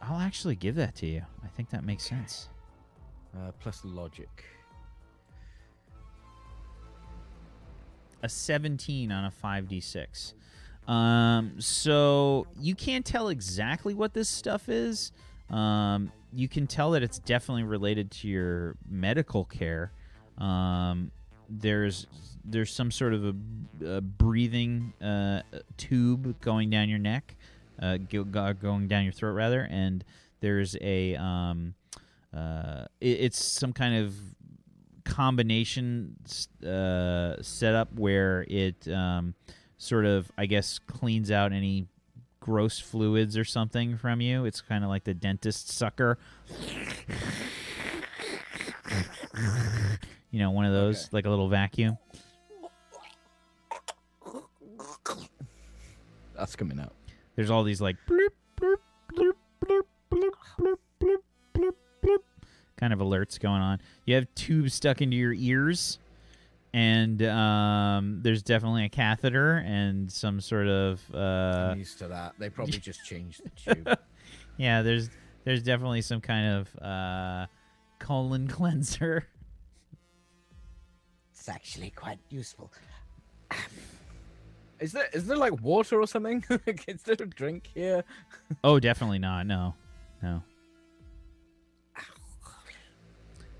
I'll 0.00 0.20
actually 0.20 0.56
give 0.56 0.74
that 0.76 0.94
to 0.96 1.06
you. 1.06 1.22
I 1.44 1.48
think 1.48 1.68
that 1.70 1.84
makes 1.84 2.04
sense. 2.04 2.48
Uh, 3.36 3.50
plus 3.60 3.84
logic. 3.84 4.44
A 8.22 8.28
17 8.28 9.12
on 9.12 9.24
a 9.24 9.32
5d6. 9.44 10.32
Um, 10.88 11.60
so 11.60 12.46
you 12.58 12.74
can't 12.74 13.04
tell 13.04 13.28
exactly 13.28 13.94
what 13.94 14.14
this 14.14 14.28
stuff 14.28 14.68
is. 14.68 15.12
Um, 15.50 16.12
you 16.32 16.48
can 16.48 16.66
tell 16.66 16.92
that 16.92 17.02
it's 17.02 17.18
definitely 17.20 17.64
related 17.64 18.10
to 18.12 18.28
your 18.28 18.76
medical 18.88 19.44
care. 19.44 19.92
Um, 20.38 21.10
there's 21.48 22.06
there's 22.44 22.72
some 22.72 22.90
sort 22.90 23.14
of 23.14 23.24
a, 23.24 23.34
a 23.96 24.00
breathing 24.00 24.92
uh, 25.02 25.42
tube 25.76 26.40
going 26.40 26.70
down 26.70 26.88
your 26.88 26.98
neck, 26.98 27.36
uh, 27.80 27.96
go, 27.96 28.22
go- 28.24 28.52
going 28.54 28.86
down 28.86 29.04
your 29.04 29.12
throat 29.12 29.32
rather, 29.32 29.66
and 29.70 30.04
there's 30.40 30.76
a 30.80 31.16
um, 31.16 31.74
uh, 32.36 32.84
it, 33.00 33.20
it's 33.20 33.42
some 33.42 33.72
kind 33.72 34.04
of 34.04 34.14
combination 35.06 36.16
uh, 36.66 37.40
setup 37.42 37.92
where 37.98 38.44
it 38.48 38.86
um, 38.88 39.34
sort 39.78 40.04
of 40.04 40.30
I 40.36 40.46
guess 40.46 40.78
cleans 40.78 41.30
out 41.30 41.52
any 41.52 41.86
gross 42.40 42.78
fluids 42.78 43.36
or 43.36 43.44
something 43.44 43.96
from 43.96 44.20
you. 44.20 44.44
It's 44.44 44.60
kind 44.60 44.84
of 44.84 44.90
like 44.90 45.04
the 45.04 45.14
dentist 45.14 45.70
sucker. 45.70 46.18
You 50.30 50.38
know, 50.40 50.50
one 50.50 50.64
of 50.66 50.72
those, 50.72 51.04
Okay. 51.04 51.08
like 51.12 51.24
a 51.26 51.30
little 51.30 51.48
vacuum. 51.48 51.98
That's 56.36 56.54
coming 56.56 56.78
out. 56.78 56.92
There's 57.34 57.50
all 57.50 57.62
these 57.64 57.80
like 57.80 57.96
bloop, 58.08 58.28
kind 62.76 62.92
of 62.92 62.98
alerts 62.98 63.38
going 63.40 63.60
on. 63.60 63.80
You 64.04 64.14
have 64.16 64.26
tubes 64.34 64.74
stuck 64.74 65.00
into 65.00 65.16
your 65.16 65.32
ears, 65.32 65.98
and 66.72 67.22
um, 67.22 68.20
there's 68.22 68.42
definitely 68.42 68.84
a 68.84 68.88
catheter 68.88 69.64
and 69.66 70.10
some 70.10 70.40
sort 70.40 70.68
of 70.68 71.00
uh, 71.14 71.70
I'm 71.72 71.78
used 71.78 71.98
to 71.98 72.08
that. 72.08 72.34
They 72.38 72.50
probably 72.50 72.78
just 72.78 73.04
changed 73.04 73.42
the 73.44 73.74
tube. 73.74 73.98
yeah. 74.56 74.82
There's 74.82 75.10
there's 75.44 75.62
definitely 75.62 76.02
some 76.02 76.20
kind 76.20 76.54
of 76.54 76.82
uh, 76.82 77.46
colon 77.98 78.48
cleanser. 78.48 79.26
it's 81.32 81.48
actually 81.48 81.90
quite 81.90 82.18
useful. 82.28 82.70
Is 84.78 84.92
there 84.92 85.08
is 85.12 85.26
there 85.26 85.38
like 85.38 85.62
water 85.62 86.00
or 86.00 86.06
something? 86.06 86.44
is 86.86 87.02
there 87.02 87.16
a 87.18 87.26
drink 87.26 87.70
here? 87.72 88.04
Oh, 88.62 88.78
definitely 88.78 89.18
not. 89.18 89.46
No, 89.46 89.74
no. 90.22 90.42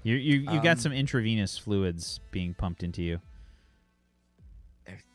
You 0.06 0.14
you 0.14 0.36
you 0.52 0.62
got 0.62 0.76
Um, 0.76 0.78
some 0.78 0.92
intravenous 0.92 1.58
fluids 1.58 2.20
being 2.30 2.54
pumped 2.54 2.84
into 2.84 3.02
you. 3.02 3.20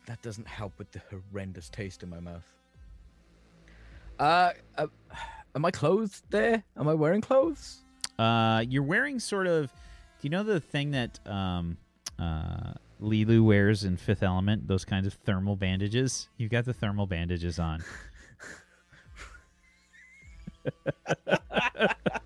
That 0.04 0.20
doesn't 0.20 0.46
help 0.46 0.78
with 0.78 0.90
the 0.92 1.00
horrendous 1.08 1.70
taste 1.70 2.02
in 2.02 2.10
my 2.10 2.20
mouth. 2.20 2.44
Uh, 4.18 4.50
uh 4.76 4.88
am 5.54 5.64
I 5.64 5.70
clothed 5.70 6.22
there? 6.28 6.62
Am 6.76 6.88
I 6.88 6.92
wearing 6.92 7.22
clothes? 7.22 7.78
Uh, 8.18 8.66
you're 8.68 8.82
wearing 8.82 9.18
sort 9.18 9.46
of. 9.46 9.68
Do 9.68 10.24
you 10.24 10.28
know 10.28 10.42
the 10.42 10.60
thing 10.60 10.90
that 10.90 11.18
um, 11.26 11.78
uh, 12.18 12.74
Leeloo 13.00 13.42
wears 13.46 13.84
in 13.84 13.96
Fifth 13.96 14.22
Element? 14.22 14.68
Those 14.68 14.84
kinds 14.84 15.06
of 15.06 15.14
thermal 15.14 15.56
bandages. 15.56 16.28
You've 16.36 16.50
got 16.50 16.66
the 16.66 16.74
thermal 16.74 17.06
bandages 17.06 17.58
on. 17.58 17.82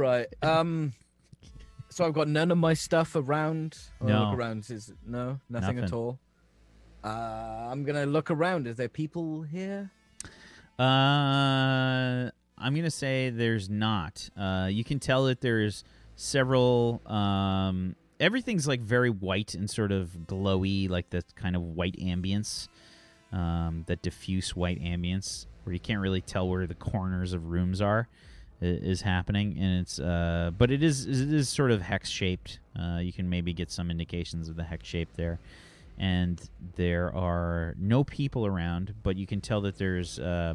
Right. 0.00 0.26
Um. 0.42 0.94
So 1.90 2.06
I've 2.06 2.14
got 2.14 2.26
none 2.26 2.50
of 2.50 2.56
my 2.56 2.72
stuff 2.72 3.14
around. 3.16 3.76
No. 4.00 4.30
Look 4.30 4.38
around. 4.38 4.70
Is 4.70 4.90
no 5.06 5.38
nothing, 5.50 5.76
at 5.76 5.82
Nothing. 5.82 5.94
all. 5.98 6.18
Uh, 7.04 7.68
I'm 7.70 7.84
gonna 7.84 8.06
look 8.06 8.30
around. 8.30 8.66
Is 8.66 8.76
there 8.76 8.88
people 8.88 9.42
here? 9.42 9.90
Uh, 10.78 12.30
I'm 12.56 12.74
gonna 12.74 12.90
say 12.90 13.28
there's 13.28 13.68
not. 13.68 14.30
Uh, 14.38 14.68
you 14.70 14.84
can 14.84 14.98
tell 15.00 15.26
that 15.26 15.42
there's 15.42 15.84
several. 16.16 17.02
Um, 17.06 17.94
everything's 18.18 18.66
like 18.66 18.80
very 18.80 19.10
white 19.10 19.52
and 19.54 19.68
sort 19.68 19.92
of 19.92 20.16
glowy, 20.26 20.88
like 20.88 21.10
the 21.10 21.22
kind 21.36 21.56
of 21.56 21.60
white 21.62 21.96
ambience, 21.98 22.68
um, 23.32 23.84
that 23.86 24.00
diffuse 24.00 24.56
white 24.56 24.80
ambience, 24.80 25.44
where 25.64 25.74
you 25.74 25.80
can't 25.80 26.00
really 26.00 26.22
tell 26.22 26.48
where 26.48 26.66
the 26.66 26.74
corners 26.74 27.34
of 27.34 27.50
rooms 27.50 27.82
are, 27.82 28.08
is 28.60 29.02
happening, 29.02 29.56
and 29.58 29.80
it's. 29.80 29.98
Uh, 29.98 30.50
but 30.56 30.70
it 30.70 30.82
is 30.82 31.06
it 31.06 31.32
is 31.32 31.48
sort 31.48 31.70
of 31.70 31.82
hex 31.82 32.08
shaped. 32.08 32.58
Uh, 32.78 32.98
you 32.98 33.12
can 33.12 33.28
maybe 33.28 33.52
get 33.52 33.70
some 33.70 33.90
indications 33.90 34.48
of 34.48 34.56
the 34.56 34.64
hex 34.64 34.86
shape 34.86 35.08
there 35.16 35.38
and 36.00 36.40
there 36.76 37.14
are 37.14 37.74
no 37.78 38.02
people 38.02 38.46
around, 38.46 38.94
but 39.02 39.16
you 39.16 39.26
can 39.26 39.42
tell 39.42 39.60
that 39.60 39.76
there's, 39.76 40.18
uh, 40.18 40.54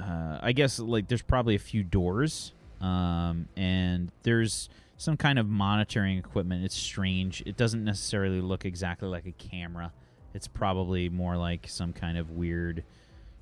uh, 0.00 0.38
I 0.40 0.52
guess, 0.52 0.78
like 0.78 1.08
there's 1.08 1.22
probably 1.22 1.54
a 1.54 1.60
few 1.60 1.84
doors, 1.84 2.52
um, 2.80 3.48
and 3.54 4.10
there's 4.22 4.70
some 4.96 5.18
kind 5.18 5.38
of 5.38 5.46
monitoring 5.46 6.16
equipment. 6.16 6.64
It's 6.64 6.74
strange. 6.74 7.42
It 7.44 7.58
doesn't 7.58 7.84
necessarily 7.84 8.40
look 8.40 8.64
exactly 8.64 9.08
like 9.08 9.26
a 9.26 9.32
camera. 9.32 9.92
It's 10.32 10.48
probably 10.48 11.10
more 11.10 11.36
like 11.36 11.68
some 11.68 11.92
kind 11.92 12.16
of 12.16 12.30
weird 12.30 12.84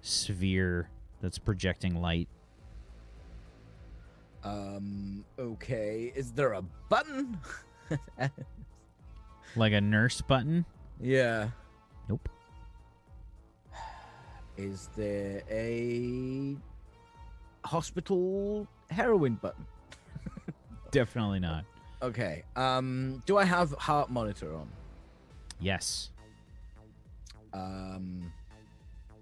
sphere 0.03 0.89
that's 1.23 1.39
projecting 1.39 1.95
light. 1.95 2.29
Um. 4.47 5.25
Okay. 5.39 6.13
Is 6.15 6.33
there 6.33 6.53
a 6.53 6.63
button? 6.89 7.39
Like 9.59 9.73
a 9.73 9.81
nurse 9.81 10.21
button? 10.21 10.67
yeah. 11.01 11.49
Nope. 12.11 12.29
Is 14.59 14.91
there 14.97 15.43
a 15.51 16.57
hospital 17.65 18.67
heroin 18.91 19.35
button? 19.37 19.65
Definitely 20.91 21.41
not. 21.41 21.65
Okay. 22.03 22.43
Um. 22.55 23.23
Do 23.25 23.39
I 23.39 23.45
have 23.45 23.73
heart 23.73 24.11
monitor 24.11 24.55
on? 24.55 24.69
Yes. 25.59 26.11
Um. 27.55 28.31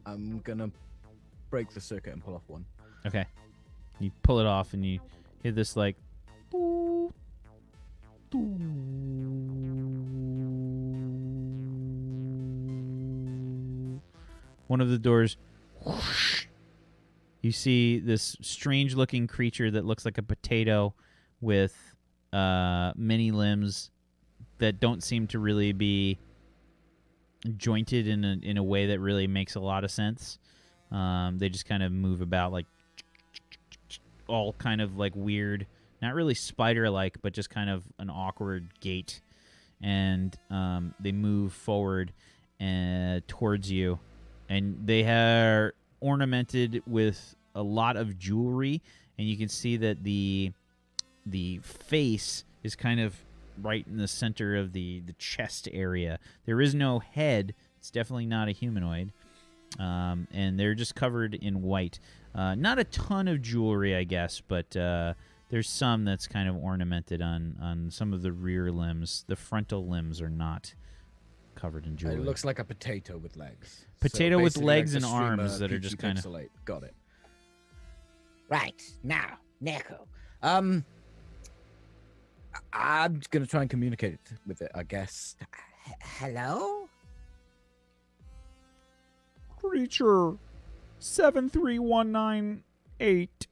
I'm 0.06 0.40
gonna 0.40 0.70
break 1.48 1.70
the 1.70 1.80
circuit 1.80 2.12
and 2.12 2.24
pull 2.24 2.34
off 2.34 2.42
one. 2.48 2.64
Okay. 3.06 3.24
You 4.00 4.10
pull 4.22 4.40
it 4.40 4.46
off 4.46 4.74
and 4.74 4.84
you 4.84 5.00
hear 5.42 5.52
this 5.52 5.76
like 5.76 5.96
one 14.66 14.80
of 14.80 14.88
the 14.88 14.98
doors 14.98 15.36
you 17.42 17.52
see 17.52 17.98
this 17.98 18.36
strange 18.40 18.94
looking 18.94 19.26
creature 19.26 19.70
that 19.70 19.84
looks 19.84 20.04
like 20.04 20.16
a 20.16 20.22
potato 20.22 20.94
with 21.40 21.76
uh, 22.32 22.92
many 22.96 23.30
limbs 23.30 23.90
that 24.58 24.80
don't 24.80 25.02
seem 25.02 25.26
to 25.26 25.38
really 25.38 25.72
be 25.72 26.18
jointed 27.58 28.08
in 28.08 28.24
a 28.24 28.38
in 28.42 28.56
a 28.56 28.62
way 28.62 28.86
that 28.86 28.98
really 28.98 29.26
makes 29.26 29.54
a 29.56 29.60
lot 29.60 29.84
of 29.84 29.90
sense. 29.90 30.38
Um, 30.90 31.38
they 31.38 31.50
just 31.50 31.66
kind 31.66 31.82
of 31.82 31.92
move 31.92 32.22
about 32.22 32.50
like 32.50 32.66
all 34.28 34.52
kind 34.54 34.80
of 34.80 34.96
like 34.96 35.12
weird, 35.14 35.66
not 36.02 36.14
really 36.14 36.34
spider 36.34 36.90
like, 36.90 37.18
but 37.22 37.32
just 37.32 37.50
kind 37.50 37.70
of 37.70 37.84
an 37.98 38.10
awkward 38.10 38.68
gait, 38.80 39.20
and 39.82 40.36
um, 40.50 40.94
they 41.00 41.12
move 41.12 41.52
forward 41.52 42.12
and 42.60 43.26
towards 43.28 43.70
you, 43.70 43.98
and 44.48 44.78
they 44.84 45.04
are 45.04 45.74
ornamented 46.00 46.82
with 46.86 47.34
a 47.54 47.62
lot 47.62 47.96
of 47.96 48.18
jewelry, 48.18 48.82
and 49.18 49.28
you 49.28 49.36
can 49.36 49.48
see 49.48 49.76
that 49.76 50.02
the 50.04 50.52
the 51.26 51.58
face 51.58 52.44
is 52.62 52.76
kind 52.76 53.00
of 53.00 53.16
right 53.62 53.86
in 53.86 53.96
the 53.96 54.08
center 54.08 54.56
of 54.56 54.72
the 54.72 55.00
the 55.00 55.12
chest 55.14 55.68
area. 55.72 56.18
There 56.46 56.60
is 56.60 56.74
no 56.74 56.98
head. 56.98 57.54
It's 57.78 57.90
definitely 57.90 58.26
not 58.26 58.48
a 58.48 58.52
humanoid. 58.52 59.12
Um, 59.78 60.28
and 60.32 60.58
they're 60.58 60.74
just 60.74 60.94
covered 60.94 61.34
in 61.34 61.62
white. 61.62 61.98
Uh, 62.34 62.54
not 62.54 62.78
a 62.78 62.84
ton 62.84 63.28
of 63.28 63.40
jewelry, 63.42 63.94
I 63.94 64.04
guess, 64.04 64.40
but 64.46 64.76
uh, 64.76 65.14
there's 65.50 65.68
some 65.68 66.04
that's 66.04 66.26
kind 66.26 66.48
of 66.48 66.56
ornamented 66.56 67.22
on 67.22 67.56
on 67.62 67.90
some 67.90 68.12
of 68.12 68.22
the 68.22 68.32
rear 68.32 68.72
limbs. 68.72 69.24
The 69.28 69.36
frontal 69.36 69.86
limbs 69.86 70.20
are 70.20 70.30
not 70.30 70.74
covered 71.54 71.86
in 71.86 71.96
jewelry. 71.96 72.16
It 72.16 72.24
looks 72.24 72.44
like 72.44 72.58
a 72.58 72.64
potato 72.64 73.16
with 73.18 73.36
legs. 73.36 73.86
Potato 74.00 74.42
with 74.42 74.56
legs 74.56 74.94
like 74.94 75.04
and 75.04 75.12
arms 75.12 75.58
that 75.60 75.72
are 75.72 75.78
just 75.78 75.98
kinda- 75.98 76.20
Pixelate. 76.20 76.50
Got 76.64 76.82
it. 76.82 76.94
Right, 78.48 78.82
now, 79.04 79.38
Neko. 79.62 80.06
Um, 80.42 80.84
I- 82.72 83.04
I'm 83.04 83.20
gonna 83.30 83.46
try 83.46 83.60
and 83.62 83.70
communicate 83.70 84.18
with 84.46 84.60
it. 84.60 84.70
I 84.74 84.82
guess. 84.82 85.36
H- 85.40 85.94
hello? 86.00 86.88
creature 89.58 90.36
73198 91.04 93.46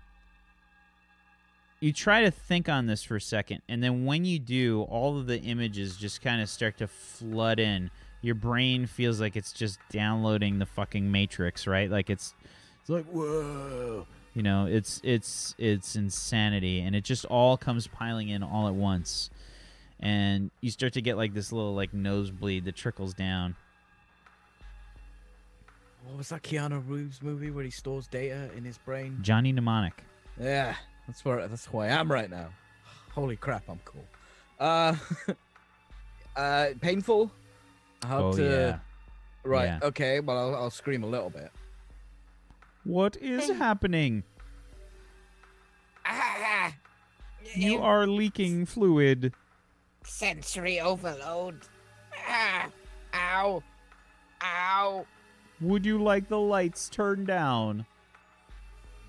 you 1.79 1.91
try 1.91 2.21
to 2.21 2.31
think 2.31 2.69
on 2.69 2.85
this 2.85 3.03
for 3.03 3.17
a 3.17 3.21
second, 3.21 3.61
and 3.67 3.83
then 3.83 4.05
when 4.05 4.23
you 4.23 4.39
do, 4.39 4.83
all 4.83 5.17
of 5.17 5.27
the 5.27 5.39
images 5.41 5.97
just 5.97 6.21
kind 6.21 6.41
of 6.41 6.47
start 6.49 6.77
to 6.77 6.87
flood 6.87 7.59
in. 7.59 7.91
Your 8.21 8.35
brain 8.35 8.85
feels 8.85 9.19
like 9.19 9.35
it's 9.35 9.51
just 9.51 9.79
downloading 9.91 10.59
the 10.59 10.65
fucking 10.65 11.11
Matrix, 11.11 11.67
right? 11.67 11.91
Like 11.91 12.09
it's 12.09 12.33
it's 12.79 12.89
like 12.89 13.05
whoa, 13.05 14.07
you 14.33 14.41
know, 14.41 14.65
it's 14.65 14.99
it's 15.03 15.55
it's 15.57 15.95
insanity, 15.95 16.81
and 16.81 16.95
it 16.95 17.03
just 17.03 17.25
all 17.25 17.55
comes 17.57 17.87
piling 17.87 18.29
in 18.29 18.41
all 18.41 18.67
at 18.67 18.73
once, 18.73 19.29
and 19.99 20.49
you 20.61 20.71
start 20.71 20.93
to 20.93 21.01
get 21.01 21.17
like 21.17 21.33
this 21.33 21.51
little 21.51 21.75
like 21.75 21.93
nosebleed 21.93 22.65
that 22.65 22.75
trickles 22.75 23.13
down. 23.13 23.55
What 26.05 26.17
was 26.17 26.29
that 26.29 26.41
Keanu 26.41 26.83
Reeves 26.87 27.21
movie 27.21 27.51
where 27.51 27.63
he 27.63 27.69
stores 27.69 28.07
data 28.07 28.49
in 28.57 28.63
his 28.63 28.77
brain? 28.77 29.19
Johnny 29.21 29.51
Mnemonic. 29.51 30.03
Yeah, 30.39 30.75
that's 31.07 31.23
where 31.23 31.47
that's 31.47 31.65
who 31.65 31.79
I 31.79 31.87
am 31.87 32.11
right 32.11 32.29
now. 32.29 32.49
Holy 33.11 33.35
crap, 33.35 33.69
I'm 33.69 33.79
cool. 33.85 34.05
Uh, 34.59 34.95
uh, 36.35 36.67
painful. 36.81 37.31
How 38.03 38.25
oh 38.25 38.33
to? 38.33 38.43
yeah. 38.43 38.79
Right. 39.43 39.65
yeah. 39.65 39.79
Okay. 39.83 40.19
Well, 40.19 40.37
I'll, 40.37 40.55
I'll 40.55 40.69
scream 40.71 41.03
a 41.03 41.07
little 41.07 41.29
bit. 41.29 41.51
What 42.83 43.15
is 43.17 43.49
happening? 43.49 44.23
Ah, 46.05 46.73
You 47.55 47.79
are 47.79 48.07
leaking 48.07 48.65
fluid. 48.65 49.33
sensory 50.03 50.79
overload. 50.79 51.61
Ah, 52.27 52.69
ow, 53.13 53.63
ow. 54.43 55.05
Would 55.61 55.85
you 55.85 56.01
like 56.01 56.27
the 56.27 56.39
lights 56.39 56.89
turned 56.89 57.27
down? 57.27 57.85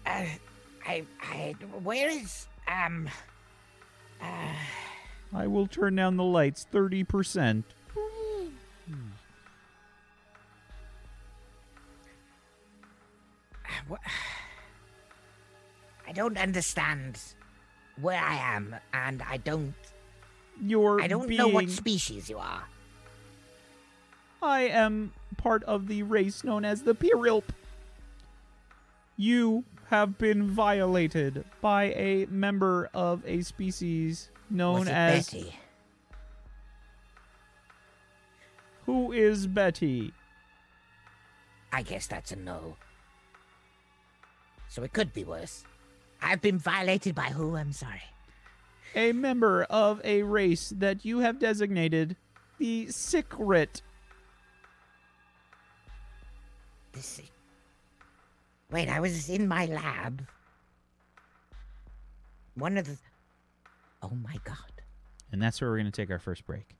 Uh, 0.06 0.24
I, 0.86 1.04
I, 1.22 1.54
where 1.82 2.10
is, 2.10 2.46
um, 2.68 3.08
uh, 4.20 4.54
I 5.32 5.46
will 5.46 5.66
turn 5.66 5.96
down 5.96 6.16
the 6.16 6.22
lights 6.24 6.66
30%. 6.72 7.64
Wha- 13.88 13.98
I 16.06 16.12
don't 16.12 16.36
understand 16.36 17.18
where 18.00 18.20
I 18.20 18.34
am, 18.34 18.76
and 18.92 19.22
I 19.22 19.38
don't, 19.38 19.74
You're 20.62 21.00
I 21.00 21.06
don't 21.06 21.28
being... 21.28 21.38
know 21.38 21.48
what 21.48 21.70
species 21.70 22.28
you 22.28 22.38
are. 22.38 22.64
I 24.42 24.62
am 24.62 25.12
part 25.38 25.64
of 25.64 25.88
the 25.88 26.02
race 26.02 26.44
known 26.44 26.64
as 26.64 26.82
the 26.82 26.94
Pirilp. 26.94 27.44
You 29.16 29.64
have 29.88 30.18
been 30.18 30.50
violated 30.50 31.44
by 31.60 31.84
a 31.94 32.26
member 32.26 32.90
of 32.92 33.22
a 33.26 33.42
species 33.42 34.30
known 34.50 34.88
as... 34.88 35.30
Betty? 35.30 35.56
Who 38.86 39.12
is 39.12 39.46
Betty? 39.46 40.12
I 41.72 41.82
guess 41.82 42.06
that's 42.06 42.32
a 42.32 42.36
no. 42.36 42.76
So 44.74 44.82
it 44.82 44.92
could 44.92 45.12
be 45.12 45.22
worse. 45.22 45.62
I've 46.20 46.40
been 46.40 46.58
violated 46.58 47.14
by 47.14 47.26
who? 47.26 47.54
I'm 47.54 47.70
sorry. 47.70 48.02
A 48.96 49.12
member 49.12 49.62
of 49.70 50.00
a 50.02 50.24
race 50.24 50.72
that 50.76 51.04
you 51.04 51.20
have 51.20 51.38
designated 51.38 52.16
the 52.58 52.86
Sickrit. 52.86 53.82
This. 56.90 57.20
Wait, 58.72 58.88
I 58.88 58.98
was 58.98 59.28
in 59.28 59.46
my 59.46 59.66
lab. 59.66 60.26
One 62.56 62.76
of 62.76 62.86
the. 62.86 62.98
Oh 64.02 64.16
my 64.24 64.34
god. 64.42 64.56
And 65.30 65.40
that's 65.40 65.60
where 65.60 65.70
we're 65.70 65.78
going 65.78 65.92
to 65.92 65.92
take 65.92 66.10
our 66.10 66.18
first 66.18 66.44
break. 66.46 66.74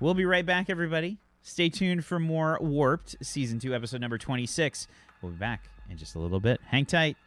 We'll 0.00 0.14
be 0.14 0.24
right 0.24 0.46
back, 0.46 0.70
everybody. 0.70 1.18
Stay 1.42 1.68
tuned 1.68 2.02
for 2.02 2.18
more 2.18 2.56
Warped, 2.62 3.16
Season 3.20 3.58
2, 3.58 3.74
Episode 3.74 4.00
number 4.00 4.16
26. 4.16 4.88
We'll 5.20 5.32
be 5.32 5.38
back 5.38 5.68
in 5.90 5.98
just 5.98 6.14
a 6.14 6.18
little 6.18 6.40
bit. 6.40 6.62
Hang 6.64 6.86
tight. 6.86 7.18